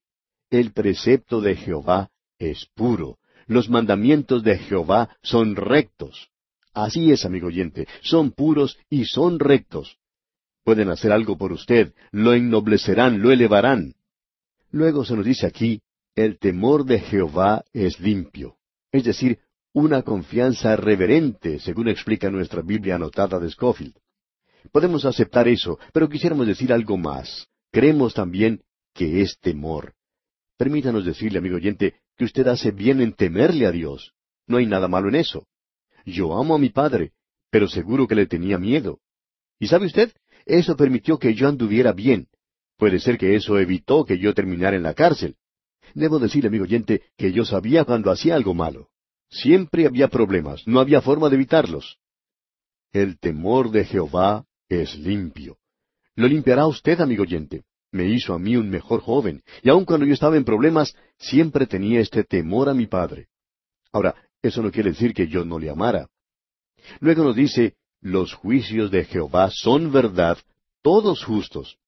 El 0.49 0.72
precepto 0.72 1.40
de 1.40 1.57
Jehová 1.57 2.11
es 2.38 2.68
puro. 2.72 3.18
Los 3.49 3.68
mandamientos 3.68 4.44
de 4.44 4.59
Jehová 4.59 5.16
son 5.22 5.57
rectos. 5.57 6.32
Así 6.74 7.12
es, 7.12 7.24
amigo 7.24 7.48
oyente, 7.48 7.86
son 8.02 8.30
puros 8.30 8.78
y 8.88 9.04
son 9.04 9.38
rectos. 9.38 9.98
Pueden 10.64 10.88
hacer 10.90 11.12
algo 11.12 11.36
por 11.36 11.52
usted, 11.52 11.92
lo 12.12 12.32
ennoblecerán, 12.32 13.20
lo 13.20 13.30
elevarán. 13.30 13.94
Luego 14.70 15.04
se 15.04 15.14
nos 15.14 15.24
dice 15.24 15.46
aquí, 15.46 15.82
el 16.14 16.38
temor 16.38 16.84
de 16.84 17.00
Jehová 17.00 17.64
es 17.72 18.00
limpio, 18.00 18.56
es 18.90 19.04
decir, 19.04 19.38
una 19.74 20.02
confianza 20.02 20.76
reverente, 20.76 21.58
según 21.58 21.88
explica 21.88 22.30
nuestra 22.30 22.62
Biblia 22.62 22.96
anotada 22.96 23.38
de 23.38 23.50
Scofield. 23.50 23.94
Podemos 24.70 25.04
aceptar 25.04 25.48
eso, 25.48 25.78
pero 25.92 26.08
quisiéramos 26.08 26.46
decir 26.46 26.72
algo 26.72 26.96
más. 26.96 27.48
Creemos 27.70 28.14
también 28.14 28.62
que 28.94 29.22
es 29.22 29.38
temor. 29.40 29.94
Permítanos 30.56 31.04
decirle, 31.04 31.38
amigo 31.38 31.56
oyente, 31.56 31.94
que 32.16 32.24
usted 32.24 32.46
hace 32.46 32.70
bien 32.70 33.00
en 33.00 33.14
temerle 33.14 33.66
a 33.66 33.72
Dios. 33.72 34.12
No 34.46 34.58
hay 34.58 34.66
nada 34.66 34.88
malo 34.88 35.08
en 35.08 35.16
eso. 35.16 35.46
Yo 36.05 36.38
amo 36.38 36.55
a 36.55 36.59
mi 36.59 36.70
padre, 36.70 37.12
pero 37.50 37.68
seguro 37.68 38.07
que 38.07 38.14
le 38.14 38.26
tenía 38.26 38.59
miedo. 38.59 39.00
¿Y 39.59 39.68
sabe 39.68 39.86
usted? 39.86 40.12
Eso 40.44 40.76
permitió 40.76 41.18
que 41.18 41.34
yo 41.34 41.48
anduviera 41.48 41.92
bien. 41.92 42.28
Puede 42.76 42.98
ser 42.98 43.18
que 43.18 43.36
eso 43.36 43.59
evitó 43.59 44.05
que 44.05 44.18
yo 44.18 44.34
terminara 44.34 44.76
en 44.76 44.82
la 44.82 44.94
cárcel. 44.94 45.36
Debo 45.94 46.18
decirle, 46.18 46.48
amigo 46.48 46.64
oyente, 46.64 47.03
que 47.16 47.32
yo 47.32 47.44
sabía 47.44 47.84
cuando 47.84 48.11
hacía 48.11 48.34
algo 48.34 48.55
malo. 48.55 48.88
Siempre 49.30 49.86
había 49.86 50.09
problemas, 50.09 50.66
no 50.66 50.80
había 50.80 51.00
forma 51.00 51.28
de 51.28 51.36
evitarlos. 51.36 51.98
El 52.92 53.18
temor 53.18 53.70
de 53.70 53.84
Jehová 53.84 54.44
es 54.68 54.94
limpio. 54.98 55.59
Lo 56.16 56.26
limpiará 56.26 56.66
usted, 56.66 57.00
amigo 57.00 57.22
oyente. 57.22 57.62
Me 57.90 58.07
hizo 58.07 58.34
a 58.34 58.38
mí 58.38 58.57
un 58.57 58.70
mejor 58.70 59.00
joven, 59.00 59.42
y 59.62 59.68
aun 59.68 59.84
cuando 59.84 60.07
yo 60.07 60.14
estaba 60.14 60.36
en 60.36 60.44
problemas, 60.44 60.94
siempre 61.18 61.66
tenía 61.66 62.00
este 62.00 62.24
temor 62.24 62.68
a 62.68 62.74
mi 62.74 62.86
padre. 62.86 63.28
Ahora, 63.92 64.14
eso 64.43 64.62
no 64.62 64.70
quiere 64.70 64.90
decir 64.90 65.14
que 65.14 65.28
yo 65.28 65.45
no 65.45 65.59
le 65.59 65.70
amara. 65.70 66.09
Luego 67.01 67.24
nos 67.24 67.36
dice, 67.36 67.76
los 68.01 68.34
juicios 68.34 68.90
de 68.90 69.05
Jehová 69.05 69.51
son 69.53 69.93
verdad, 69.93 70.38
todos 70.82 71.24
justos. 71.24 71.78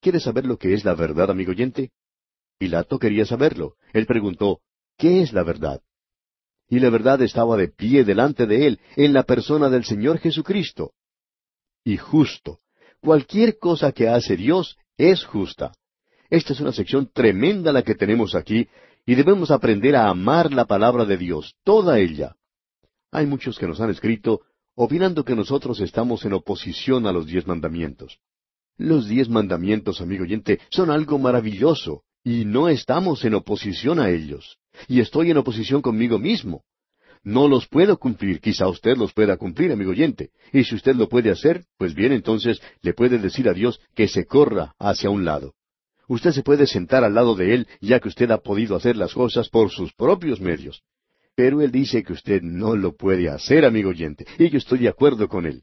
¿Quiere 0.00 0.20
saber 0.20 0.44
lo 0.44 0.58
que 0.58 0.74
es 0.74 0.84
la 0.84 0.94
verdad, 0.94 1.30
amigo 1.30 1.52
oyente? 1.52 1.90
Pilato 2.58 2.98
quería 2.98 3.24
saberlo. 3.24 3.76
Él 3.92 4.06
preguntó, 4.06 4.60
¿qué 4.96 5.22
es 5.22 5.32
la 5.32 5.44
verdad? 5.44 5.80
Y 6.68 6.80
la 6.80 6.90
verdad 6.90 7.22
estaba 7.22 7.56
de 7.56 7.68
pie 7.68 8.04
delante 8.04 8.46
de 8.46 8.66
él, 8.66 8.80
en 8.96 9.12
la 9.12 9.22
persona 9.22 9.70
del 9.70 9.84
Señor 9.84 10.18
Jesucristo. 10.18 10.92
Y 11.84 11.96
justo. 11.96 12.60
Cualquier 13.00 13.58
cosa 13.58 13.92
que 13.92 14.08
hace 14.08 14.36
Dios 14.36 14.76
es 14.96 15.24
justa. 15.24 15.72
Esta 16.28 16.52
es 16.52 16.60
una 16.60 16.72
sección 16.72 17.10
tremenda 17.12 17.72
la 17.72 17.82
que 17.82 17.94
tenemos 17.94 18.34
aquí, 18.34 18.68
y 19.08 19.14
debemos 19.14 19.50
aprender 19.50 19.96
a 19.96 20.10
amar 20.10 20.52
la 20.52 20.66
palabra 20.66 21.06
de 21.06 21.16
Dios, 21.16 21.54
toda 21.64 21.98
ella. 21.98 22.36
Hay 23.10 23.24
muchos 23.24 23.58
que 23.58 23.66
nos 23.66 23.80
han 23.80 23.88
escrito 23.88 24.42
opinando 24.74 25.24
que 25.24 25.34
nosotros 25.34 25.80
estamos 25.80 26.26
en 26.26 26.34
oposición 26.34 27.06
a 27.06 27.12
los 27.12 27.26
diez 27.26 27.46
mandamientos. 27.46 28.18
Los 28.76 29.08
diez 29.08 29.30
mandamientos, 29.30 30.02
amigo 30.02 30.24
oyente, 30.24 30.60
son 30.70 30.90
algo 30.90 31.18
maravilloso, 31.18 32.02
y 32.22 32.44
no 32.44 32.68
estamos 32.68 33.24
en 33.24 33.32
oposición 33.32 33.98
a 33.98 34.10
ellos. 34.10 34.58
Y 34.88 35.00
estoy 35.00 35.30
en 35.30 35.38
oposición 35.38 35.80
conmigo 35.80 36.18
mismo. 36.18 36.64
No 37.22 37.48
los 37.48 37.66
puedo 37.66 37.96
cumplir, 37.96 38.42
quizá 38.42 38.68
usted 38.68 38.98
los 38.98 39.14
pueda 39.14 39.38
cumplir, 39.38 39.72
amigo 39.72 39.92
oyente. 39.92 40.32
Y 40.52 40.64
si 40.64 40.74
usted 40.74 40.94
lo 40.94 41.08
puede 41.08 41.30
hacer, 41.30 41.64
pues 41.78 41.94
bien, 41.94 42.12
entonces 42.12 42.60
le 42.82 42.92
puede 42.92 43.16
decir 43.16 43.48
a 43.48 43.54
Dios 43.54 43.80
que 43.94 44.06
se 44.06 44.26
corra 44.26 44.74
hacia 44.78 45.08
un 45.08 45.24
lado. 45.24 45.54
Usted 46.08 46.32
se 46.32 46.42
puede 46.42 46.66
sentar 46.66 47.04
al 47.04 47.14
lado 47.14 47.34
de 47.34 47.54
Él, 47.54 47.68
ya 47.80 48.00
que 48.00 48.08
usted 48.08 48.30
ha 48.30 48.38
podido 48.38 48.74
hacer 48.74 48.96
las 48.96 49.12
cosas 49.12 49.50
por 49.50 49.70
sus 49.70 49.92
propios 49.92 50.40
medios. 50.40 50.82
Pero 51.36 51.60
Él 51.60 51.70
dice 51.70 52.02
que 52.02 52.14
usted 52.14 52.40
no 52.42 52.74
lo 52.74 52.96
puede 52.96 53.28
hacer, 53.28 53.64
amigo 53.64 53.90
oyente, 53.90 54.26
y 54.38 54.48
yo 54.48 54.58
estoy 54.58 54.78
de 54.78 54.88
acuerdo 54.88 55.28
con 55.28 55.44
Él. 55.44 55.62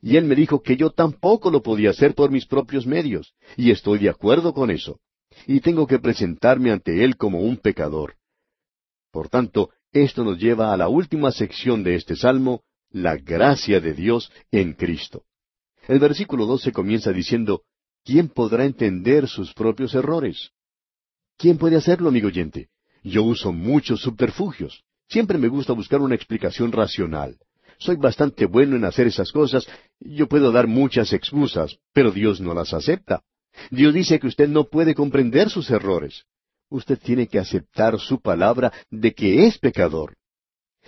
Y 0.00 0.16
Él 0.16 0.24
me 0.24 0.34
dijo 0.34 0.62
que 0.62 0.76
yo 0.76 0.90
tampoco 0.90 1.50
lo 1.50 1.62
podía 1.62 1.90
hacer 1.90 2.14
por 2.14 2.30
mis 2.30 2.46
propios 2.46 2.86
medios, 2.86 3.34
y 3.56 3.70
estoy 3.70 3.98
de 3.98 4.08
acuerdo 4.08 4.54
con 4.54 4.70
eso. 4.70 4.98
Y 5.46 5.60
tengo 5.60 5.86
que 5.86 5.98
presentarme 5.98 6.72
ante 6.72 7.04
Él 7.04 7.16
como 7.16 7.40
un 7.40 7.58
pecador. 7.58 8.14
Por 9.12 9.28
tanto, 9.28 9.70
esto 9.92 10.24
nos 10.24 10.38
lleva 10.38 10.72
a 10.72 10.76
la 10.78 10.88
última 10.88 11.30
sección 11.32 11.84
de 11.84 11.96
este 11.96 12.16
salmo, 12.16 12.62
la 12.90 13.16
gracia 13.16 13.78
de 13.78 13.92
Dios 13.92 14.32
en 14.50 14.72
Cristo. 14.72 15.24
El 15.86 15.98
versículo 15.98 16.46
12 16.46 16.72
comienza 16.72 17.12
diciendo, 17.12 17.62
¿quién 18.04 18.28
podrá 18.28 18.64
entender 18.64 19.28
sus 19.28 19.52
propios 19.54 19.94
errores? 19.94 20.50
¿Quién 21.36 21.58
puede 21.58 21.76
hacerlo, 21.76 22.08
amigo 22.08 22.28
oyente? 22.28 22.68
Yo 23.02 23.24
uso 23.24 23.52
muchos 23.52 24.00
subterfugios. 24.00 24.84
Siempre 25.08 25.38
me 25.38 25.48
gusta 25.48 25.72
buscar 25.72 26.00
una 26.00 26.14
explicación 26.14 26.72
racional. 26.72 27.36
Soy 27.78 27.96
bastante 27.96 28.46
bueno 28.46 28.76
en 28.76 28.84
hacer 28.84 29.08
esas 29.08 29.32
cosas. 29.32 29.66
Yo 29.98 30.28
puedo 30.28 30.52
dar 30.52 30.68
muchas 30.68 31.12
excusas, 31.12 31.76
pero 31.92 32.12
Dios 32.12 32.40
no 32.40 32.54
las 32.54 32.72
acepta. 32.72 33.22
Dios 33.70 33.92
dice 33.92 34.18
que 34.20 34.28
usted 34.28 34.48
no 34.48 34.64
puede 34.64 34.94
comprender 34.94 35.50
sus 35.50 35.70
errores. 35.70 36.24
Usted 36.70 36.98
tiene 36.98 37.26
que 37.26 37.38
aceptar 37.38 37.98
su 37.98 38.20
palabra 38.20 38.72
de 38.90 39.12
que 39.12 39.46
es 39.46 39.58
pecador. 39.58 40.16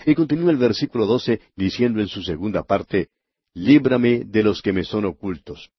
Y 0.06 0.14
continúa 0.14 0.50
el 0.50 0.56
versículo 0.56 1.06
12 1.06 1.40
diciendo 1.56 2.00
en 2.00 2.08
su 2.08 2.22
segunda 2.22 2.62
parte, 2.62 3.08
Líbrame 3.54 4.24
de 4.24 4.42
los 4.42 4.62
que 4.62 4.72
me 4.72 4.84
son 4.84 5.04
ocultos. 5.04 5.70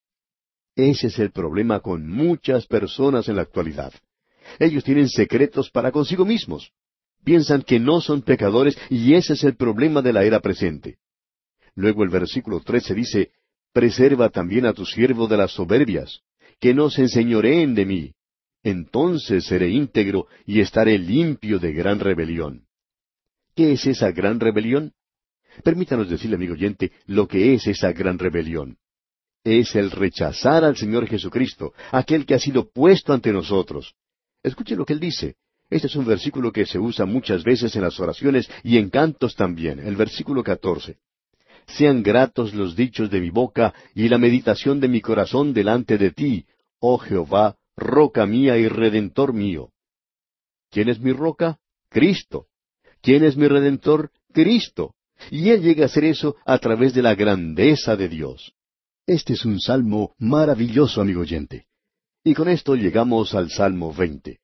Ese 0.76 1.08
es 1.08 1.20
el 1.20 1.32
problema 1.32 1.80
con 1.80 2.08
muchas 2.08 2.68
personas 2.68 3.30
en 3.30 3.38
la 3.38 3.44
actualidad. 3.44 3.94
Ellos 4.60 4.84
tienen 4.84 5.10
secretos 5.10 5.70
para 5.70 5.92
consigo 5.92 6.26
mismos. 6.26 6.72
Piensan 7.24 7.64
que 7.64 7.80
no 7.80 8.02
son 8.02 8.22
pecadores 8.22 8.78
y 8.90 9.14
ese 9.14 9.34
es 9.34 9.44
el 9.44 9.56
problema 9.56 10.02
de 10.02 10.14
la 10.14 10.24
era 10.24 10.42
presente. 10.42 10.98
Luego 11.76 12.04
el 12.04 12.10
versículo 12.10 12.60
13 12.60 12.94
dice, 12.94 13.32
Preserva 13.74 14.30
también 14.30 14.66
a 14.66 14.74
tu 14.74 14.86
siervo 14.86 15.28
de 15.28 15.38
las 15.38 15.52
soberbias, 15.52 16.22
que 16.60 16.74
no 16.74 16.90
se 16.90 17.02
enseñoreen 17.04 17.76
de 17.76 17.86
mí. 17.86 18.14
Entonces 18.64 19.46
seré 19.46 19.70
íntegro 19.70 20.28
y 20.46 20.60
estaré 20.60 20.98
limpio 20.98 21.60
de 21.60 21.74
gran 21.74 22.00
rebelión. 22.00 22.66
¿Qué 23.56 23.74
es 23.74 23.86
esa 23.86 24.12
gran 24.12 24.40
rebelión? 24.40 24.94
Permítanos 25.64 26.10
decirle, 26.10 26.36
amigo 26.36 26.54
oyente, 26.54 26.92
lo 27.06 27.28
que 27.28 27.54
es 27.54 27.68
esa 27.68 27.92
gran 27.94 28.20
rebelión. 28.20 28.78
Es 29.46 29.76
el 29.76 29.92
rechazar 29.92 30.64
al 30.64 30.76
Señor 30.76 31.08
Jesucristo, 31.08 31.74
aquel 31.92 32.26
que 32.26 32.34
ha 32.34 32.40
sido 32.40 32.68
puesto 32.68 33.14
ante 33.14 33.32
nosotros. 33.32 33.94
Escuche 34.42 34.76
lo 34.76 34.88
que 34.88 34.94
él 34.94 35.00
dice. 35.00 35.36
Este 35.70 35.86
es 35.86 35.96
un 35.96 36.06
versículo 36.06 36.52
que 36.52 36.66
se 36.66 36.80
usa 36.80 37.06
muchas 37.06 37.44
veces 37.44 37.76
en 37.76 37.84
las 37.84 38.00
oraciones 38.00 38.50
y 38.64 38.80
en 38.80 38.90
cantos 38.90 39.36
también, 39.36 39.78
el 39.80 39.96
versículo 39.96 40.44
14. 40.44 40.98
Sean 41.68 42.02
gratos 42.02 42.56
los 42.56 42.76
dichos 42.76 43.12
de 43.12 43.22
mi 43.22 43.30
boca 43.30 43.76
y 43.94 44.10
la 44.10 44.18
meditación 44.18 44.80
de 44.80 44.88
mi 44.88 45.00
corazón 45.00 45.54
delante 45.54 46.00
de 46.00 46.10
ti, 46.10 46.48
oh 46.80 46.98
Jehová, 46.98 47.56
roca 47.78 48.26
mía 48.26 48.58
y 48.58 48.68
redentor 48.68 49.32
mío. 49.32 49.70
¿Quién 50.72 50.90
es 50.90 51.00
mi 51.00 51.12
roca? 51.12 51.60
Cristo. 51.90 52.48
¿Quién 53.00 53.24
es 53.24 53.38
mi 53.38 53.48
redentor? 53.48 54.10
Cristo. 54.34 54.96
Y 55.30 55.52
Él 55.52 55.62
llega 55.62 55.84
a 55.84 55.86
hacer 55.86 56.06
eso 56.06 56.36
a 56.46 56.58
través 56.58 56.96
de 56.96 57.04
la 57.04 57.14
grandeza 57.14 57.96
de 57.96 58.10
Dios. 58.10 58.55
Este 59.08 59.34
es 59.34 59.46
un 59.46 59.60
salmo 59.60 60.16
maravilloso, 60.18 61.00
amigo 61.00 61.22
oyente. 61.22 61.68
Y 62.24 62.34
con 62.34 62.50
esto 62.50 62.76
llegamos 62.76 63.36
al 63.36 63.52
Salmo 63.52 63.94
20. 63.94 64.40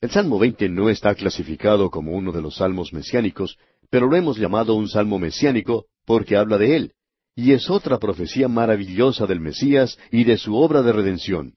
El 0.00 0.10
Salmo 0.10 0.38
20 0.38 0.70
no 0.70 0.88
está 0.88 1.14
clasificado 1.14 1.90
como 1.90 2.12
uno 2.12 2.32
de 2.32 2.40
los 2.40 2.56
salmos 2.56 2.94
mesiánicos, 2.94 3.58
pero 3.90 4.06
lo 4.06 4.16
hemos 4.16 4.38
llamado 4.38 4.76
un 4.76 4.88
salmo 4.88 5.18
mesiánico 5.18 5.88
porque 6.06 6.38
habla 6.38 6.56
de 6.56 6.76
él, 6.76 6.92
y 7.36 7.52
es 7.52 7.68
otra 7.68 7.98
profecía 7.98 8.48
maravillosa 8.48 9.26
del 9.26 9.40
Mesías 9.40 9.98
y 10.10 10.24
de 10.24 10.38
su 10.38 10.56
obra 10.56 10.80
de 10.80 10.92
redención. 10.92 11.56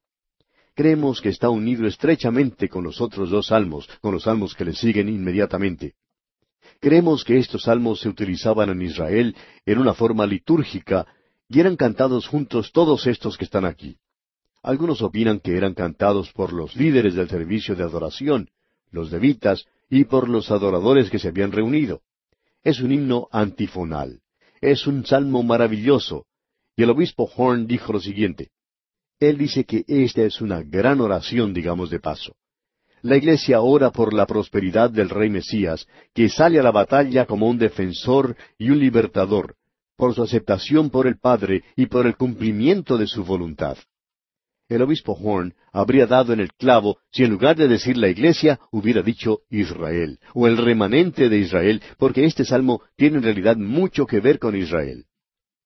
Creemos 0.73 1.21
que 1.21 1.29
está 1.29 1.49
unido 1.49 1.87
estrechamente 1.87 2.67
con 2.67 2.83
los 2.83 2.99
otros 2.99 3.29
dos 3.29 3.47
salmos, 3.47 3.87
con 4.01 4.13
los 4.13 4.23
salmos 4.23 4.55
que 4.55 4.65
le 4.65 4.73
siguen 4.73 5.07
inmediatamente. 5.07 5.93
Creemos 6.81 7.23
que 7.23 7.37
estos 7.37 7.63
salmos 7.63 8.01
se 8.01 8.09
utilizaban 8.09 8.71
en 8.71 8.81
Israel 8.81 9.37
en 9.65 9.77
una 9.77 9.93
forma 9.93 10.25
litúrgica 10.25 11.07
y 11.49 11.59
eran 11.59 11.75
cantados 11.75 12.27
juntos 12.27 12.71
todos 12.71 13.07
estos 13.07 13.37
que 13.37 13.45
están 13.45 13.65
aquí. 13.65 13.97
Algunos 14.63 15.01
opinan 15.01 15.39
que 15.39 15.55
eran 15.55 15.73
cantados 15.73 16.31
por 16.31 16.51
los 16.51 16.75
líderes 16.75 17.13
del 17.13 17.29
servicio 17.29 17.75
de 17.75 17.83
adoración, 17.83 18.49
los 18.91 19.11
levitas, 19.11 19.65
y 19.89 20.05
por 20.05 20.27
los 20.27 20.49
adoradores 20.49 21.09
que 21.09 21.19
se 21.19 21.27
habían 21.27 21.51
reunido. 21.51 22.01
Es 22.63 22.79
un 22.79 22.91
himno 22.91 23.27
antifonal. 23.31 24.21
Es 24.59 24.87
un 24.87 25.05
salmo 25.05 25.43
maravilloso. 25.43 26.25
Y 26.75 26.83
el 26.83 26.89
obispo 26.89 27.29
Horn 27.35 27.67
dijo 27.67 27.93
lo 27.93 27.99
siguiente. 27.99 28.49
Él 29.19 29.37
dice 29.37 29.63
que 29.65 29.85
esta 29.87 30.23
es 30.23 30.41
una 30.41 30.63
gran 30.63 30.99
oración, 30.99 31.53
digamos 31.53 31.91
de 31.91 31.99
paso. 31.99 32.35
La 33.03 33.17
iglesia 33.17 33.61
ora 33.61 33.91
por 33.91 34.13
la 34.13 34.25
prosperidad 34.25 34.89
del 34.89 35.09
rey 35.09 35.29
Mesías, 35.29 35.87
que 36.13 36.27
sale 36.27 36.59
a 36.59 36.63
la 36.63 36.71
batalla 36.71 37.27
como 37.27 37.47
un 37.47 37.59
defensor 37.59 38.35
y 38.57 38.71
un 38.71 38.79
libertador, 38.79 39.55
por 39.95 40.13
su 40.13 40.23
aceptación 40.23 40.89
por 40.89 41.07
el 41.07 41.17
Padre 41.17 41.63
y 41.75 41.87
por 41.87 42.05
el 42.07 42.15
cumplimiento 42.15 42.97
de 42.97 43.07
su 43.07 43.23
voluntad 43.23 43.77
el 44.67 44.81
obispo 44.81 45.13
Horn 45.13 45.53
habría 45.71 46.07
dado 46.07 46.33
en 46.33 46.39
el 46.39 46.51
clavo 46.53 46.97
si 47.11 47.23
en 47.23 47.31
lugar 47.31 47.55
de 47.55 47.67
decir 47.67 47.97
la 47.97 48.09
iglesia 48.09 48.59
hubiera 48.71 49.01
dicho 49.01 49.39
Israel, 49.49 50.19
o 50.33 50.47
el 50.47 50.57
remanente 50.57 51.29
de 51.29 51.37
Israel, 51.37 51.81
porque 51.97 52.25
este 52.25 52.45
salmo 52.45 52.81
tiene 52.95 53.17
en 53.17 53.23
realidad 53.23 53.57
mucho 53.57 54.05
que 54.05 54.19
ver 54.19 54.39
con 54.39 54.55
Israel. 54.55 55.05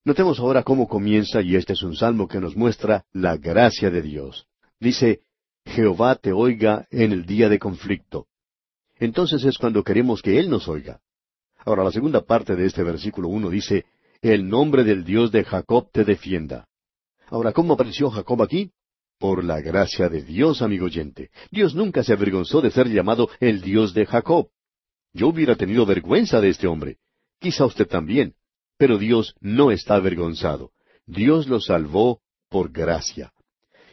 Notemos 0.03 0.39
ahora 0.39 0.63
cómo 0.63 0.87
comienza, 0.87 1.41
y 1.41 1.55
este 1.55 1.73
es 1.73 1.83
un 1.83 1.95
salmo 1.95 2.27
que 2.27 2.39
nos 2.39 2.55
muestra 2.55 3.05
la 3.11 3.37
gracia 3.37 3.89
de 3.89 4.01
Dios. 4.01 4.47
Dice, 4.79 5.21
Jehová 5.65 6.15
te 6.15 6.31
oiga 6.31 6.87
en 6.89 7.11
el 7.11 7.25
día 7.25 7.47
de 7.49 7.59
conflicto. 7.59 8.27
Entonces 8.95 9.43
es 9.45 9.57
cuando 9.57 9.83
queremos 9.83 10.21
que 10.21 10.39
Él 10.39 10.49
nos 10.49 10.67
oiga. 10.67 10.99
Ahora 11.57 11.83
la 11.83 11.91
segunda 11.91 12.21
parte 12.21 12.55
de 12.55 12.65
este 12.65 12.83
versículo 12.83 13.27
uno 13.27 13.49
dice, 13.49 13.85
El 14.21 14.49
nombre 14.49 14.83
del 14.83 15.05
Dios 15.05 15.31
de 15.31 15.45
Jacob 15.45 15.89
te 15.93 16.03
defienda. 16.03 16.67
Ahora, 17.27 17.53
¿cómo 17.53 17.73
apareció 17.73 18.09
Jacob 18.09 18.41
aquí? 18.41 18.71
Por 19.17 19.45
la 19.45 19.61
gracia 19.61 20.09
de 20.09 20.21
Dios, 20.23 20.61
amigo 20.61 20.87
oyente, 20.87 21.29
Dios 21.51 21.73
nunca 21.73 22.03
se 22.03 22.11
avergonzó 22.11 22.59
de 22.59 22.69
ser 22.69 22.89
llamado 22.89 23.29
el 23.39 23.61
Dios 23.61 23.93
de 23.93 24.05
Jacob. 24.05 24.49
Yo 25.13 25.29
hubiera 25.29 25.55
tenido 25.55 25.85
vergüenza 25.85 26.41
de 26.41 26.49
este 26.49 26.67
hombre. 26.67 26.97
Quizá 27.39 27.65
usted 27.65 27.87
también. 27.87 28.35
Pero 28.77 28.97
Dios 28.97 29.35
no 29.39 29.71
está 29.71 29.95
avergonzado. 29.95 30.71
Dios 31.05 31.47
lo 31.47 31.61
salvó 31.61 32.19
por 32.49 32.71
gracia. 32.71 33.31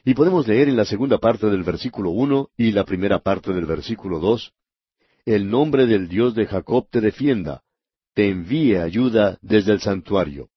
Y 0.05 0.15
podemos 0.15 0.49
leer 0.49 0.69
en 0.69 0.77
la 0.77 0.85
segunda 0.85 1.19
parte 1.19 1.47
del 1.47 1.63
versículo 1.63 2.11
uno 2.11 2.49
y 2.57 2.73
la 2.73 2.85
primera 2.85 3.21
parte 3.21 3.53
del 3.53 3.67
versículo 3.67 4.19
dos 4.19 4.53
El 5.25 5.49
nombre 5.49 5.87
del 5.87 6.09
Dios 6.09 6.35
de 6.35 6.47
Jacob 6.47 6.89
te 6.91 7.01
defienda, 7.01 7.63
te 8.17 8.31
envíe 8.31 8.79
ayuda 8.79 9.39
desde 9.43 9.73
el 9.73 9.81
santuario. 9.81 10.49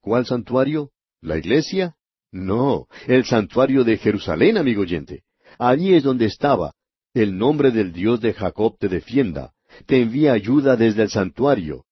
¿Cuál 0.00 0.24
santuario? 0.24 0.92
¿La 1.20 1.36
iglesia? 1.36 1.96
No, 2.30 2.86
el 3.08 3.24
santuario 3.24 3.82
de 3.82 3.98
Jerusalén, 3.98 4.56
amigo 4.56 4.82
oyente. 4.82 5.24
Allí 5.58 5.94
es 5.94 6.04
donde 6.04 6.26
estaba. 6.26 6.74
El 7.12 7.36
nombre 7.36 7.72
del 7.72 7.92
Dios 7.92 8.20
de 8.20 8.34
Jacob 8.34 8.76
te 8.78 8.88
defienda, 8.88 9.52
te 9.86 10.00
envía 10.00 10.32
ayuda 10.32 10.76
desde 10.76 11.02
el 11.02 11.10
santuario. 11.10 11.86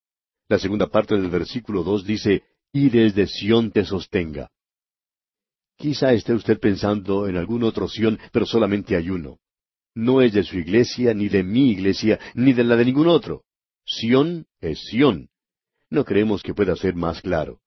La 0.48 0.60
segunda 0.60 0.86
parte 0.86 1.16
del 1.16 1.28
versículo 1.28 1.82
dos 1.82 2.04
dice, 2.04 2.44
y 2.72 2.88
desde 2.88 3.26
Sión 3.26 3.72
te 3.72 3.84
sostenga. 3.84 4.52
Quizá 5.76 6.12
esté 6.12 6.34
usted 6.34 6.60
pensando 6.60 7.26
en 7.26 7.36
algún 7.36 7.64
otro 7.64 7.88
Sión, 7.88 8.16
pero 8.30 8.46
solamente 8.46 8.94
hay 8.94 9.10
uno. 9.10 9.40
No 9.92 10.22
es 10.22 10.32
de 10.34 10.44
su 10.44 10.56
iglesia, 10.56 11.14
ni 11.14 11.28
de 11.28 11.42
mi 11.42 11.72
iglesia, 11.72 12.20
ni 12.34 12.52
de 12.52 12.62
la 12.62 12.76
de 12.76 12.84
ningún 12.84 13.08
otro. 13.08 13.42
Sión 13.84 14.46
es 14.60 14.80
Sión. 14.86 15.28
No 15.90 16.04
creemos 16.04 16.42
que 16.42 16.54
pueda 16.54 16.74
ser 16.76 16.94
más 16.94 17.20
claro. 17.20 17.60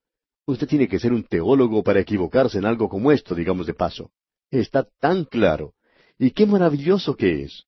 Usted 0.45 0.68
tiene 0.68 0.88
que 0.88 0.99
ser 0.99 1.13
un 1.13 1.24
teólogo 1.24 1.84
para 1.84 1.99
equivocarse 1.99 2.57
en 2.57 2.65
algo 2.65 2.89
como 2.89 3.11
esto, 3.11 3.36
digamos 3.36 3.68
de 3.68 3.74
paso. 3.74 4.11
Está 4.49 4.88
tan 4.99 5.26
claro. 5.26 5.74
Y 6.18 6.32
qué 6.32 6.45
maravilloso 6.45 7.15
que 7.15 7.43
es. 7.43 7.65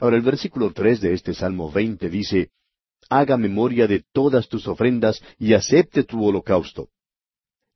Ahora 0.00 0.16
el 0.16 0.22
versículo 0.22 0.72
tres 0.72 1.00
de 1.00 1.14
este 1.14 1.34
Salmo 1.34 1.70
veinte 1.70 2.10
dice, 2.10 2.50
Haga 3.08 3.36
memoria 3.36 3.86
de 3.86 4.04
todas 4.12 4.48
tus 4.48 4.68
ofrendas 4.68 5.22
y 5.38 5.54
acepte 5.54 6.04
tu 6.04 6.24
holocausto. 6.24 6.90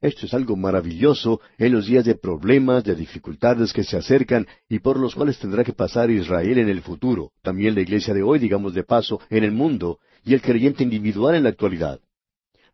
Esto 0.05 0.27
es 0.27 0.35
algo 0.35 0.55
maravilloso 0.55 1.41
en 1.57 1.73
los 1.73 1.87
días 1.87 2.05
de 2.05 2.15
problemas, 2.15 2.85
de 2.85 2.95
dificultades 2.95 3.73
que 3.73 3.85
se 3.85 3.97
acercan 3.97 4.47
y 4.69 4.81
por 4.81 5.01
los 5.01 5.15
cuales 5.15 5.39
tendrá 5.39 5.65
que 5.65 5.73
pasar 5.73 6.11
Israel 6.11 6.59
en 6.59 6.69
el 6.69 6.83
futuro, 6.83 7.33
también 7.41 7.75
la 7.75 7.81
iglesia 7.81 8.13
de 8.13 8.23
hoy, 8.23 8.39
digamos 8.39 8.75
de 8.75 8.85
paso, 8.85 9.19
en 9.31 9.45
el 9.45 9.53
mundo, 9.53 10.01
y 10.23 10.35
el 10.35 10.43
creyente 10.43 10.83
individual 10.83 11.37
en 11.37 11.45
la 11.45 11.49
actualidad. 11.49 12.01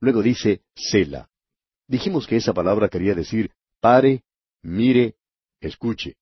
Luego 0.00 0.22
dice 0.22 0.62
Sela. 0.74 1.28
Dijimos 1.86 2.26
que 2.26 2.34
esa 2.34 2.52
palabra 2.52 2.88
quería 2.88 3.14
decir 3.14 3.52
pare, 3.80 4.24
mire, 4.64 5.14
escuche. 5.60 6.16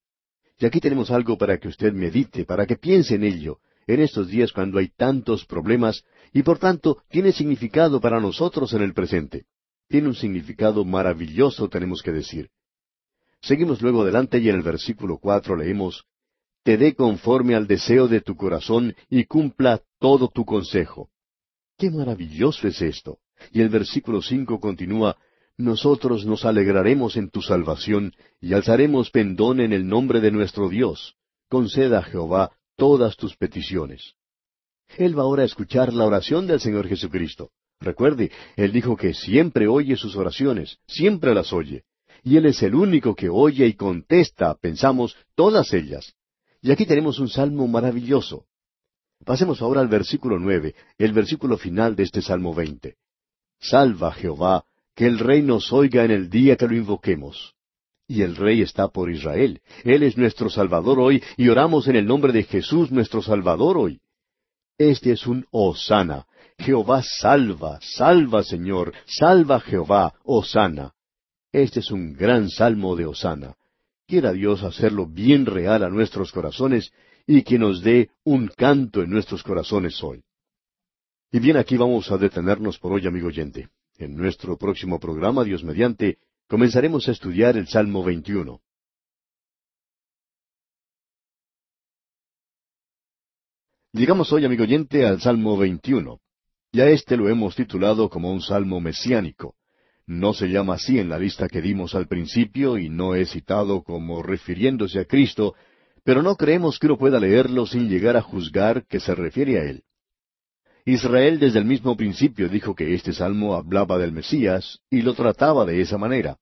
Y 0.59 0.67
aquí 0.67 0.79
tenemos 0.79 1.11
algo 1.11 1.39
para 1.39 1.57
que 1.57 1.69
usted 1.69 1.95
medite, 1.95 2.45
para 2.45 2.67
que 2.67 2.77
piense 2.77 3.15
en 3.15 3.25
ello, 3.25 3.61
en 3.87 4.01
estos 4.03 4.29
días 4.29 4.53
cuando 4.53 4.79
hay 4.79 4.89
tantos 4.89 5.47
problemas, 5.47 6.05
y 6.35 6.43
por 6.43 6.59
tanto 6.59 7.03
tiene 7.09 7.33
significado 7.33 7.99
para 7.99 8.21
nosotros 8.21 8.75
en 8.75 8.83
el 8.83 8.93
presente 8.93 9.47
tiene 9.89 10.09
un 10.09 10.15
significado 10.15 10.85
maravilloso, 10.85 11.69
tenemos 11.69 12.03
que 12.03 12.13
decir. 12.13 12.51
Seguimos 13.41 13.81
luego 13.81 14.03
adelante 14.03 14.39
y 14.39 14.49
en 14.49 14.57
el 14.57 14.63
versículo 14.63 15.19
cuatro 15.19 15.57
leemos, 15.57 16.05
Te 16.63 16.77
dé 16.77 16.95
conforme 16.95 17.55
al 17.55 17.67
deseo 17.67 18.09
de 18.09 18.21
tu 18.21 18.37
corazón 18.37 18.95
y 19.09 19.25
cumpla 19.25 19.81
todo 19.99 20.29
tu 20.29 20.45
consejo. 20.45 21.09
¡Qué 21.79 21.91
maravilloso 21.91 22.69
es 22.69 22.83
esto! 22.83 23.19
Y 23.53 23.61
el 23.61 23.69
versículo 23.69 24.21
cinco 24.21 24.61
continúa, 24.61 25.17
Nosotros 25.57 26.27
nos 26.27 26.45
alegraremos 26.45 27.17
en 27.17 27.31
tu 27.31 27.41
salvación 27.41 28.13
y 28.41 28.53
alzaremos 28.53 29.11
pendón 29.11 29.61
en 29.61 29.73
el 29.73 29.89
nombre 29.89 30.21
de 30.21 30.31
nuestro 30.31 30.69
Dios. 30.69 31.15
Conceda 31.49 32.01
a 32.01 32.03
Jehová 32.03 32.53
todas 32.77 33.17
tus 33.17 33.37
peticiones. 33.37 34.15
Él 34.97 35.19
va 35.19 35.23
ahora 35.23 35.43
a 35.43 35.47
escuchar 35.47 35.93
la 35.93 36.05
oración 36.05 36.47
del 36.47 36.61
Señor 36.61 36.89
Jesucristo. 36.89 37.51
Recuerde, 37.81 38.31
Él 38.57 38.73
dijo 38.73 38.97
que 38.97 39.15
siempre 39.15 39.69
oye 39.69 39.97
sus 39.97 40.17
oraciones, 40.17 40.79
siempre 40.87 41.35
las 41.35 41.53
oye. 41.53 41.85
Y 42.25 42.37
Él 42.37 42.47
es 42.47 42.63
el 42.63 42.75
único 42.75 43.15
que 43.15 43.29
oye 43.29 43.67
y 43.67 43.75
contesta, 43.75 44.55
pensamos, 44.55 45.17
todas 45.35 45.73
ellas. 45.73 46.15
Y 46.61 46.73
aquí 46.73 46.87
tenemos 46.87 47.21
un 47.21 47.29
salmo 47.29 47.69
maravilloso. 47.69 48.47
Pasemos 49.25 49.63
ahora 49.63 49.81
al 49.81 49.89
versículo 49.89 50.39
nueve, 50.39 50.75
el 50.97 51.13
versículo 51.13 51.57
final 51.57 51.95
de 51.95 52.05
este 52.05 52.23
Salmo 52.23 52.55
veinte. 52.55 52.97
Salva 53.61 54.13
Jehová, 54.13 54.65
que 54.95 55.07
el 55.07 55.19
Rey 55.19 55.43
nos 55.43 55.73
oiga 55.73 56.05
en 56.05 56.11
el 56.11 56.31
día 56.31 56.57
que 56.57 56.67
lo 56.67 56.75
invoquemos. 56.75 57.55
Y 58.09 58.23
el 58.23 58.37
Rey 58.37 58.63
está 58.63 58.89
por 58.89 59.11
Israel. 59.11 59.61
Él 59.85 60.03
es 60.03 60.17
nuestro 60.17 60.51
Salvador 60.51 60.99
hoy, 60.99 61.23
y 61.37 61.49
oramos 61.49 61.87
en 61.89 61.97
el 61.97 62.07
nombre 62.07 62.33
de 62.33 62.43
Jesús 62.43 62.91
nuestro 62.91 63.23
Salvador 63.23 63.77
hoy. 63.77 64.01
Este 64.79 65.13
es 65.13 65.27
un 65.27 65.47
Osana, 65.51 66.27
Jehová 66.59 67.03
salva, 67.03 67.79
salva 67.81 68.43
Señor, 68.43 68.93
salva 69.07 69.61
Jehová, 69.61 70.15
Osana. 70.25 70.93
Este 71.53 71.81
es 71.81 71.91
un 71.91 72.15
gran 72.15 72.51
salmo 72.51 72.97
de 72.97 73.07
Osana. 73.07 73.55
Quiera 74.07 74.33
Dios 74.33 74.63
hacerlo 74.63 75.07
bien 75.07 75.47
real 75.47 75.83
a 75.83 75.89
nuestros 75.89 76.33
corazones 76.33 76.93
y 77.27 77.43
que 77.43 77.59
nos 77.59 77.83
dé 77.83 78.11
un 78.25 78.49
canto 78.49 79.03
en 79.03 79.11
nuestros 79.11 79.43
corazones 79.43 80.03
hoy. 80.03 80.25
Y 81.31 81.41
bien, 81.41 81.57
aquí 81.59 81.77
vamos 81.77 82.11
a 82.11 82.17
detenernos 82.17 82.79
por 82.79 82.93
hoy, 82.93 83.07
amigo 83.07 83.29
oyente. 83.29 83.69
En 83.99 84.17
nuestro 84.17 84.57
próximo 84.57 84.99
programa, 84.99 85.45
Dios 85.45 85.63
mediante, 85.63 86.19
comenzaremos 86.49 87.07
a 87.09 87.13
estudiar 87.13 87.57
el 87.57 87.69
Salmo 87.69 88.03
21. 88.03 88.61
Llegamos 93.93 94.33
hoy, 94.33 94.45
amigo 94.45 94.63
oyente, 94.63 95.05
al 95.05 95.21
Salmo 95.21 95.57
21. 95.57 96.21
Y 96.71 96.81
a 96.81 96.91
este 96.91 97.17
lo 97.17 97.29
hemos 97.29 97.57
titulado 97.57 98.11
como 98.11 98.31
un 98.31 98.43
salmo 98.43 98.81
mesiánico. 98.81 99.55
No 100.07 100.35
se 100.35 100.49
llama 100.49 100.75
así 100.75 100.99
en 100.99 101.09
la 101.09 101.19
lista 101.19 101.49
que 101.49 101.63
dimos 101.63 101.95
al 101.95 102.09
principio 102.09 102.79
y 102.79 102.89
no 102.89 103.15
es 103.15 103.31
citado 103.31 103.83
como 103.83 104.23
refiriéndose 104.23 105.01
a 105.01 105.05
Cristo, 105.05 105.55
pero 106.05 106.23
no 106.23 106.37
creemos 106.37 106.79
que 106.79 106.87
uno 106.87 106.99
pueda 106.99 107.21
leerlo 107.21 107.67
sin 107.67 107.89
llegar 107.89 108.17
a 108.17 108.23
juzgar 108.23 108.87
que 108.87 109.01
se 109.01 109.15
refiere 109.15 109.59
a 109.59 109.65
él. 109.65 109.83
Israel 110.85 111.39
desde 111.39 111.59
el 111.59 111.67
mismo 111.67 111.97
principio 111.97 112.49
dijo 112.49 112.75
que 112.75 112.95
este 112.95 113.13
salmo 113.13 113.55
hablaba 113.55 113.99
del 113.99 114.13
Mesías 114.13 114.81
y 114.91 115.03
lo 115.03 115.13
trataba 115.15 115.67
de 115.67 115.83
esa 115.83 115.99
manera. 115.99 116.39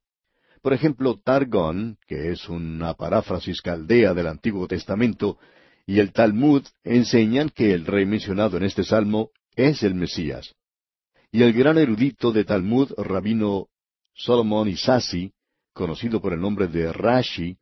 Por 0.62 0.72
ejemplo, 0.72 1.20
Targón, 1.22 1.99
que 2.07 2.31
es 2.31 2.49
una 2.49 2.95
paráfrasis 2.95 3.61
caldea 3.61 4.14
del 4.14 4.29
Antiguo 4.29 4.68
Testamento, 4.68 5.39
y 5.87 6.01
el 6.01 6.12
Talmud 6.12 6.64
enseñan 6.85 7.49
que 7.49 7.72
el 7.72 7.87
rey 7.87 8.07
mencionado 8.07 8.57
en 8.57 8.64
este 8.64 8.85
salmo 8.85 9.31
es 9.57 9.82
el 9.82 9.94
Mesías. 9.94 10.54
Y 11.32 11.42
el 11.42 11.52
gran 11.52 11.78
erudito 11.78 12.30
de 12.30 12.44
Talmud, 12.44 12.92
rabino 12.96 13.66
Solomon 14.14 14.68
Isasi, 14.68 15.32
conocido 15.72 16.20
por 16.20 16.32
el 16.32 16.40
nombre 16.40 16.68
de 16.68 16.92
Rashi, 16.92 17.57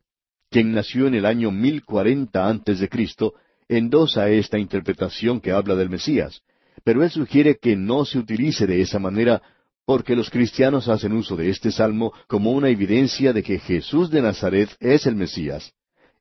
quien 0.51 0.72
nació 0.72 1.07
en 1.07 1.14
el 1.14 1.24
año 1.24 1.51
mil 1.51 1.84
cuarenta 1.84 2.49
antes 2.49 2.78
de 2.78 2.88
Cristo, 2.88 3.34
endosa 3.68 4.28
esta 4.28 4.59
interpretación 4.59 5.40
que 5.40 5.53
habla 5.53 5.74
del 5.74 5.88
Mesías, 5.88 6.42
pero 6.84 7.03
él 7.03 7.11
sugiere 7.11 7.57
que 7.57 7.76
no 7.76 8.05
se 8.05 8.18
utilice 8.18 8.66
de 8.66 8.80
esa 8.82 8.99
manera 8.99 9.42
porque 9.86 10.16
los 10.16 10.30
cristianos 10.30 10.88
hacen 10.88 11.12
uso 11.12 11.36
de 11.36 11.51
este 11.51 11.70
salmo 11.70 12.12
como 12.26 12.53
una 12.53 12.68
evidencia 12.68 13.32
de 13.32 13.42
que 13.42 13.59
Jesús 13.59 14.11
de 14.11 14.22
Nazaret 14.22 14.70
es 14.80 15.07
el 15.07 15.14
Mesías. 15.14 15.72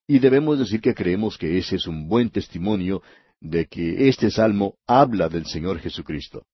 Y 0.06 0.20
debemos 0.20 0.60
decir 0.60 0.82
que 0.82 0.94
creemos 0.94 1.38
que 1.38 1.58
ese 1.58 1.78
es 1.78 1.88
un 1.88 2.10
buen 2.10 2.30
testimonio 2.30 3.02
de 3.44 3.68
que 3.68 4.08
este 4.08 4.32
salmo 4.32 4.76
habla 4.88 5.28
del 5.28 5.46
Señor 5.46 5.80
Jesucristo. 5.80 6.46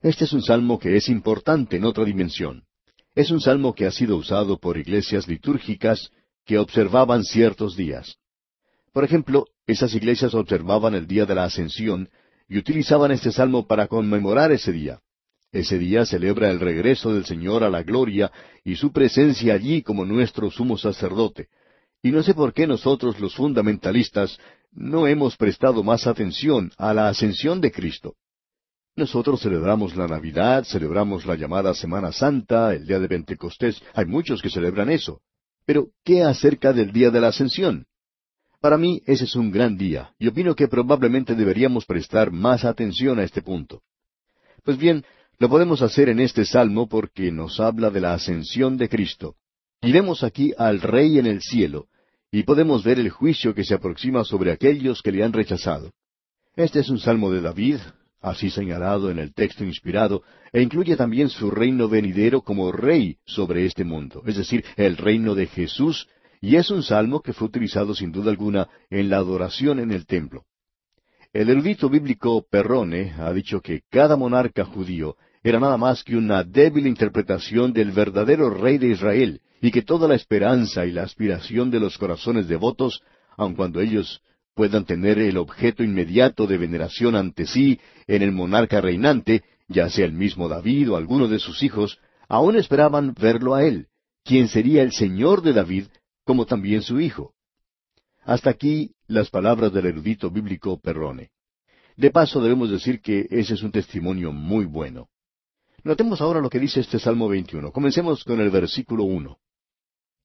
Este 0.00 0.24
es 0.24 0.32
un 0.32 0.42
salmo 0.42 0.78
que 0.78 0.96
es 0.96 1.08
importante 1.08 1.76
en 1.76 1.84
otra 1.84 2.04
dimensión. 2.04 2.64
Es 3.14 3.30
un 3.30 3.40
salmo 3.40 3.74
que 3.74 3.84
ha 3.84 3.90
sido 3.90 4.16
usado 4.16 4.58
por 4.58 4.78
iglesias 4.78 5.28
litúrgicas 5.28 6.10
que 6.46 6.58
observaban 6.58 7.22
ciertos 7.22 7.76
días. 7.76 8.16
Por 8.92 9.04
ejemplo, 9.04 9.44
esas 9.66 9.94
iglesias 9.94 10.32
observaban 10.34 10.94
el 10.94 11.06
día 11.06 11.26
de 11.26 11.34
la 11.34 11.44
ascensión 11.44 12.08
y 12.48 12.56
utilizaban 12.56 13.10
este 13.10 13.30
salmo 13.30 13.66
para 13.66 13.86
conmemorar 13.86 14.50
ese 14.50 14.72
día. 14.72 15.00
Ese 15.52 15.78
día 15.78 16.06
celebra 16.06 16.50
el 16.50 16.60
regreso 16.60 17.12
del 17.12 17.26
Señor 17.26 17.62
a 17.62 17.68
la 17.68 17.82
gloria 17.82 18.32
y 18.64 18.76
su 18.76 18.90
presencia 18.90 19.52
allí 19.52 19.82
como 19.82 20.06
nuestro 20.06 20.50
sumo 20.50 20.78
sacerdote. 20.78 21.48
Y 22.02 22.10
no 22.10 22.22
sé 22.22 22.34
por 22.34 22.52
qué 22.52 22.66
nosotros 22.66 23.18
los 23.20 23.34
fundamentalistas 23.34 24.38
no 24.72 25.06
hemos 25.06 25.36
prestado 25.36 25.82
más 25.82 26.06
atención 26.06 26.70
a 26.76 26.94
la 26.94 27.08
ascensión 27.08 27.60
de 27.60 27.72
Cristo. 27.72 28.14
Nosotros 28.94 29.40
celebramos 29.40 29.96
la 29.96 30.08
Navidad, 30.08 30.64
celebramos 30.64 31.24
la 31.24 31.36
llamada 31.36 31.74
Semana 31.74 32.12
Santa, 32.12 32.74
el 32.74 32.86
día 32.86 32.98
de 32.98 33.08
Pentecostés, 33.08 33.80
hay 33.94 34.06
muchos 34.06 34.42
que 34.42 34.50
celebran 34.50 34.90
eso. 34.90 35.20
Pero, 35.64 35.88
¿qué 36.04 36.22
acerca 36.22 36.72
del 36.72 36.92
día 36.92 37.10
de 37.10 37.20
la 37.20 37.28
ascensión? 37.28 37.86
Para 38.60 38.76
mí 38.76 39.02
ese 39.06 39.24
es 39.24 39.36
un 39.36 39.52
gran 39.52 39.76
día, 39.76 40.12
y 40.18 40.26
opino 40.26 40.54
que 40.56 40.66
probablemente 40.66 41.34
deberíamos 41.34 41.84
prestar 41.84 42.32
más 42.32 42.64
atención 42.64 43.20
a 43.20 43.22
este 43.22 43.40
punto. 43.40 43.82
Pues 44.64 44.76
bien, 44.78 45.04
lo 45.38 45.48
podemos 45.48 45.80
hacer 45.82 46.08
en 46.08 46.18
este 46.18 46.44
salmo 46.44 46.88
porque 46.88 47.30
nos 47.30 47.60
habla 47.60 47.90
de 47.90 48.00
la 48.00 48.14
ascensión 48.14 48.76
de 48.76 48.88
Cristo. 48.88 49.36
Y 49.80 49.92
vemos 49.92 50.24
aquí 50.24 50.52
al 50.58 50.80
Rey 50.80 51.18
en 51.18 51.26
el 51.26 51.40
cielo, 51.40 51.86
y 52.32 52.42
podemos 52.42 52.82
ver 52.82 52.98
el 52.98 53.10
juicio 53.10 53.54
que 53.54 53.64
se 53.64 53.74
aproxima 53.74 54.24
sobre 54.24 54.50
aquellos 54.50 55.02
que 55.02 55.12
le 55.12 55.22
han 55.22 55.32
rechazado. 55.32 55.92
Este 56.56 56.80
es 56.80 56.88
un 56.88 56.98
salmo 56.98 57.30
de 57.30 57.40
David, 57.40 57.78
así 58.20 58.50
señalado 58.50 59.10
en 59.10 59.20
el 59.20 59.32
texto 59.32 59.64
inspirado, 59.64 60.22
e 60.52 60.60
incluye 60.60 60.96
también 60.96 61.28
su 61.28 61.50
reino 61.50 61.88
venidero 61.88 62.42
como 62.42 62.72
rey 62.72 63.18
sobre 63.24 63.66
este 63.66 63.84
mundo, 63.84 64.22
es 64.26 64.36
decir, 64.36 64.64
el 64.76 64.96
reino 64.96 65.36
de 65.36 65.46
Jesús, 65.46 66.08
y 66.40 66.56
es 66.56 66.70
un 66.70 66.82
salmo 66.82 67.20
que 67.20 67.32
fue 67.32 67.46
utilizado 67.46 67.94
sin 67.94 68.10
duda 68.10 68.30
alguna 68.30 68.68
en 68.90 69.08
la 69.08 69.18
adoración 69.18 69.78
en 69.78 69.92
el 69.92 70.06
templo. 70.06 70.44
El 71.32 71.50
erudito 71.50 71.88
bíblico 71.88 72.44
Perrone 72.50 73.12
ha 73.18 73.32
dicho 73.32 73.60
que 73.60 73.82
cada 73.90 74.16
monarca 74.16 74.64
judío 74.64 75.16
era 75.42 75.60
nada 75.60 75.76
más 75.76 76.02
que 76.04 76.16
una 76.16 76.44
débil 76.44 76.86
interpretación 76.86 77.72
del 77.72 77.92
verdadero 77.92 78.50
rey 78.50 78.78
de 78.78 78.88
Israel, 78.88 79.40
y 79.60 79.70
que 79.70 79.82
toda 79.82 80.08
la 80.08 80.14
esperanza 80.14 80.86
y 80.86 80.92
la 80.92 81.02
aspiración 81.02 81.70
de 81.70 81.80
los 81.80 81.98
corazones 81.98 82.48
devotos, 82.48 83.02
aun 83.36 83.54
cuando 83.54 83.80
ellos 83.80 84.20
puedan 84.54 84.84
tener 84.84 85.18
el 85.18 85.36
objeto 85.36 85.84
inmediato 85.84 86.46
de 86.46 86.58
veneración 86.58 87.14
ante 87.14 87.46
sí 87.46 87.78
en 88.06 88.22
el 88.22 88.32
monarca 88.32 88.80
reinante, 88.80 89.44
ya 89.68 89.88
sea 89.88 90.04
el 90.04 90.12
mismo 90.12 90.48
David 90.48 90.90
o 90.90 90.96
alguno 90.96 91.28
de 91.28 91.38
sus 91.38 91.62
hijos, 91.62 91.98
aún 92.28 92.56
esperaban 92.56 93.14
verlo 93.14 93.54
a 93.54 93.64
él, 93.64 93.86
quien 94.24 94.48
sería 94.48 94.82
el 94.82 94.92
Señor 94.92 95.42
de 95.42 95.52
David, 95.52 95.86
como 96.24 96.44
también 96.44 96.82
su 96.82 97.00
hijo. 97.00 97.34
Hasta 98.24 98.50
aquí 98.50 98.92
las 99.06 99.30
palabras 99.30 99.72
del 99.72 99.86
erudito 99.86 100.30
bíblico 100.30 100.80
Perrone. 100.80 101.30
De 101.96 102.10
paso 102.10 102.40
debemos 102.40 102.70
decir 102.70 103.00
que 103.00 103.26
ese 103.30 103.54
es 103.54 103.62
un 103.62 103.72
testimonio 103.72 104.32
muy 104.32 104.66
bueno. 104.66 105.08
Notemos 105.84 106.20
ahora 106.20 106.40
lo 106.40 106.50
que 106.50 106.58
dice 106.58 106.80
este 106.80 106.98
Salmo 106.98 107.28
21. 107.28 107.70
Comencemos 107.70 108.24
con 108.24 108.40
el 108.40 108.50
versículo 108.50 109.04
1. 109.04 109.38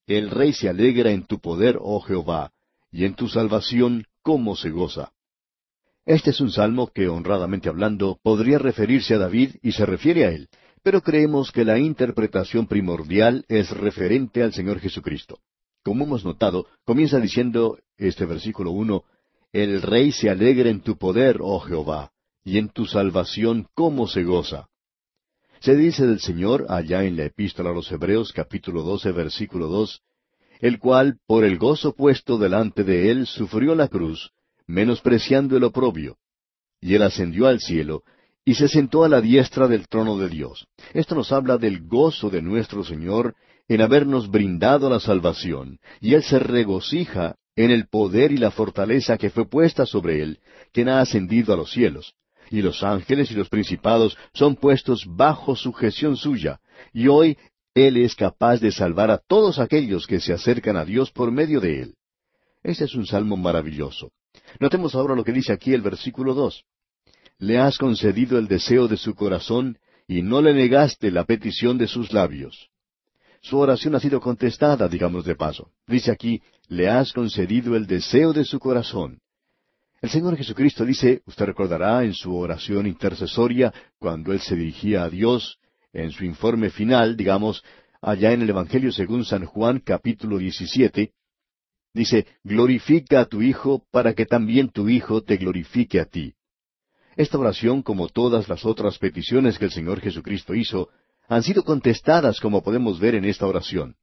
El 0.06 0.30
rey 0.30 0.52
se 0.52 0.68
alegra 0.68 1.12
en 1.12 1.24
tu 1.26 1.38
poder, 1.38 1.78
oh 1.80 2.00
Jehová, 2.00 2.52
y 2.90 3.04
en 3.04 3.14
tu 3.14 3.28
salvación, 3.28 4.04
cómo 4.22 4.56
se 4.56 4.70
goza. 4.70 5.12
Este 6.04 6.30
es 6.30 6.40
un 6.40 6.50
salmo 6.50 6.88
que, 6.88 7.08
honradamente 7.08 7.68
hablando, 7.68 8.18
podría 8.22 8.58
referirse 8.58 9.14
a 9.14 9.18
David 9.18 9.56
y 9.62 9.72
se 9.72 9.86
refiere 9.86 10.26
a 10.26 10.30
él, 10.30 10.48
pero 10.82 11.00
creemos 11.00 11.50
que 11.50 11.64
la 11.64 11.78
interpretación 11.78 12.66
primordial 12.66 13.44
es 13.48 13.70
referente 13.70 14.42
al 14.42 14.52
Señor 14.52 14.80
Jesucristo. 14.80 15.38
Como 15.82 16.04
hemos 16.04 16.24
notado, 16.24 16.66
comienza 16.84 17.20
diciendo 17.20 17.78
este 17.96 18.26
versículo 18.26 18.72
uno, 18.72 19.04
El 19.52 19.80
rey 19.82 20.12
se 20.12 20.28
alegra 20.28 20.68
en 20.68 20.80
tu 20.80 20.98
poder, 20.98 21.38
oh 21.40 21.60
Jehová, 21.60 22.10
y 22.42 22.58
en 22.58 22.68
tu 22.68 22.86
salvación 22.86 23.68
cómo 23.74 24.08
se 24.08 24.24
goza. 24.24 24.68
Se 25.64 25.74
dice 25.74 26.06
del 26.06 26.20
Señor 26.20 26.66
allá 26.68 27.04
en 27.04 27.16
la 27.16 27.24
epístola 27.24 27.70
a 27.70 27.72
los 27.72 27.90
Hebreos 27.90 28.34
capítulo 28.34 28.82
doce 28.82 29.12
versículo 29.12 29.68
dos, 29.68 30.02
el 30.60 30.78
cual 30.78 31.16
por 31.26 31.42
el 31.42 31.56
gozo 31.56 31.94
puesto 31.94 32.36
delante 32.36 32.84
de 32.84 33.10
él 33.10 33.26
sufrió 33.26 33.74
la 33.74 33.88
cruz, 33.88 34.32
menospreciando 34.66 35.56
el 35.56 35.64
oprobio. 35.64 36.18
Y 36.82 36.96
él 36.96 37.02
ascendió 37.02 37.46
al 37.46 37.60
cielo, 37.60 38.02
y 38.44 38.56
se 38.56 38.68
sentó 38.68 39.04
a 39.04 39.08
la 39.08 39.22
diestra 39.22 39.66
del 39.66 39.88
trono 39.88 40.18
de 40.18 40.28
Dios. 40.28 40.66
Esto 40.92 41.14
nos 41.14 41.32
habla 41.32 41.56
del 41.56 41.86
gozo 41.86 42.28
de 42.28 42.42
nuestro 42.42 42.84
Señor 42.84 43.34
en 43.66 43.80
habernos 43.80 44.30
brindado 44.30 44.90
la 44.90 45.00
salvación, 45.00 45.78
y 45.98 46.12
Él 46.12 46.24
se 46.24 46.40
regocija 46.40 47.36
en 47.56 47.70
el 47.70 47.88
poder 47.88 48.32
y 48.32 48.36
la 48.36 48.50
fortaleza 48.50 49.16
que 49.16 49.30
fue 49.30 49.48
puesta 49.48 49.86
sobre 49.86 50.20
Él, 50.20 50.40
quien 50.74 50.90
ha 50.90 51.00
ascendido 51.00 51.54
a 51.54 51.56
los 51.56 51.70
cielos. 51.70 52.12
Y 52.54 52.62
los 52.62 52.84
ángeles 52.84 53.32
y 53.32 53.34
los 53.34 53.48
principados 53.48 54.16
son 54.32 54.54
puestos 54.54 55.06
bajo 55.08 55.56
sujeción 55.56 56.16
suya, 56.16 56.60
y 56.92 57.08
hoy 57.08 57.36
Él 57.74 57.96
es 57.96 58.14
capaz 58.14 58.60
de 58.60 58.70
salvar 58.70 59.10
a 59.10 59.18
todos 59.18 59.58
aquellos 59.58 60.06
que 60.06 60.20
se 60.20 60.32
acercan 60.32 60.76
a 60.76 60.84
Dios 60.84 61.10
por 61.10 61.32
medio 61.32 61.58
de 61.60 61.82
Él. 61.82 61.94
Este 62.62 62.84
es 62.84 62.94
un 62.94 63.06
salmo 63.06 63.36
maravilloso. 63.36 64.12
Notemos 64.60 64.94
ahora 64.94 65.16
lo 65.16 65.24
que 65.24 65.32
dice 65.32 65.52
aquí 65.52 65.74
el 65.74 65.82
versículo 65.82 66.32
dos. 66.32 66.62
Le 67.38 67.58
has 67.58 67.76
concedido 67.76 68.38
el 68.38 68.46
deseo 68.46 68.86
de 68.86 68.98
su 68.98 69.16
corazón, 69.16 69.76
y 70.06 70.22
no 70.22 70.40
le 70.40 70.54
negaste 70.54 71.10
la 71.10 71.24
petición 71.24 71.76
de 71.76 71.88
sus 71.88 72.12
labios. 72.12 72.68
Su 73.42 73.58
oración 73.58 73.96
ha 73.96 74.00
sido 74.00 74.20
contestada, 74.20 74.86
digamos 74.86 75.24
de 75.24 75.34
paso. 75.34 75.72
Dice 75.88 76.12
aquí, 76.12 76.40
le 76.68 76.88
has 76.88 77.12
concedido 77.12 77.74
el 77.74 77.88
deseo 77.88 78.32
de 78.32 78.44
su 78.44 78.60
corazón. 78.60 79.18
El 80.04 80.10
Señor 80.10 80.36
Jesucristo 80.36 80.84
dice, 80.84 81.22
usted 81.24 81.46
recordará 81.46 82.04
en 82.04 82.12
su 82.12 82.36
oración 82.36 82.86
intercesoria, 82.86 83.72
cuando 83.98 84.34
Él 84.34 84.40
se 84.40 84.54
dirigía 84.54 85.02
a 85.02 85.08
Dios, 85.08 85.58
en 85.94 86.10
su 86.10 86.26
informe 86.26 86.68
final, 86.68 87.16
digamos, 87.16 87.64
allá 88.02 88.32
en 88.32 88.42
el 88.42 88.50
Evangelio 88.50 88.92
según 88.92 89.24
San 89.24 89.46
Juan 89.46 89.80
capítulo 89.80 90.36
17, 90.36 91.10
dice, 91.94 92.26
glorifica 92.42 93.20
a 93.20 93.24
tu 93.24 93.40
Hijo 93.40 93.86
para 93.90 94.12
que 94.12 94.26
también 94.26 94.68
tu 94.68 94.90
Hijo 94.90 95.22
te 95.22 95.38
glorifique 95.38 95.98
a 95.98 96.04
ti. 96.04 96.34
Esta 97.16 97.38
oración, 97.38 97.80
como 97.80 98.08
todas 98.08 98.46
las 98.46 98.66
otras 98.66 98.98
peticiones 98.98 99.58
que 99.58 99.64
el 99.64 99.70
Señor 99.70 100.02
Jesucristo 100.02 100.54
hizo, 100.54 100.90
han 101.28 101.42
sido 101.42 101.64
contestadas 101.64 102.40
como 102.40 102.62
podemos 102.62 103.00
ver 103.00 103.14
en 103.14 103.24
esta 103.24 103.46
oración. 103.46 103.96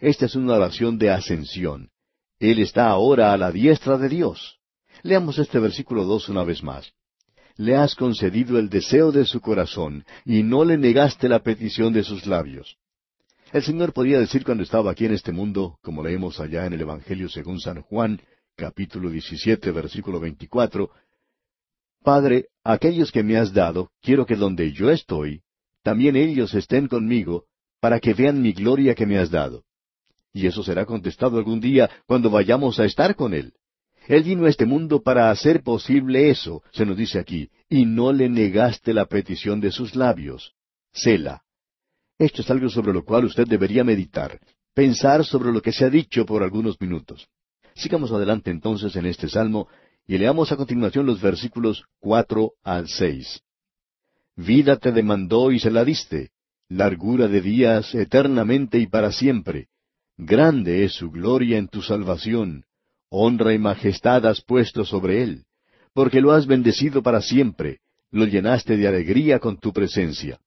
Esta 0.00 0.26
es 0.26 0.36
una 0.36 0.54
oración 0.54 0.98
de 0.98 1.10
ascensión. 1.10 1.90
Él 2.38 2.60
está 2.60 2.86
ahora 2.86 3.32
a 3.32 3.36
la 3.36 3.50
diestra 3.50 3.98
de 3.98 4.08
Dios. 4.08 4.57
Leamos 5.02 5.38
este 5.38 5.58
versículo 5.58 6.04
dos 6.04 6.28
una 6.28 6.44
vez 6.44 6.62
más. 6.62 6.92
Le 7.56 7.76
has 7.76 7.94
concedido 7.94 8.58
el 8.58 8.68
deseo 8.68 9.10
de 9.10 9.24
su 9.24 9.40
corazón, 9.40 10.04
y 10.24 10.42
no 10.42 10.64
le 10.64 10.78
negaste 10.78 11.28
la 11.28 11.40
petición 11.40 11.92
de 11.92 12.04
sus 12.04 12.26
labios. 12.26 12.76
El 13.52 13.62
Señor 13.62 13.92
podía 13.92 14.20
decir 14.20 14.44
cuando 14.44 14.62
estaba 14.62 14.90
aquí 14.90 15.06
en 15.06 15.14
este 15.14 15.32
mundo, 15.32 15.78
como 15.82 16.02
leemos 16.02 16.38
allá 16.38 16.66
en 16.66 16.74
el 16.74 16.82
Evangelio 16.82 17.28
según 17.28 17.60
San 17.60 17.82
Juan, 17.82 18.20
capítulo 18.56 19.10
17, 19.10 19.70
versículo 19.70 20.20
24, 20.20 20.90
Padre, 22.02 22.46
aquellos 22.62 23.10
que 23.10 23.22
me 23.22 23.36
has 23.36 23.52
dado, 23.52 23.90
quiero 24.02 24.26
que 24.26 24.36
donde 24.36 24.72
yo 24.72 24.90
estoy, 24.90 25.42
también 25.82 26.16
ellos 26.16 26.54
estén 26.54 26.86
conmigo, 26.86 27.44
para 27.80 28.00
que 28.00 28.14
vean 28.14 28.42
mi 28.42 28.52
gloria 28.52 28.94
que 28.94 29.06
me 29.06 29.18
has 29.18 29.30
dado. 29.30 29.64
Y 30.32 30.46
eso 30.46 30.62
será 30.62 30.84
contestado 30.84 31.38
algún 31.38 31.60
día 31.60 31.90
cuando 32.06 32.30
vayamos 32.30 32.78
a 32.78 32.84
estar 32.84 33.14
con 33.14 33.34
Él. 33.34 33.54
Él 34.08 34.22
vino 34.22 34.46
a 34.46 34.48
este 34.48 34.64
mundo 34.64 35.02
para 35.02 35.30
hacer 35.30 35.62
posible 35.62 36.30
eso, 36.30 36.62
se 36.72 36.86
nos 36.86 36.96
dice 36.96 37.18
aquí, 37.18 37.50
y 37.68 37.84
no 37.84 38.10
le 38.10 38.30
negaste 38.30 38.94
la 38.94 39.04
petición 39.04 39.60
de 39.60 39.70
sus 39.70 39.94
labios. 39.94 40.54
Sela. 40.94 41.42
Esto 42.18 42.40
es 42.40 42.50
algo 42.50 42.70
sobre 42.70 42.94
lo 42.94 43.04
cual 43.04 43.26
usted 43.26 43.46
debería 43.46 43.84
meditar, 43.84 44.40
pensar 44.72 45.26
sobre 45.26 45.52
lo 45.52 45.60
que 45.60 45.72
se 45.72 45.84
ha 45.84 45.90
dicho 45.90 46.24
por 46.24 46.42
algunos 46.42 46.80
minutos. 46.80 47.28
Sigamos 47.74 48.10
adelante 48.10 48.50
entonces 48.50 48.96
en 48.96 49.04
este 49.04 49.28
salmo 49.28 49.68
y 50.06 50.16
leamos 50.16 50.50
a 50.52 50.56
continuación 50.56 51.04
los 51.04 51.20
versículos 51.20 51.84
cuatro 52.00 52.52
al 52.64 52.88
seis. 52.88 53.42
Vida 54.36 54.78
te 54.78 54.90
demandó 54.90 55.52
y 55.52 55.60
se 55.60 55.70
la 55.70 55.84
diste, 55.84 56.30
largura 56.70 57.28
de 57.28 57.42
días 57.42 57.94
eternamente 57.94 58.78
y 58.78 58.86
para 58.86 59.12
siempre. 59.12 59.68
Grande 60.16 60.84
es 60.86 60.94
su 60.94 61.10
gloria 61.10 61.58
en 61.58 61.68
tu 61.68 61.82
salvación, 61.82 62.64
honra 63.10 63.54
y 63.54 63.58
majestad 63.58 64.26
has 64.26 64.40
puesto 64.42 64.84
sobre 64.84 65.22
él, 65.22 65.44
porque 65.94 66.20
lo 66.20 66.32
has 66.32 66.46
bendecido 66.46 67.02
para 67.02 67.22
siempre, 67.22 67.80
lo 68.10 68.24
llenaste 68.26 68.76
de 68.76 68.88
alegría 68.88 69.38
con 69.38 69.58
tu 69.58 69.72
presencia. 69.72 70.38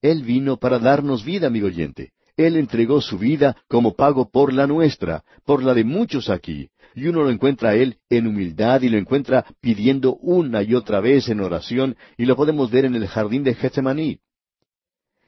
Él 0.00 0.22
vino 0.22 0.56
para 0.56 0.78
darnos 0.78 1.24
vida, 1.24 1.46
amigo 1.46 1.68
oyente. 1.68 2.12
Él 2.36 2.56
entregó 2.56 3.00
su 3.00 3.18
vida 3.18 3.56
como 3.68 3.94
pago 3.94 4.30
por 4.30 4.52
la 4.52 4.66
nuestra, 4.66 5.22
por 5.44 5.62
la 5.62 5.74
de 5.74 5.84
muchos 5.84 6.30
aquí, 6.30 6.70
y 6.94 7.06
uno 7.06 7.22
lo 7.22 7.30
encuentra 7.30 7.70
a 7.70 7.74
Él 7.74 7.98
en 8.10 8.26
humildad 8.26 8.82
y 8.82 8.88
lo 8.88 8.98
encuentra 8.98 9.44
pidiendo 9.60 10.16
una 10.16 10.62
y 10.62 10.74
otra 10.74 11.00
vez 11.00 11.28
en 11.28 11.40
oración 11.40 11.96
y 12.16 12.24
lo 12.24 12.36
podemos 12.36 12.70
ver 12.70 12.84
en 12.86 12.94
el 12.94 13.06
jardín 13.06 13.44
de 13.44 13.54
Getsemaní. 13.54 14.18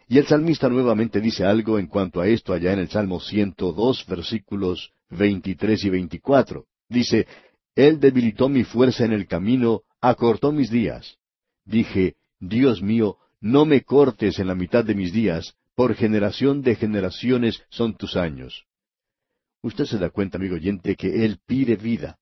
Y 0.08 0.18
el 0.18 0.26
salmista 0.26 0.68
nuevamente 0.68 1.20
dice 1.20 1.44
algo 1.44 1.78
en 1.78 1.86
cuanto 1.86 2.20
a 2.20 2.26
esto 2.26 2.52
allá 2.52 2.72
en 2.72 2.80
el 2.80 2.88
Salmo 2.88 3.20
102, 3.20 4.06
versículos 4.06 4.90
23 5.10 5.84
y 5.84 5.90
24. 5.90 6.64
Dice, 6.88 7.26
Él 7.74 8.00
debilitó 8.00 8.48
mi 8.48 8.64
fuerza 8.64 9.04
en 9.04 9.12
el 9.12 9.26
camino, 9.26 9.82
acortó 10.00 10.52
mis 10.52 10.70
días. 10.70 11.16
Dije, 11.64 12.14
Dios 12.40 12.82
mío, 12.82 13.16
no 13.40 13.64
me 13.64 13.82
cortes 13.82 14.38
en 14.38 14.48
la 14.48 14.54
mitad 14.54 14.84
de 14.84 14.94
mis 14.94 15.12
días, 15.12 15.54
por 15.74 15.94
generación 15.94 16.62
de 16.62 16.76
generaciones 16.76 17.62
son 17.68 17.96
tus 17.96 18.16
años. 18.16 18.64
Usted 19.62 19.86
se 19.86 19.98
da 19.98 20.10
cuenta, 20.10 20.38
amigo 20.38 20.56
oyente, 20.56 20.94
que 20.94 21.24
Él 21.24 21.38
pide 21.46 21.76
vida. 21.76 22.18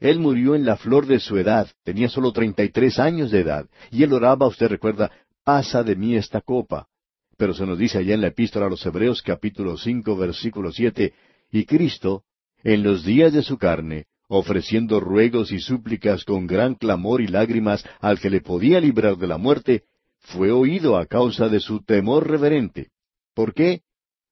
Él 0.00 0.18
murió 0.18 0.54
en 0.54 0.66
la 0.66 0.76
flor 0.76 1.06
de 1.06 1.18
su 1.18 1.38
edad, 1.38 1.70
tenía 1.82 2.08
solo 2.08 2.32
treinta 2.32 2.62
y 2.62 2.68
tres 2.68 2.98
años 2.98 3.30
de 3.30 3.40
edad, 3.40 3.66
y 3.90 4.02
él 4.02 4.12
oraba, 4.12 4.46
usted 4.46 4.68
recuerda, 4.68 5.10
pasa 5.44 5.82
de 5.82 5.96
mí 5.96 6.14
esta 6.16 6.40
copa. 6.40 6.88
Pero 7.36 7.54
se 7.54 7.64
nos 7.64 7.78
dice 7.78 7.98
allá 7.98 8.14
en 8.14 8.20
la 8.20 8.28
epístola 8.28 8.66
a 8.66 8.68
los 8.68 8.84
Hebreos 8.84 9.22
capítulo 9.22 9.76
cinco 9.76 10.16
versículo 10.16 10.72
siete, 10.72 11.14
y 11.54 11.66
Cristo, 11.66 12.24
en 12.64 12.82
los 12.82 13.04
días 13.04 13.32
de 13.32 13.44
su 13.44 13.58
carne, 13.58 14.06
ofreciendo 14.26 14.98
ruegos 14.98 15.52
y 15.52 15.60
súplicas 15.60 16.24
con 16.24 16.48
gran 16.48 16.74
clamor 16.74 17.20
y 17.20 17.28
lágrimas 17.28 17.84
al 18.00 18.18
que 18.18 18.28
le 18.28 18.40
podía 18.40 18.80
librar 18.80 19.16
de 19.18 19.28
la 19.28 19.38
muerte, 19.38 19.84
fue 20.18 20.50
oído 20.50 20.96
a 20.96 21.06
causa 21.06 21.48
de 21.48 21.60
su 21.60 21.84
temor 21.84 22.28
reverente. 22.28 22.88
¿Por 23.34 23.54
qué? 23.54 23.82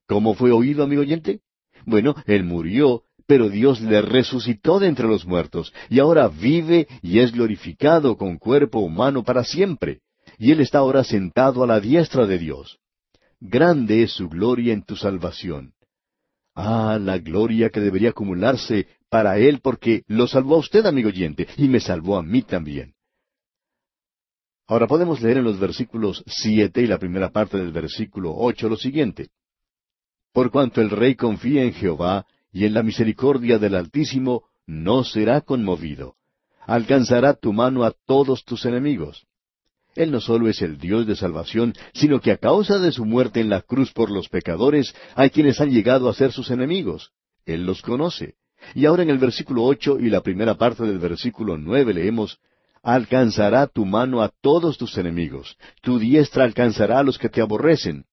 ¿Cómo 0.08 0.34
fue 0.34 0.50
oído, 0.50 0.82
amigo 0.82 1.02
oyente? 1.02 1.42
Bueno, 1.86 2.16
él 2.26 2.42
murió, 2.42 3.04
pero 3.28 3.48
Dios 3.48 3.80
le 3.80 4.02
resucitó 4.02 4.80
de 4.80 4.88
entre 4.88 5.06
los 5.06 5.24
muertos, 5.24 5.72
y 5.88 6.00
ahora 6.00 6.26
vive 6.26 6.88
y 7.02 7.20
es 7.20 7.30
glorificado 7.30 8.16
con 8.16 8.36
cuerpo 8.36 8.80
humano 8.80 9.22
para 9.22 9.44
siempre, 9.44 10.00
y 10.38 10.50
Él 10.50 10.60
está 10.60 10.78
ahora 10.78 11.04
sentado 11.04 11.62
a 11.62 11.68
la 11.68 11.78
diestra 11.78 12.26
de 12.26 12.38
Dios. 12.38 12.80
Grande 13.38 14.02
es 14.02 14.10
su 14.10 14.28
gloria 14.28 14.72
en 14.72 14.82
tu 14.82 14.96
salvación. 14.96 15.72
Ah, 16.54 16.98
la 17.00 17.18
gloria 17.18 17.70
que 17.70 17.80
debería 17.80 18.10
acumularse 18.10 18.86
para 19.08 19.38
Él 19.38 19.60
porque 19.62 20.02
lo 20.06 20.26
salvó 20.26 20.56
a 20.56 20.58
usted, 20.58 20.84
amigo 20.84 21.08
oyente, 21.08 21.46
y 21.56 21.68
me 21.68 21.80
salvó 21.80 22.16
a 22.16 22.22
mí 22.22 22.42
también. 22.42 22.94
Ahora 24.66 24.86
podemos 24.86 25.20
leer 25.20 25.38
en 25.38 25.44
los 25.44 25.58
versículos 25.58 26.22
siete 26.26 26.82
y 26.82 26.86
la 26.86 26.98
primera 26.98 27.30
parte 27.30 27.58
del 27.58 27.72
versículo 27.72 28.34
ocho 28.34 28.68
lo 28.68 28.76
siguiente. 28.76 29.30
Por 30.32 30.50
cuanto 30.50 30.80
el 30.80 30.90
rey 30.90 31.14
confía 31.14 31.62
en 31.62 31.72
Jehová 31.72 32.26
y 32.52 32.64
en 32.64 32.74
la 32.74 32.82
misericordia 32.82 33.58
del 33.58 33.74
Altísimo, 33.74 34.44
no 34.66 35.04
será 35.04 35.40
conmovido. 35.40 36.16
Alcanzará 36.66 37.34
tu 37.34 37.52
mano 37.52 37.84
a 37.84 37.92
todos 38.06 38.44
tus 38.44 38.64
enemigos. 38.64 39.26
Él 39.94 40.10
no 40.10 40.20
solo 40.20 40.48
es 40.48 40.62
el 40.62 40.78
Dios 40.78 41.06
de 41.06 41.16
salvación, 41.16 41.74
sino 41.92 42.20
que 42.20 42.32
a 42.32 42.38
causa 42.38 42.78
de 42.78 42.92
su 42.92 43.04
muerte 43.04 43.40
en 43.40 43.50
la 43.50 43.60
cruz 43.60 43.92
por 43.92 44.10
los 44.10 44.28
pecadores, 44.28 44.94
hay 45.14 45.30
quienes 45.30 45.60
han 45.60 45.70
llegado 45.70 46.08
a 46.08 46.14
ser 46.14 46.32
sus 46.32 46.50
enemigos. 46.50 47.12
Él 47.44 47.66
los 47.66 47.82
conoce. 47.82 48.34
Y 48.74 48.86
ahora 48.86 49.02
en 49.02 49.10
el 49.10 49.18
versículo 49.18 49.64
ocho 49.64 49.98
y 49.98 50.08
la 50.08 50.22
primera 50.22 50.54
parte 50.54 50.84
del 50.84 50.98
versículo 50.98 51.58
nueve 51.58 51.92
leemos, 51.92 52.38
Alcanzará 52.82 53.68
tu 53.68 53.86
mano 53.86 54.22
a 54.22 54.28
todos 54.40 54.76
tus 54.76 54.98
enemigos, 54.98 55.56
tu 55.82 56.00
diestra 56.00 56.42
alcanzará 56.42 56.98
a 56.98 57.02
los 57.04 57.16
que 57.16 57.28
te 57.28 57.40
aborrecen. 57.40 58.06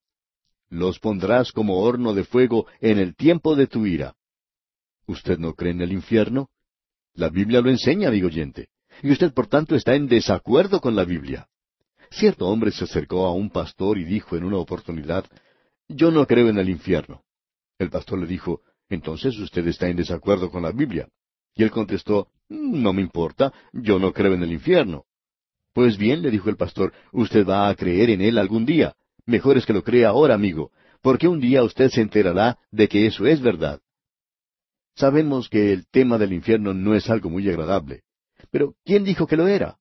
Los 0.69 0.99
pondrás 0.99 1.51
como 1.51 1.79
horno 1.79 2.13
de 2.13 2.23
fuego 2.23 2.67
en 2.79 2.99
el 2.99 3.15
tiempo 3.15 3.55
de 3.55 3.65
tu 3.65 3.87
ira. 3.87 4.13
¿Usted 5.07 5.39
no 5.39 5.55
cree 5.55 5.71
en 5.71 5.81
el 5.81 5.91
infierno? 5.91 6.49
La 7.15 7.29
Biblia 7.29 7.61
lo 7.61 7.71
enseña, 7.71 8.09
amigo 8.09 8.27
oyente. 8.27 8.69
Y 9.01 9.11
usted, 9.11 9.33
por 9.33 9.47
tanto, 9.47 9.75
está 9.75 9.95
en 9.95 10.07
desacuerdo 10.07 10.79
con 10.79 10.95
la 10.95 11.03
Biblia. 11.03 11.47
Cierto 12.11 12.47
hombre 12.47 12.71
se 12.71 12.85
acercó 12.85 13.25
a 13.25 13.33
un 13.33 13.49
pastor 13.49 13.97
y 13.97 14.03
dijo 14.03 14.35
en 14.35 14.43
una 14.43 14.57
oportunidad, 14.57 15.25
Yo 15.87 16.11
no 16.11 16.25
creo 16.25 16.49
en 16.49 16.57
el 16.57 16.69
infierno. 16.69 17.23
El 17.77 17.89
pastor 17.89 18.19
le 18.19 18.27
dijo, 18.27 18.61
Entonces 18.89 19.37
usted 19.37 19.67
está 19.67 19.87
en 19.87 19.97
desacuerdo 19.97 20.49
con 20.49 20.63
la 20.63 20.71
Biblia. 20.71 21.07
Y 21.55 21.63
él 21.63 21.71
contestó, 21.71 22.29
No 22.49 22.93
me 22.93 23.01
importa, 23.01 23.53
yo 23.73 23.99
no 23.99 24.11
creo 24.11 24.33
en 24.33 24.43
el 24.43 24.51
infierno. 24.51 25.05
Pues 25.73 25.97
bien, 25.97 26.21
le 26.21 26.31
dijo 26.31 26.49
el 26.49 26.57
pastor, 26.57 26.93
usted 27.11 27.47
va 27.47 27.69
a 27.69 27.75
creer 27.75 28.09
en 28.09 28.21
él 28.21 28.37
algún 28.37 28.65
día. 28.65 28.95
Mejor 29.25 29.57
es 29.57 29.65
que 29.65 29.73
lo 29.73 29.83
crea 29.83 30.09
ahora, 30.09 30.33
amigo, 30.33 30.71
porque 31.01 31.27
un 31.27 31.39
día 31.39 31.63
usted 31.63 31.89
se 31.89 32.01
enterará 32.01 32.57
de 32.71 32.87
que 32.87 33.05
eso 33.05 33.27
es 33.27 33.41
verdad. 33.41 33.79
Sabemos 34.95 35.47
que 35.47 35.71
el 35.71 35.87
tema 35.87 36.17
del 36.17 36.33
infierno 36.33 36.73
no 36.73 36.95
es 36.95 37.09
algo 37.09 37.29
muy 37.29 37.47
agradable. 37.47 38.03
Pero 38.51 38.75
¿quién 38.83 39.03
dijo 39.03 39.27
que 39.27 39.37
lo 39.37 39.47
era? 39.47 39.78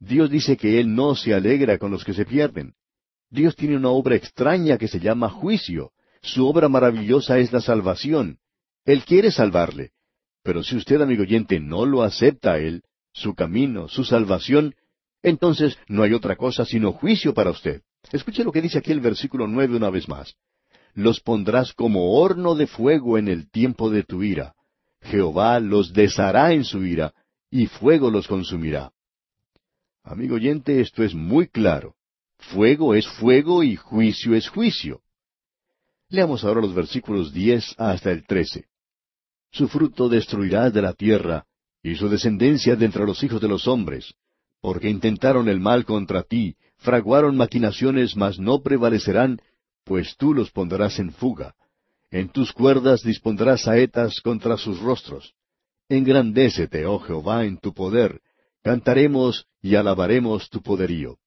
Dios 0.00 0.30
dice 0.30 0.56
que 0.56 0.80
Él 0.80 0.94
no 0.94 1.14
se 1.14 1.34
alegra 1.34 1.78
con 1.78 1.90
los 1.90 2.04
que 2.04 2.14
se 2.14 2.24
pierden. 2.24 2.74
Dios 3.30 3.54
tiene 3.54 3.76
una 3.76 3.90
obra 3.90 4.16
extraña 4.16 4.76
que 4.76 4.88
se 4.88 4.98
llama 4.98 5.28
juicio. 5.28 5.92
Su 6.22 6.48
obra 6.48 6.68
maravillosa 6.68 7.38
es 7.38 7.52
la 7.52 7.60
salvación. 7.60 8.38
Él 8.84 9.04
quiere 9.04 9.30
salvarle. 9.30 9.92
Pero 10.42 10.62
si 10.62 10.76
usted, 10.76 11.00
amigo 11.00 11.22
oyente, 11.22 11.60
no 11.60 11.86
lo 11.86 12.02
acepta 12.02 12.58
Él, 12.58 12.82
su 13.12 13.34
camino, 13.34 13.88
su 13.88 14.04
salvación, 14.04 14.74
entonces 15.22 15.78
no 15.86 16.02
hay 16.02 16.14
otra 16.14 16.34
cosa 16.34 16.64
sino 16.64 16.92
juicio 16.92 17.34
para 17.34 17.50
usted. 17.50 17.82
Escuche 18.10 18.42
lo 18.42 18.50
que 18.50 18.62
dice 18.62 18.78
aquí 18.78 18.90
el 18.90 19.00
versículo 19.00 19.46
nueve 19.46 19.76
una 19.76 19.90
vez 19.90 20.08
más 20.08 20.34
los 20.94 21.20
pondrás 21.20 21.72
como 21.72 22.18
horno 22.20 22.54
de 22.54 22.66
fuego 22.66 23.18
en 23.18 23.28
el 23.28 23.50
tiempo 23.50 23.90
de 23.90 24.02
tu 24.02 24.22
ira. 24.22 24.54
Jehová 25.02 25.60
los 25.60 25.92
deshará 25.92 26.52
en 26.52 26.64
su 26.64 26.84
ira, 26.84 27.14
y 27.50 27.66
fuego 27.66 28.10
los 28.10 28.28
consumirá. 28.28 28.92
Amigo 30.02 30.36
oyente, 30.36 30.80
esto 30.80 31.02
es 31.02 31.14
muy 31.14 31.48
claro. 31.48 31.94
Fuego 32.38 32.94
es 32.94 33.06
fuego 33.06 33.62
y 33.62 33.76
juicio 33.76 34.34
es 34.34 34.48
juicio. 34.48 35.02
Leamos 36.08 36.42
ahora 36.42 36.60
los 36.60 36.74
versículos 36.74 37.32
diez 37.32 37.74
hasta 37.78 38.10
el 38.10 38.26
trece. 38.26 38.66
Su 39.52 39.68
fruto 39.68 40.08
destruirás 40.08 40.72
de 40.72 40.82
la 40.82 40.94
tierra, 40.94 41.44
y 41.82 41.96
su 41.96 42.08
descendencia 42.08 42.76
de 42.76 42.86
entre 42.86 43.04
los 43.04 43.22
hijos 43.22 43.40
de 43.40 43.48
los 43.48 43.68
hombres, 43.68 44.14
porque 44.60 44.88
intentaron 44.88 45.48
el 45.48 45.60
mal 45.60 45.84
contra 45.84 46.22
ti, 46.22 46.56
fraguaron 46.78 47.36
maquinaciones, 47.36 48.16
mas 48.16 48.38
no 48.38 48.62
prevalecerán, 48.62 49.40
pues 49.84 50.16
tú 50.16 50.34
los 50.34 50.50
pondrás 50.50 50.98
en 50.98 51.12
fuga. 51.12 51.54
En 52.10 52.28
tus 52.28 52.52
cuerdas 52.52 53.02
dispondrás 53.02 53.62
saetas 53.62 54.20
contra 54.20 54.56
sus 54.56 54.80
rostros. 54.80 55.34
Engrandécete, 55.88 56.86
oh 56.86 56.98
Jehová, 56.98 57.44
en 57.44 57.58
tu 57.58 57.72
poder. 57.72 58.20
Cantaremos 58.62 59.46
y 59.62 59.74
alabaremos 59.74 60.48
tu 60.48 60.62
poderío. 60.62 61.18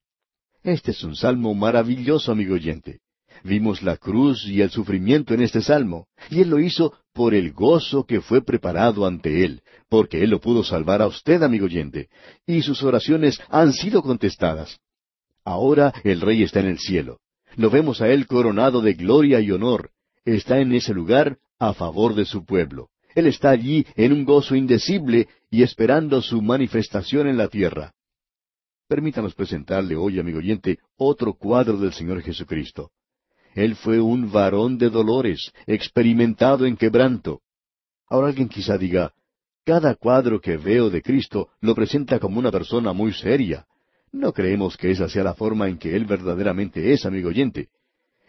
Este 0.64 0.92
es 0.92 1.04
un 1.04 1.16
salmo 1.16 1.54
maravilloso, 1.54 2.32
amigo 2.32 2.56
oyente. 2.56 3.00
Vimos 3.44 3.82
la 3.82 3.98
cruz 3.98 4.46
y 4.48 4.62
el 4.62 4.70
sufrimiento 4.70 5.34
en 5.34 5.42
este 5.42 5.62
salmo, 5.62 6.08
y 6.30 6.42
Él 6.42 6.50
lo 6.50 6.60
hizo 6.60 6.94
por 7.14 7.34
el 7.34 7.52
gozo 7.52 8.06
que 8.06 8.22
fue 8.22 8.44
preparado 8.44 9.06
ante 9.06 9.44
Él, 9.44 9.62
porque 9.90 10.24
Él 10.24 10.30
lo 10.30 10.40
pudo 10.40 10.64
salvar 10.64 11.02
a 11.02 11.08
usted, 11.08 11.44
amigo 11.44 11.66
oyente, 11.66 12.08
y 12.48 12.62
sus 12.62 12.82
oraciones 12.84 13.42
han 13.50 13.74
sido 13.74 14.02
contestadas. 14.02 14.80
Ahora 15.44 15.94
el 16.04 16.22
Rey 16.22 16.44
está 16.44 16.62
en 16.62 16.68
el 16.68 16.80
cielo. 16.80 17.20
Lo 17.56 17.70
vemos 17.70 18.02
a 18.02 18.08
Él 18.08 18.26
coronado 18.28 18.82
de 18.82 18.94
gloria 18.94 19.42
y 19.42 19.52
honor. 19.52 19.92
Está 20.26 20.60
en 20.60 20.74
ese 20.74 20.94
lugar 20.94 21.38
a 21.60 21.74
favor 21.74 22.16
de 22.16 22.26
su 22.26 22.46
pueblo. 22.46 22.90
Él 23.14 23.28
está 23.28 23.50
allí 23.50 23.86
en 23.96 24.14
un 24.14 24.24
gozo 24.24 24.56
indecible 24.56 25.28
y 25.52 25.64
esperando 25.64 26.22
su 26.22 26.42
manifestación 26.42 27.28
en 27.28 27.38
la 27.38 27.48
tierra. 27.48 27.94
Permítanos 28.88 29.34
presentarle 29.34 29.96
hoy, 29.96 30.20
amigo 30.20 30.40
oyente, 30.40 30.80
otro 30.98 31.34
cuadro 31.34 31.78
del 31.78 31.94
Señor 31.94 32.22
Jesucristo. 32.22 32.92
Él 33.56 33.76
fue 33.76 34.00
un 34.00 34.32
varón 34.32 34.78
de 34.78 34.90
dolores, 34.90 35.52
experimentado 35.68 36.66
en 36.66 36.76
quebranto. 36.76 37.42
Ahora 38.08 38.28
alguien 38.28 38.50
quizá 38.50 38.78
diga, 38.78 39.14
cada 39.66 39.96
cuadro 39.96 40.42
que 40.42 40.58
veo 40.58 40.90
de 40.90 41.02
Cristo 41.02 41.50
lo 41.62 41.74
presenta 41.74 42.20
como 42.20 42.40
una 42.40 42.52
persona 42.52 42.94
muy 42.94 43.14
seria, 43.14 43.66
no 44.14 44.32
creemos 44.32 44.78
que 44.78 44.92
esa 44.92 45.10
sea 45.10 45.24
la 45.24 45.34
forma 45.34 45.68
en 45.68 45.78
que 45.78 45.96
Él 45.96 46.06
verdaderamente 46.06 46.94
es, 46.94 47.06
amigo 47.06 47.30
oyente. 47.30 47.70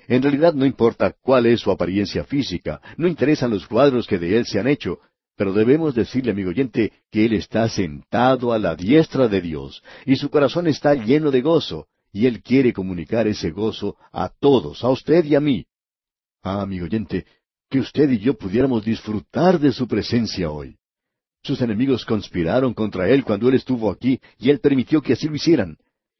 En 0.08 0.22
realidad 0.22 0.54
no 0.54 0.64
importa 0.64 1.14
cuál 1.20 1.46
es 1.46 1.60
su 1.60 1.70
apariencia 1.70 2.24
física, 2.24 2.80
no 2.96 3.06
interesan 3.06 3.50
los 3.50 3.66
cuadros 3.66 4.06
que 4.06 4.18
de 4.18 4.38
Él 4.38 4.46
se 4.46 4.58
han 4.58 4.66
hecho, 4.66 4.98
pero 5.36 5.52
debemos 5.52 5.94
decirle, 5.94 6.30
amigo 6.30 6.50
oyente, 6.50 6.92
que 7.10 7.24
Él 7.26 7.34
está 7.34 7.68
sentado 7.68 8.52
a 8.52 8.58
la 8.58 8.76
diestra 8.76 9.28
de 9.28 9.40
Dios, 9.40 9.82
y 10.06 10.16
su 10.16 10.30
corazón 10.30 10.66
está 10.66 10.94
lleno 10.94 11.30
de 11.30 11.40
gozo, 11.40 11.88
y 12.12 12.26
Él 12.26 12.42
quiere 12.42 12.72
comunicar 12.72 13.26
ese 13.26 13.50
gozo 13.50 13.96
a 14.12 14.28
todos, 14.28 14.84
a 14.84 14.90
usted 14.90 15.24
y 15.24 15.34
a 15.34 15.40
mí. 15.40 15.66
Ah, 16.42 16.62
amigo 16.62 16.84
oyente, 16.84 17.26
que 17.68 17.80
usted 17.80 18.10
y 18.10 18.18
yo 18.18 18.34
pudiéramos 18.34 18.84
disfrutar 18.84 19.58
de 19.58 19.72
su 19.72 19.88
presencia 19.88 20.50
hoy. 20.50 20.76
Sus 21.42 21.60
enemigos 21.60 22.04
conspiraron 22.04 22.72
contra 22.72 23.08
él 23.08 23.24
cuando 23.24 23.48
él 23.48 23.54
estuvo 23.56 23.90
aquí, 23.90 24.20
y 24.38 24.50
él 24.50 24.60
permitió 24.60 25.02
que 25.02 25.14
así 25.14 25.28
lo 25.28 25.34
hicieran. 25.34 25.76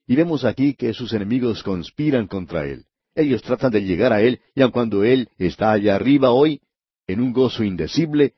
Y 0.06 0.16
vemos 0.16 0.44
aquí 0.44 0.74
que 0.74 0.92
sus 0.92 1.12
enemigos 1.12 1.62
conspiran 1.62 2.26
contra 2.26 2.66
él. 2.66 2.84
Ellos 3.14 3.42
tratan 3.42 3.70
de 3.70 3.84
llegar 3.84 4.12
a 4.12 4.20
él, 4.20 4.40
y 4.54 4.62
aun 4.62 4.72
cuando 4.72 5.04
él 5.04 5.28
está 5.38 5.72
allá 5.72 5.94
arriba 5.94 6.30
hoy, 6.30 6.60
en 7.06 7.20
un 7.20 7.32
gozo 7.32 7.62
indecible, 7.62 8.34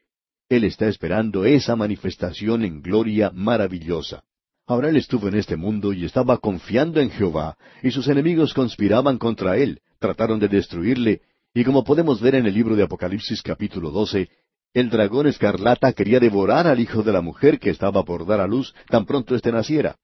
él 0.49 0.65
está 0.65 0.89
esperando 0.89 1.45
esa 1.45 1.75
manifestación 1.75 2.65
en 2.65 2.81
gloria 2.81 3.31
maravillosa. 3.35 4.23
Ahora 4.67 4.89
él 4.89 4.97
estuvo 4.97 5.29
en 5.29 5.37
este 5.37 5.57
mundo 5.57 5.93
y 5.93 6.05
estaba 6.05 6.39
confiando 6.39 7.01
en 7.01 7.11
Jehová, 7.11 7.57
y 7.83 7.91
sus 7.91 8.09
enemigos 8.09 8.55
conspiraban 8.55 9.19
contra 9.19 9.57
él, 9.57 9.81
trataron 9.99 10.39
de 10.39 10.49
destruirle, 10.49 11.23
y 11.55 11.65
como 11.65 11.85
podemos 11.85 12.21
ver 12.21 12.35
en 12.35 12.47
el 12.47 12.55
libro 12.55 12.77
de 12.77 12.83
Apocalipsis 12.83 13.43
capítulo 13.43 13.91
12, 13.91 14.29
el 14.75 14.91
dragón 14.91 15.27
escarlata 15.27 15.93
quería 15.93 16.21
devorar 16.21 16.67
al 16.67 16.81
hijo 16.81 17.03
de 17.03 17.13
la 17.13 17.23
mujer 17.23 17.59
que 17.59 17.71
estaba 17.71 18.05
por 18.05 18.27
dar 18.27 18.41
a 18.41 18.47
luz 18.47 18.75
tan 18.89 19.07
pronto 19.07 19.35
éste 19.35 19.51
naciera. 19.51 19.97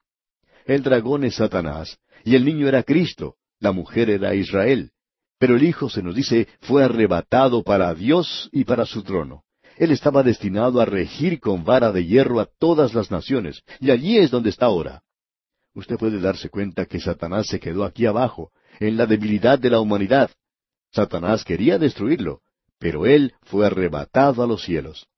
El 0.64 0.82
dragón 0.82 1.24
es 1.24 1.36
Satanás, 1.36 1.99
y 2.24 2.36
el 2.36 2.45
niño 2.45 2.68
era 2.68 2.82
Cristo, 2.82 3.34
la 3.59 3.72
mujer 3.72 4.11
era 4.11 4.34
Israel. 4.34 4.90
Pero 5.38 5.57
el 5.57 5.64
hijo, 5.64 5.90
se 5.90 6.03
nos 6.03 6.14
dice, 6.14 6.49
fue 6.61 6.84
arrebatado 6.84 7.62
para 7.62 7.93
Dios 7.95 8.49
y 8.53 8.64
para 8.64 8.86
su 8.86 9.03
trono. 9.03 9.43
Él 9.83 9.91
estaba 9.91 10.22
destinado 10.22 10.80
a 10.80 10.85
regir 10.85 11.41
con 11.41 11.64
vara 11.64 11.91
de 11.91 12.07
hierro 12.07 12.39
a 12.39 12.47
todas 12.47 12.95
las 12.95 13.11
naciones, 13.11 13.64
y 13.80 13.91
allí 13.91 14.16
es 14.16 14.30
donde 14.30 14.51
está 14.51 14.66
ahora. 14.66 15.03
Usted 15.74 15.97
puede 15.97 16.20
darse 16.20 16.51
cuenta 16.51 16.87
que 16.87 17.01
Satanás 17.01 17.49
se 17.49 17.59
quedó 17.59 17.83
aquí 17.83 18.07
abajo, 18.07 18.53
en 18.78 18.97
la 18.97 19.07
debilidad 19.07 19.59
de 19.59 19.70
la 19.70 19.80
humanidad. 19.80 20.30
Satanás 20.93 21.45
quería 21.45 21.78
destruirlo, 21.78 22.43
pero 22.78 23.07
él 23.07 23.35
fue 23.43 23.66
arrebatado 23.66 24.45
a 24.45 24.47
los 24.47 24.62
cielos. 24.62 25.09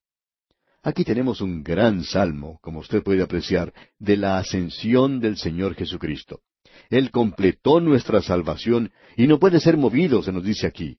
Aquí 0.82 1.04
tenemos 1.04 1.42
un 1.42 1.62
gran 1.62 2.02
salmo, 2.02 2.58
como 2.62 2.78
usted 2.78 3.02
puede 3.02 3.22
apreciar, 3.22 3.70
de 3.98 4.16
la 4.16 4.38
ascensión 4.38 5.20
del 5.20 5.36
Señor 5.36 5.74
Jesucristo. 5.74 6.40
Él 6.88 7.10
completó 7.10 7.80
nuestra 7.80 8.22
salvación 8.22 8.92
y 9.14 9.26
no 9.26 9.38
puede 9.38 9.60
ser 9.60 9.76
movido, 9.76 10.22
se 10.22 10.32
nos 10.32 10.42
dice 10.42 10.66
aquí. 10.66 10.96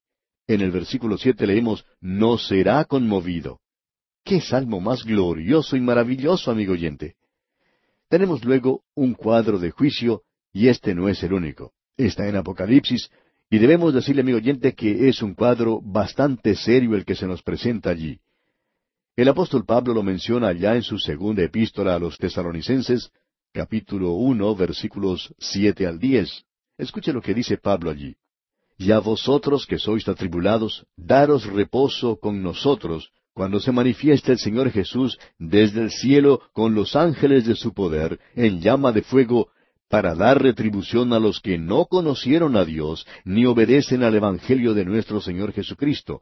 En 0.48 0.62
el 0.62 0.72
versículo 0.72 1.18
siete 1.18 1.48
leemos, 1.48 1.86
no 2.02 2.38
será 2.38 2.86
conmovido. 2.86 3.60
¡Qué 4.24 4.42
salmo 4.42 4.80
más 4.80 5.04
glorioso 5.04 5.76
y 5.76 5.82
maravilloso, 5.82 6.52
amigo 6.52 6.74
oyente! 6.74 7.16
Tenemos 8.10 8.44
luego 8.46 8.84
un 8.94 9.14
cuadro 9.14 9.58
de 9.58 9.72
juicio, 9.72 10.22
y 10.54 10.68
este 10.68 10.94
no 10.94 11.10
es 11.10 11.22
el 11.24 11.34
único. 11.34 11.74
Está 11.98 12.28
en 12.28 12.36
Apocalipsis, 12.36 13.10
y 13.50 13.58
debemos 13.58 13.94
decirle, 13.94 14.22
amigo 14.22 14.38
oyente, 14.38 14.74
que 14.74 15.08
es 15.10 15.22
un 15.22 15.34
cuadro 15.34 15.82
bastante 15.82 16.56
serio 16.56 16.96
el 16.96 17.06
que 17.06 17.16
se 17.16 17.28
nos 17.28 17.42
presenta 17.42 17.90
allí. 17.90 18.20
El 19.16 19.30
apóstol 19.30 19.66
Pablo 19.66 19.94
lo 19.94 20.04
menciona 20.04 20.50
allá 20.50 20.76
en 20.76 20.84
su 20.84 21.00
segunda 21.00 21.42
epístola 21.44 21.96
a 21.96 22.00
los 22.00 22.18
tesalonicenses, 22.18 23.12
capítulo 23.54 24.12
uno, 24.12 24.56
versículos 24.56 25.34
siete 25.40 25.88
al 25.88 26.00
diez. 26.00 26.44
Escuche 26.78 27.14
lo 27.14 27.22
que 27.22 27.34
dice 27.34 27.58
Pablo 27.58 27.90
allí. 27.90 28.16
Y 28.78 28.92
a 28.92 29.00
vosotros 29.00 29.66
que 29.66 29.80
sois 29.80 30.08
atribulados, 30.08 30.86
daros 30.98 31.46
reposo 31.46 32.18
con 32.20 32.44
nosotros, 32.44 33.12
cuando 33.34 33.60
se 33.60 33.72
manifieste 33.72 34.32
el 34.32 34.40
Señor 34.40 34.72
Jesús 34.72 35.18
desde 35.38 35.82
el 35.82 35.92
cielo 35.92 36.42
con 36.54 36.74
los 36.74 36.96
ángeles 36.96 37.46
de 37.46 37.56
su 37.56 37.74
poder, 37.74 38.20
en 38.36 38.62
llama 38.62 38.92
de 38.92 39.02
fuego, 39.02 39.50
para 39.90 40.16
dar 40.16 40.42
retribución 40.42 41.14
a 41.14 41.20
los 41.20 41.40
que 41.40 41.58
no 41.58 41.86
conocieron 41.86 42.56
a 42.56 42.66
Dios, 42.66 43.06
ni 43.24 43.46
obedecen 43.46 44.04
al 44.04 44.16
Evangelio 44.16 44.74
de 44.74 44.86
nuestro 44.86 45.22
Señor 45.22 45.54
Jesucristo, 45.54 46.22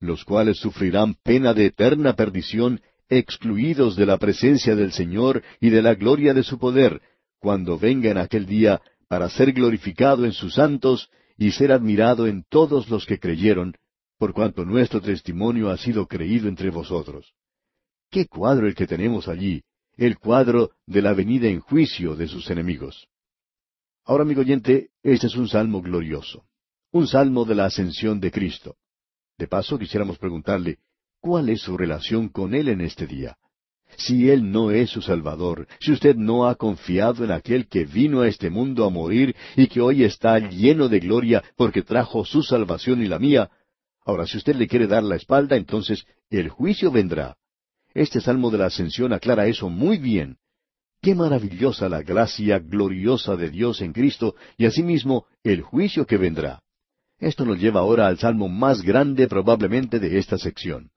los 0.00 0.24
cuales 0.24 0.58
sufrirán 0.58 1.14
pena 1.22 1.54
de 1.54 1.66
eterna 1.66 2.14
perdición, 2.14 2.80
excluidos 3.08 3.96
de 3.96 4.06
la 4.06 4.18
presencia 4.18 4.74
del 4.74 4.92
Señor 4.92 5.42
y 5.60 5.70
de 5.70 5.82
la 5.82 5.94
gloria 5.94 6.34
de 6.34 6.42
su 6.42 6.58
poder, 6.58 7.00
cuando 7.38 7.78
venga 7.78 8.10
en 8.10 8.18
aquel 8.18 8.46
día 8.46 8.80
para 9.08 9.28
ser 9.28 9.52
glorificado 9.52 10.24
en 10.24 10.32
sus 10.32 10.54
santos 10.54 11.10
y 11.36 11.52
ser 11.52 11.72
admirado 11.72 12.26
en 12.26 12.44
todos 12.48 12.88
los 12.88 13.06
que 13.06 13.18
creyeron, 13.18 13.74
por 14.18 14.32
cuanto 14.32 14.64
nuestro 14.64 15.00
testimonio 15.00 15.70
ha 15.70 15.76
sido 15.76 16.06
creído 16.06 16.48
entre 16.48 16.70
vosotros. 16.70 17.34
¿Qué 18.10 18.26
cuadro 18.26 18.66
el 18.66 18.74
que 18.74 18.86
tenemos 18.86 19.28
allí? 19.28 19.62
El 19.96 20.18
cuadro 20.18 20.70
de 20.86 21.02
la 21.02 21.12
venida 21.12 21.48
en 21.48 21.60
juicio 21.60 22.14
de 22.16 22.28
sus 22.28 22.50
enemigos. 22.50 23.08
Ahora, 24.04 24.22
amigo 24.22 24.42
oyente, 24.42 24.90
este 25.02 25.26
es 25.26 25.36
un 25.36 25.48
salmo 25.48 25.82
glorioso, 25.82 26.44
un 26.92 27.06
salmo 27.06 27.44
de 27.44 27.54
la 27.54 27.66
ascensión 27.66 28.20
de 28.20 28.30
Cristo. 28.30 28.76
De 29.38 29.48
paso, 29.48 29.78
quisiéramos 29.78 30.18
preguntarle, 30.18 30.78
¿cuál 31.20 31.48
es 31.48 31.62
su 31.62 31.76
relación 31.76 32.28
con 32.28 32.54
Él 32.54 32.68
en 32.68 32.82
este 32.82 33.06
día? 33.06 33.36
Si 33.96 34.30
Él 34.30 34.50
no 34.50 34.70
es 34.70 34.90
su 34.90 35.02
Salvador, 35.02 35.66
si 35.80 35.92
usted 35.92 36.16
no 36.16 36.46
ha 36.46 36.54
confiado 36.54 37.24
en 37.24 37.30
aquel 37.30 37.68
que 37.68 37.84
vino 37.84 38.22
a 38.22 38.28
este 38.28 38.50
mundo 38.50 38.84
a 38.84 38.90
morir 38.90 39.34
y 39.56 39.66
que 39.66 39.80
hoy 39.80 40.04
está 40.04 40.38
lleno 40.38 40.88
de 40.88 41.00
gloria 41.00 41.42
porque 41.56 41.82
trajo 41.82 42.24
su 42.24 42.42
salvación 42.42 43.02
y 43.02 43.06
la 43.06 43.18
mía, 43.18 43.50
Ahora, 44.04 44.26
si 44.26 44.36
usted 44.36 44.54
le 44.56 44.68
quiere 44.68 44.86
dar 44.86 45.02
la 45.02 45.16
espalda, 45.16 45.56
entonces 45.56 46.04
el 46.28 46.50
juicio 46.50 46.90
vendrá. 46.90 47.36
Este 47.94 48.20
Salmo 48.20 48.50
de 48.50 48.58
la 48.58 48.66
Ascensión 48.66 49.12
aclara 49.12 49.46
eso 49.46 49.70
muy 49.70 49.98
bien. 49.98 50.36
Qué 51.00 51.14
maravillosa 51.14 51.88
la 51.88 52.02
gracia 52.02 52.58
gloriosa 52.58 53.36
de 53.36 53.50
Dios 53.50 53.80
en 53.80 53.92
Cristo 53.92 54.34
y 54.56 54.66
asimismo 54.66 55.26
el 55.42 55.62
juicio 55.62 56.06
que 56.06 56.16
vendrá. 56.16 56.60
Esto 57.18 57.44
nos 57.44 57.58
lleva 57.58 57.80
ahora 57.80 58.06
al 58.06 58.18
Salmo 58.18 58.48
más 58.48 58.82
grande 58.82 59.26
probablemente 59.28 59.98
de 59.98 60.18
esta 60.18 60.38
sección. 60.38 60.90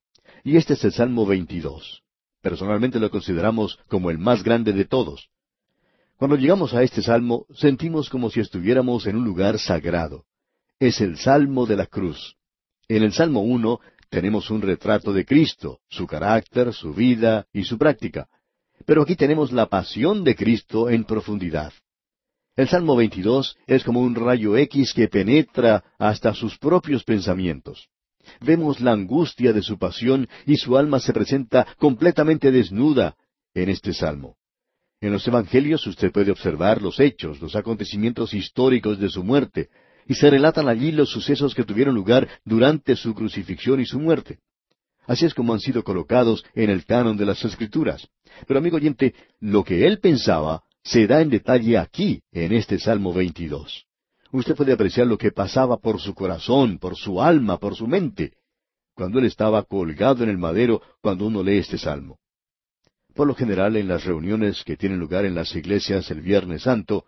Y 0.43 0.58
este 0.58 0.74
es 0.74 0.84
el 0.84 0.91
Salmo 0.91 1.26
22. 1.26 2.04
Personalmente 2.48 2.98
lo 2.98 3.10
consideramos 3.10 3.78
como 3.89 4.10
el 4.10 4.20
más 4.20 4.41
grande 4.41 4.72
de 4.72 4.86
todos. 4.86 5.28
Cuando 6.16 6.38
llegamos 6.38 6.74
a 6.74 6.82
este 6.82 7.02
Salmo, 7.02 7.45
sentimos 7.54 8.10
como 8.10 8.30
si 8.30 8.39
estuviéramos 8.39 9.06
en 9.06 9.18
un 9.18 9.26
lugar 9.26 9.60
sagrado. 9.60 10.24
Es 10.80 11.02
el 11.02 11.18
Salmo 11.18 11.66
de 11.66 11.76
la 11.76 11.88
cruz. 11.88 12.38
En 12.88 13.04
el 13.04 13.12
Salmo 13.12 13.41
1 13.41 13.82
tenemos 14.10 14.50
un 14.50 14.62
retrato 14.62 15.12
de 15.12 15.26
Cristo, 15.26 15.82
su 15.89 16.08
carácter, 16.08 16.74
su 16.74 16.93
vida 16.93 17.45
y 17.52 17.66
su 17.66 17.78
práctica. 17.78 18.30
Pero 18.86 19.02
aquí 19.02 19.18
tenemos 19.18 19.52
la 19.52 19.66
pasión 19.66 20.24
de 20.24 20.34
Cristo 20.34 20.89
en 20.89 21.04
profundidad. 21.04 21.74
El 22.56 22.70
Salmo 22.70 22.95
22 22.95 23.58
es 23.68 23.84
como 23.84 24.00
un 24.00 24.16
rayo 24.16 24.56
X 24.56 24.93
que 24.93 25.10
penetra 25.10 25.84
hasta 26.00 26.34
sus 26.34 26.58
propios 26.58 27.04
pensamientos. 27.04 27.89
Vemos 28.42 28.80
la 28.82 28.92
angustia 28.92 29.54
de 29.54 29.62
su 29.62 29.78
pasión 29.78 30.28
y 30.46 30.58
su 30.58 30.78
alma 30.78 31.00
se 31.00 31.14
presenta 31.14 31.68
completamente 31.78 32.52
desnuda 32.52 33.16
en 33.54 33.70
este 33.70 33.94
Salmo. 33.94 34.36
En 35.00 35.12
los 35.12 35.28
Evangelios 35.28 35.86
usted 35.86 36.12
puede 36.12 36.32
observar 36.32 36.82
los 36.82 37.00
hechos, 37.00 37.40
los 37.42 37.56
acontecimientos 37.56 38.34
históricos 38.34 39.00
de 39.00 39.10
su 39.10 39.24
muerte, 39.24 39.70
y 40.08 40.16
se 40.16 40.30
relatan 40.30 40.68
allí 40.70 40.92
los 40.92 41.10
sucesos 41.10 41.54
que 41.54 41.64
tuvieron 41.64 41.94
lugar 41.94 42.28
durante 42.46 42.96
su 42.96 43.14
crucifixión 43.14 43.80
y 43.80 43.86
su 43.86 44.00
muerte. 44.00 44.40
Así 45.06 45.26
es 45.26 45.34
como 45.34 45.54
han 45.54 45.60
sido 45.60 45.84
colocados 45.84 46.44
en 46.54 46.70
el 46.70 46.86
canon 46.86 47.16
de 47.16 47.26
las 47.26 47.44
Escrituras. 47.46 48.08
Pero 48.48 48.60
amigo 48.60 48.78
oyente, 48.78 49.14
lo 49.40 49.64
que 49.64 49.86
él 49.86 50.00
pensaba 50.00 50.64
se 50.84 51.08
da 51.08 51.22
en 51.22 51.30
detalle 51.30 51.78
aquí, 51.78 52.22
en 52.32 52.54
este 52.54 52.80
Salmo 52.80 53.14
22. 53.14 53.87
Usted 54.32 54.56
puede 54.56 54.74
apreciar 54.74 55.08
lo 55.08 55.18
que 55.18 55.32
pasaba 55.32 55.78
por 55.78 56.00
su 56.00 56.14
corazón, 56.14 56.80
por 56.80 56.96
su 56.96 57.22
alma, 57.22 57.58
por 57.58 57.76
su 57.76 57.88
mente, 57.88 58.34
cuando 58.94 59.20
él 59.20 59.26
estaba 59.26 59.64
colgado 59.64 60.24
en 60.24 60.30
el 60.30 60.38
madero 60.38 60.82
cuando 61.02 61.28
uno 61.28 61.44
lee 61.44 61.60
este 61.60 61.78
Salmo. 61.78 62.18
Por 63.14 63.28
lo 63.28 63.36
general, 63.36 63.76
en 63.76 63.88
las 63.88 64.04
reuniones 64.04 64.64
que 64.64 64.76
tienen 64.76 65.00
lugar 65.00 65.26
en 65.26 65.36
las 65.36 65.56
iglesias 65.56 66.12
el 66.12 66.22
Viernes 66.22 66.64
Santo, 66.64 67.06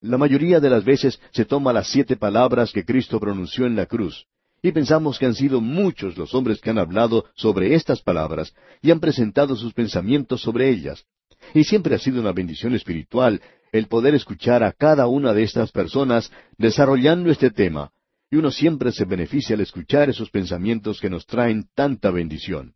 la 0.00 0.18
mayoría 0.18 0.58
de 0.60 0.70
las 0.70 0.84
veces 0.84 1.20
se 1.30 1.44
toma 1.44 1.72
las 1.72 1.88
siete 1.88 2.16
palabras 2.16 2.72
que 2.72 2.84
Cristo 2.84 3.20
pronunció 3.20 3.66
en 3.66 3.76
la 3.76 3.86
cruz, 3.86 4.26
y 4.62 4.72
pensamos 4.72 5.18
que 5.18 5.26
han 5.26 5.34
sido 5.34 5.60
muchos 5.60 6.16
los 6.16 6.34
hombres 6.34 6.60
que 6.60 6.70
han 6.70 6.78
hablado 6.78 7.26
sobre 7.34 7.74
estas 7.74 8.00
palabras 8.02 8.54
y 8.80 8.90
han 8.90 9.00
presentado 9.00 9.56
sus 9.56 9.74
pensamientos 9.74 10.40
sobre 10.40 10.70
ellas. 10.70 11.04
Y 11.54 11.64
siempre 11.64 11.94
ha 11.94 11.98
sido 11.98 12.20
una 12.20 12.32
bendición 12.32 12.74
espiritual 12.74 13.40
el 13.72 13.86
poder 13.86 14.14
escuchar 14.14 14.62
a 14.62 14.72
cada 14.72 15.06
una 15.06 15.32
de 15.32 15.44
estas 15.44 15.72
personas 15.72 16.30
desarrollando 16.58 17.30
este 17.30 17.50
tema, 17.50 17.90
y 18.30 18.36
uno 18.36 18.50
siempre 18.50 18.92
se 18.92 19.04
beneficia 19.04 19.54
al 19.54 19.62
escuchar 19.62 20.10
esos 20.10 20.30
pensamientos 20.30 21.00
que 21.00 21.10
nos 21.10 21.26
traen 21.26 21.68
tanta 21.74 22.10
bendición. 22.10 22.74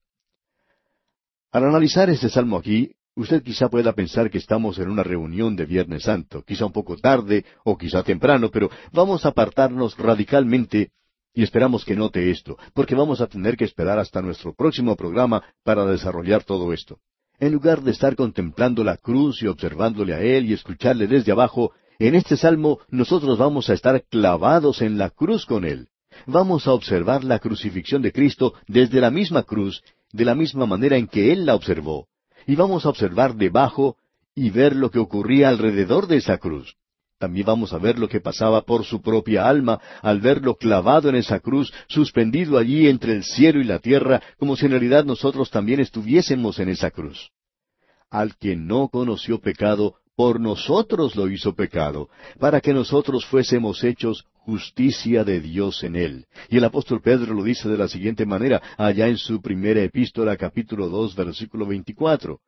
Al 1.52 1.64
analizar 1.64 2.10
este 2.10 2.28
salmo 2.28 2.56
aquí, 2.56 2.92
Usted 3.18 3.42
quizá 3.42 3.70
pueda 3.70 3.94
pensar 3.94 4.30
que 4.30 4.36
estamos 4.36 4.78
en 4.78 4.90
una 4.90 5.02
reunión 5.02 5.56
de 5.56 5.64
Viernes 5.64 6.02
Santo, 6.02 6.42
quizá 6.42 6.66
un 6.66 6.72
poco 6.72 6.98
tarde 6.98 7.46
o 7.64 7.78
quizá 7.78 8.02
temprano, 8.02 8.50
pero 8.50 8.68
vamos 8.92 9.24
a 9.24 9.30
apartarnos 9.30 9.96
radicalmente 9.96 10.90
y 11.32 11.42
esperamos 11.42 11.82
que 11.86 11.96
note 11.96 12.30
esto, 12.30 12.58
porque 12.74 12.94
vamos 12.94 13.22
a 13.22 13.26
tener 13.26 13.56
que 13.56 13.64
esperar 13.64 13.98
hasta 13.98 14.20
nuestro 14.20 14.54
próximo 14.54 14.96
programa 14.96 15.42
para 15.64 15.86
desarrollar 15.86 16.44
todo 16.44 16.74
esto. 16.74 17.00
En 17.38 17.52
lugar 17.52 17.82
de 17.82 17.90
estar 17.90 18.16
contemplando 18.16 18.82
la 18.82 18.96
cruz 18.96 19.42
y 19.42 19.46
observándole 19.46 20.14
a 20.14 20.20
Él 20.20 20.46
y 20.46 20.52
escucharle 20.52 21.06
desde 21.06 21.32
abajo, 21.32 21.72
en 21.98 22.14
este 22.14 22.36
salmo 22.36 22.78
nosotros 22.88 23.38
vamos 23.38 23.68
a 23.70 23.74
estar 23.74 24.02
clavados 24.04 24.82
en 24.82 24.98
la 24.98 25.10
cruz 25.10 25.46
con 25.46 25.64
Él. 25.64 25.88
Vamos 26.26 26.66
a 26.66 26.72
observar 26.72 27.24
la 27.24 27.38
crucifixión 27.38 28.00
de 28.02 28.12
Cristo 28.12 28.54
desde 28.66 29.00
la 29.00 29.10
misma 29.10 29.42
cruz, 29.42 29.82
de 30.12 30.24
la 30.24 30.34
misma 30.34 30.66
manera 30.66 30.96
en 30.96 31.08
que 31.08 31.32
Él 31.32 31.44
la 31.44 31.54
observó 31.54 32.08
y 32.46 32.54
vamos 32.54 32.86
a 32.86 32.90
observar 32.90 33.34
debajo 33.34 33.96
y 34.34 34.50
ver 34.50 34.76
lo 34.76 34.90
que 34.90 34.98
ocurría 34.98 35.48
alrededor 35.48 36.06
de 36.06 36.18
esa 36.18 36.38
cruz. 36.38 36.76
También 37.18 37.46
vamos 37.46 37.72
a 37.72 37.78
ver 37.78 37.98
lo 37.98 38.08
que 38.08 38.20
pasaba 38.20 38.60
por 38.62 38.84
su 38.84 39.00
propia 39.00 39.48
alma 39.48 39.80
al 40.02 40.20
verlo 40.20 40.56
clavado 40.56 41.08
en 41.08 41.14
esa 41.14 41.40
cruz, 41.40 41.72
suspendido 41.88 42.58
allí 42.58 42.88
entre 42.88 43.14
el 43.14 43.24
cielo 43.24 43.60
y 43.60 43.64
la 43.64 43.78
tierra, 43.78 44.22
como 44.38 44.54
si 44.54 44.66
en 44.66 44.72
realidad 44.72 45.04
nosotros 45.04 45.50
también 45.50 45.80
estuviésemos 45.80 46.58
en 46.58 46.68
esa 46.68 46.90
cruz. 46.90 47.30
Al 48.10 48.36
que 48.36 48.54
no 48.54 48.88
conoció 48.88 49.40
pecado, 49.40 49.94
por 50.14 50.40
nosotros 50.40 51.16
lo 51.16 51.28
hizo 51.28 51.54
pecado, 51.54 52.08
para 52.38 52.60
que 52.60 52.72
nosotros 52.72 53.24
fuésemos 53.26 53.82
hechos 53.82 54.24
justicia 54.34 55.24
de 55.24 55.40
Dios 55.40 55.82
en 55.84 55.96
él. 55.96 56.26
Y 56.48 56.58
el 56.58 56.64
apóstol 56.64 57.00
Pedro 57.02 57.34
lo 57.34 57.42
dice 57.42 57.68
de 57.68 57.78
la 57.78 57.88
siguiente 57.88 58.24
manera, 58.26 58.62
allá 58.76 59.08
en 59.08 59.16
su 59.16 59.40
primera 59.40 59.82
epístola 59.82 60.36
capítulo 60.36 60.88
dos 60.88 61.14
versículo 61.14 61.66
veinticuatro. 61.66 62.40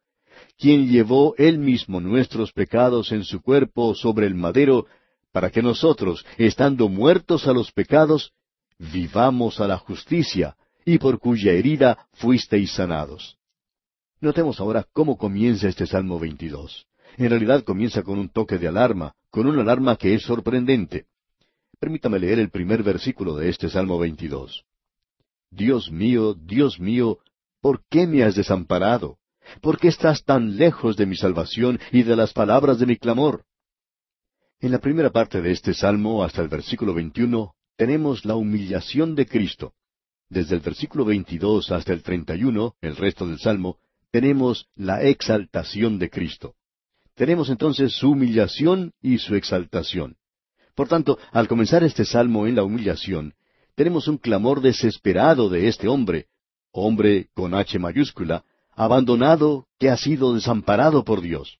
Quien 0.58 0.88
llevó 0.88 1.34
él 1.38 1.58
mismo 1.58 2.00
nuestros 2.00 2.52
pecados 2.52 3.12
en 3.12 3.24
su 3.24 3.40
cuerpo 3.40 3.94
sobre 3.94 4.26
el 4.26 4.34
madero, 4.34 4.86
para 5.32 5.50
que 5.50 5.62
nosotros, 5.62 6.24
estando 6.36 6.88
muertos 6.88 7.46
a 7.46 7.52
los 7.52 7.72
pecados, 7.72 8.32
vivamos 8.78 9.60
a 9.60 9.66
la 9.66 9.78
justicia, 9.78 10.56
y 10.84 10.98
por 10.98 11.18
cuya 11.18 11.52
herida 11.52 12.08
fuisteis 12.14 12.72
sanados. 12.72 13.36
Notemos 14.20 14.58
ahora 14.58 14.86
cómo 14.92 15.16
comienza 15.16 15.68
este 15.68 15.86
Salmo 15.86 16.18
22. 16.18 16.86
En 17.18 17.30
realidad 17.30 17.62
comienza 17.62 18.02
con 18.02 18.18
un 18.18 18.28
toque 18.28 18.58
de 18.58 18.68
alarma, 18.68 19.14
con 19.30 19.46
una 19.46 19.62
alarma 19.62 19.96
que 19.96 20.14
es 20.14 20.22
sorprendente. 20.22 21.06
Permítame 21.78 22.18
leer 22.18 22.38
el 22.38 22.50
primer 22.50 22.82
versículo 22.82 23.36
de 23.36 23.48
este 23.48 23.68
Salmo 23.68 23.98
22. 23.98 24.64
Dios 25.50 25.90
mío, 25.90 26.34
Dios 26.34 26.80
mío, 26.80 27.18
¿por 27.60 27.82
qué 27.88 28.06
me 28.06 28.22
has 28.24 28.34
desamparado? 28.34 29.17
¿Por 29.60 29.78
qué 29.78 29.88
estás 29.88 30.24
tan 30.24 30.56
lejos 30.56 30.96
de 30.96 31.06
mi 31.06 31.16
salvación 31.16 31.80
y 31.92 32.02
de 32.02 32.16
las 32.16 32.32
palabras 32.32 32.78
de 32.78 32.86
mi 32.86 32.96
clamor? 32.96 33.44
En 34.60 34.72
la 34.72 34.78
primera 34.78 35.10
parte 35.10 35.40
de 35.40 35.52
este 35.52 35.74
Salmo, 35.74 36.24
hasta 36.24 36.42
el 36.42 36.48
versículo 36.48 36.94
21, 36.94 37.54
tenemos 37.76 38.24
la 38.24 38.34
humillación 38.34 39.14
de 39.14 39.26
Cristo. 39.26 39.74
desde 40.30 40.56
el 40.56 40.60
versículo 40.60 41.06
22 41.06 41.70
hasta 41.70 41.94
el 41.94 42.02
31, 42.02 42.74
el 42.82 42.96
resto 42.96 43.26
del 43.26 43.38
Salmo, 43.38 43.78
tenemos 44.10 44.66
la 44.74 45.02
exaltación 45.02 45.98
de 45.98 46.10
Cristo. 46.10 46.54
Tenemos 47.14 47.48
entonces 47.48 47.94
su 47.94 48.10
humillación 48.10 48.92
y 49.00 49.18
su 49.18 49.34
exaltación. 49.36 50.16
Por 50.74 50.86
tanto, 50.86 51.18
al 51.32 51.48
comenzar 51.48 51.82
este 51.82 52.04
salmo 52.04 52.46
en 52.46 52.56
la 52.56 52.62
humillación, 52.62 53.34
tenemos 53.74 54.06
un 54.06 54.18
clamor 54.18 54.60
desesperado 54.60 55.48
de 55.48 55.68
este 55.68 55.88
hombre, 55.88 56.26
hombre 56.72 57.28
con 57.34 57.54
H 57.54 57.78
mayúscula, 57.78 58.44
abandonado, 58.78 59.66
que 59.80 59.90
ha 59.90 59.96
sido 59.96 60.34
desamparado 60.34 61.02
por 61.02 61.20
Dios. 61.20 61.58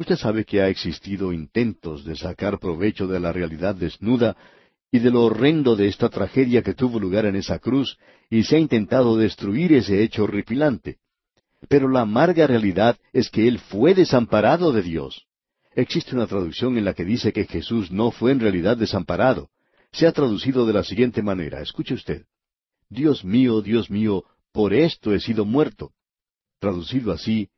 Usted 0.00 0.16
sabe 0.16 0.44
que 0.44 0.60
ha 0.60 0.68
existido 0.68 1.32
intentos 1.32 2.04
de 2.04 2.16
sacar 2.16 2.58
provecho 2.58 3.06
de 3.06 3.20
la 3.20 3.32
realidad 3.32 3.76
desnuda 3.76 4.36
y 4.90 4.98
de 4.98 5.12
lo 5.12 5.22
horrendo 5.22 5.76
de 5.76 5.86
esta 5.86 6.08
tragedia 6.08 6.62
que 6.62 6.74
tuvo 6.74 6.98
lugar 6.98 7.24
en 7.24 7.36
esa 7.36 7.60
cruz, 7.60 7.98
y 8.28 8.42
se 8.42 8.56
ha 8.56 8.58
intentado 8.58 9.16
destruir 9.16 9.72
ese 9.72 10.02
hecho 10.02 10.24
horripilante. 10.24 10.96
Pero 11.68 11.88
la 11.88 12.00
amarga 12.00 12.48
realidad 12.48 12.96
es 13.12 13.30
que 13.30 13.46
Él 13.46 13.60
fue 13.60 13.94
desamparado 13.94 14.72
de 14.72 14.82
Dios. 14.82 15.24
Existe 15.72 16.16
una 16.16 16.26
traducción 16.26 16.78
en 16.78 16.84
la 16.84 16.94
que 16.94 17.04
dice 17.04 17.32
que 17.32 17.44
Jesús 17.44 17.92
no 17.92 18.10
fue 18.10 18.32
en 18.32 18.40
realidad 18.40 18.76
desamparado. 18.76 19.50
Se 19.92 20.06
ha 20.08 20.12
traducido 20.12 20.66
de 20.66 20.72
la 20.72 20.82
siguiente 20.82 21.22
manera. 21.22 21.60
Escuche 21.60 21.94
usted. 21.94 22.24
Dios 22.88 23.24
mío, 23.24 23.62
Dios 23.62 23.88
mío, 23.88 24.24
por 24.52 24.74
esto 24.74 25.14
he 25.14 25.20
sido 25.20 25.44
muerto. 25.44 25.92
Traducido 26.58 27.12
así, 27.12 27.50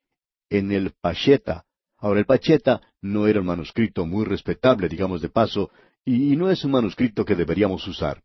en 0.49 0.73
el 0.73 0.93
Pacheta. 1.01 1.65
Ahora, 1.97 2.21
el 2.21 2.27
Pacheta 2.27 2.81
no 3.01 3.27
era 3.27 3.41
un 3.41 3.47
manuscrito 3.47 4.07
muy 4.07 4.25
respetable, 4.25 4.89
digamos 4.89 5.23
de 5.23 5.29
paso, 5.29 5.71
y 6.05 6.37
no 6.37 6.51
es 6.51 6.65
un 6.65 6.73
manuscrito 6.73 7.25
que 7.25 7.35
deberíamos 7.35 7.87
usar. 7.87 8.23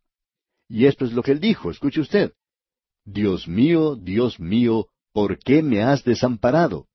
Y 0.68 0.86
esto 0.86 1.06
es 1.06 1.14
lo 1.14 1.22
que 1.22 1.32
él 1.32 1.40
dijo, 1.40 1.70
escuche 1.70 2.02
usted. 2.02 2.34
Dios 3.06 3.48
mío, 3.48 3.96
Dios 3.96 4.40
mío, 4.40 4.88
¿por 5.14 5.38
qué 5.38 5.62
me 5.62 5.84
has 5.84 6.04
desamparado? 6.04 6.88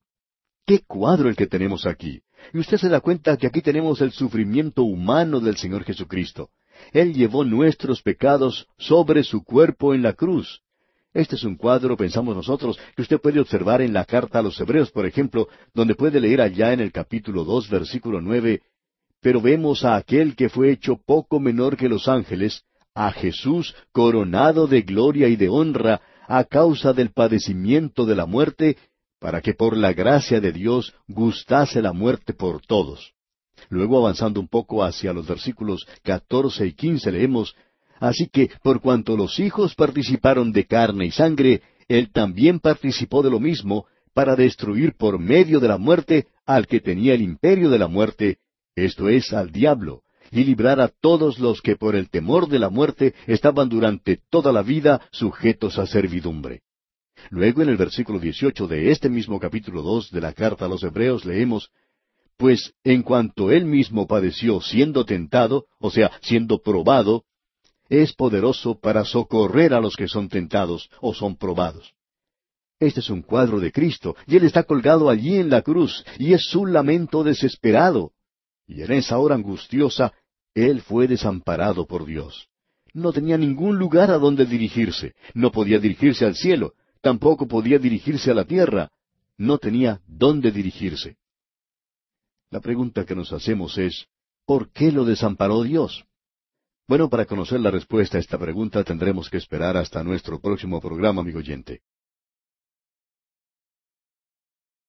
Qué 0.65 0.79
cuadro 0.79 1.29
el 1.29 1.35
que 1.35 1.47
tenemos 1.47 1.85
aquí. 1.85 2.21
Y 2.53 2.59
usted 2.59 2.77
se 2.77 2.89
da 2.89 2.99
cuenta 2.99 3.37
que 3.37 3.47
aquí 3.47 3.61
tenemos 3.61 4.01
el 4.01 4.11
sufrimiento 4.11 4.83
humano 4.83 5.39
del 5.39 5.57
Señor 5.57 5.83
Jesucristo. 5.83 6.49
Él 6.91 7.13
llevó 7.13 7.43
nuestros 7.45 8.01
pecados 8.01 8.67
sobre 8.77 9.23
su 9.23 9.43
cuerpo 9.43 9.93
en 9.93 10.01
la 10.01 10.13
cruz. 10.13 10.61
Este 11.13 11.35
es 11.35 11.43
un 11.43 11.55
cuadro, 11.55 11.97
pensamos 11.97 12.35
nosotros, 12.35 12.79
que 12.95 13.01
usted 13.01 13.19
puede 13.19 13.39
observar 13.39 13.81
en 13.81 13.91
la 13.91 14.05
carta 14.05 14.39
a 14.39 14.41
los 14.41 14.59
Hebreos, 14.59 14.91
por 14.91 15.05
ejemplo, 15.05 15.49
donde 15.73 15.95
puede 15.95 16.21
leer 16.21 16.39
allá 16.39 16.71
en 16.71 16.79
el 16.79 16.91
capítulo 16.91 17.43
dos, 17.43 17.69
versículo 17.69 18.21
nueve, 18.21 18.61
pero 19.21 19.41
vemos 19.41 19.83
a 19.83 19.95
aquel 19.95 20.35
que 20.35 20.49
fue 20.49 20.71
hecho 20.71 20.95
poco 20.95 21.39
menor 21.39 21.75
que 21.75 21.89
los 21.89 22.07
ángeles, 22.07 22.63
a 22.95 23.11
Jesús 23.11 23.75
coronado 23.91 24.67
de 24.67 24.81
gloria 24.81 25.27
y 25.27 25.35
de 25.35 25.49
honra, 25.49 26.01
a 26.27 26.45
causa 26.45 26.93
del 26.93 27.11
padecimiento 27.11 28.05
de 28.05 28.15
la 28.15 28.25
muerte, 28.25 28.77
para 29.19 29.41
que 29.41 29.53
por 29.53 29.77
la 29.77 29.93
gracia 29.93 30.39
de 30.39 30.51
Dios 30.51 30.93
gustase 31.07 31.81
la 31.81 31.93
muerte 31.93 32.33
por 32.33 32.65
todos. 32.65 33.13
Luego 33.69 33.97
avanzando 33.97 34.39
un 34.39 34.47
poco 34.47 34.83
hacia 34.83 35.13
los 35.13 35.27
versículos 35.27 35.85
catorce 36.03 36.65
y 36.65 36.73
quince 36.73 37.11
leemos, 37.11 37.55
Así 38.01 38.27
que 38.27 38.49
por 38.63 38.81
cuanto 38.81 39.15
los 39.15 39.39
hijos 39.39 39.75
participaron 39.75 40.51
de 40.51 40.65
carne 40.65 41.05
y 41.05 41.11
sangre, 41.11 41.61
él 41.87 42.11
también 42.11 42.59
participó 42.59 43.21
de 43.21 43.29
lo 43.29 43.39
mismo, 43.39 43.85
para 44.15 44.35
destruir 44.35 44.95
por 44.97 45.19
medio 45.19 45.59
de 45.59 45.67
la 45.67 45.77
muerte 45.77 46.25
al 46.47 46.65
que 46.65 46.81
tenía 46.81 47.13
el 47.13 47.21
imperio 47.21 47.69
de 47.69 47.77
la 47.77 47.87
muerte, 47.87 48.39
esto 48.75 49.07
es, 49.07 49.31
al 49.33 49.51
diablo, 49.51 50.01
y 50.31 50.43
librar 50.43 50.81
a 50.81 50.87
todos 50.87 51.37
los 51.37 51.61
que 51.61 51.75
por 51.75 51.95
el 51.95 52.09
temor 52.09 52.49
de 52.49 52.57
la 52.57 52.69
muerte 52.69 53.13
estaban 53.27 53.69
durante 53.69 54.19
toda 54.31 54.51
la 54.51 54.63
vida 54.63 55.01
sujetos 55.11 55.77
a 55.77 55.85
servidumbre. 55.85 56.63
Luego 57.29 57.61
en 57.61 57.69
el 57.69 57.77
versículo 57.77 58.17
18 58.17 58.67
de 58.67 58.89
este 58.89 59.09
mismo 59.09 59.39
capítulo 59.39 59.83
2 59.83 60.09
de 60.09 60.21
la 60.21 60.33
carta 60.33 60.65
a 60.65 60.69
los 60.69 60.81
Hebreos 60.81 61.23
leemos, 61.23 61.69
Pues 62.35 62.73
en 62.83 63.03
cuanto 63.03 63.51
él 63.51 63.65
mismo 63.65 64.07
padeció 64.07 64.59
siendo 64.59 65.05
tentado, 65.05 65.65
o 65.77 65.91
sea, 65.91 66.09
siendo 66.21 66.63
probado, 66.63 67.25
es 67.91 68.13
poderoso 68.13 68.79
para 68.79 69.03
socorrer 69.03 69.73
a 69.73 69.81
los 69.81 69.97
que 69.97 70.07
son 70.07 70.29
tentados 70.29 70.89
o 71.01 71.13
son 71.13 71.35
probados. 71.35 71.93
Este 72.79 73.01
es 73.01 73.09
un 73.09 73.21
cuadro 73.21 73.59
de 73.59 73.71
Cristo, 73.71 74.15
y 74.25 74.37
Él 74.37 74.45
está 74.45 74.63
colgado 74.63 75.09
allí 75.09 75.35
en 75.35 75.49
la 75.49 75.61
cruz, 75.61 76.05
y 76.17 76.33
es 76.33 76.45
su 76.45 76.65
lamento 76.65 77.21
desesperado. 77.23 78.13
Y 78.65 78.81
en 78.81 78.93
esa 78.93 79.19
hora 79.19 79.35
angustiosa, 79.35 80.13
él 80.55 80.81
fue 80.81 81.07
desamparado 81.07 81.85
por 81.85 82.05
Dios. 82.05 82.47
No 82.93 83.11
tenía 83.11 83.37
ningún 83.37 83.77
lugar 83.77 84.09
a 84.09 84.17
donde 84.17 84.45
dirigirse. 84.45 85.13
No 85.33 85.51
podía 85.51 85.79
dirigirse 85.79 86.25
al 86.25 86.35
cielo. 86.35 86.73
Tampoco 87.01 87.47
podía 87.47 87.77
dirigirse 87.77 88.31
a 88.31 88.33
la 88.33 88.45
tierra. 88.45 88.89
No 89.37 89.57
tenía 89.57 90.01
dónde 90.07 90.51
dirigirse. 90.51 91.17
La 92.49 92.61
pregunta 92.61 93.05
que 93.05 93.15
nos 93.15 93.31
hacemos 93.31 93.77
es, 93.77 94.07
¿por 94.45 94.71
qué 94.71 94.91
lo 94.91 95.05
desamparó 95.05 95.63
Dios? 95.63 96.05
Bueno, 96.91 97.07
para 97.07 97.25
conocer 97.25 97.61
la 97.61 97.71
respuesta 97.71 98.17
a 98.17 98.19
esta 98.19 98.37
pregunta 98.37 98.83
tendremos 98.83 99.29
que 99.29 99.37
esperar 99.37 99.77
hasta 99.77 100.03
nuestro 100.03 100.41
próximo 100.41 100.81
programa, 100.81 101.21
amigo 101.21 101.39
oyente. 101.39 101.83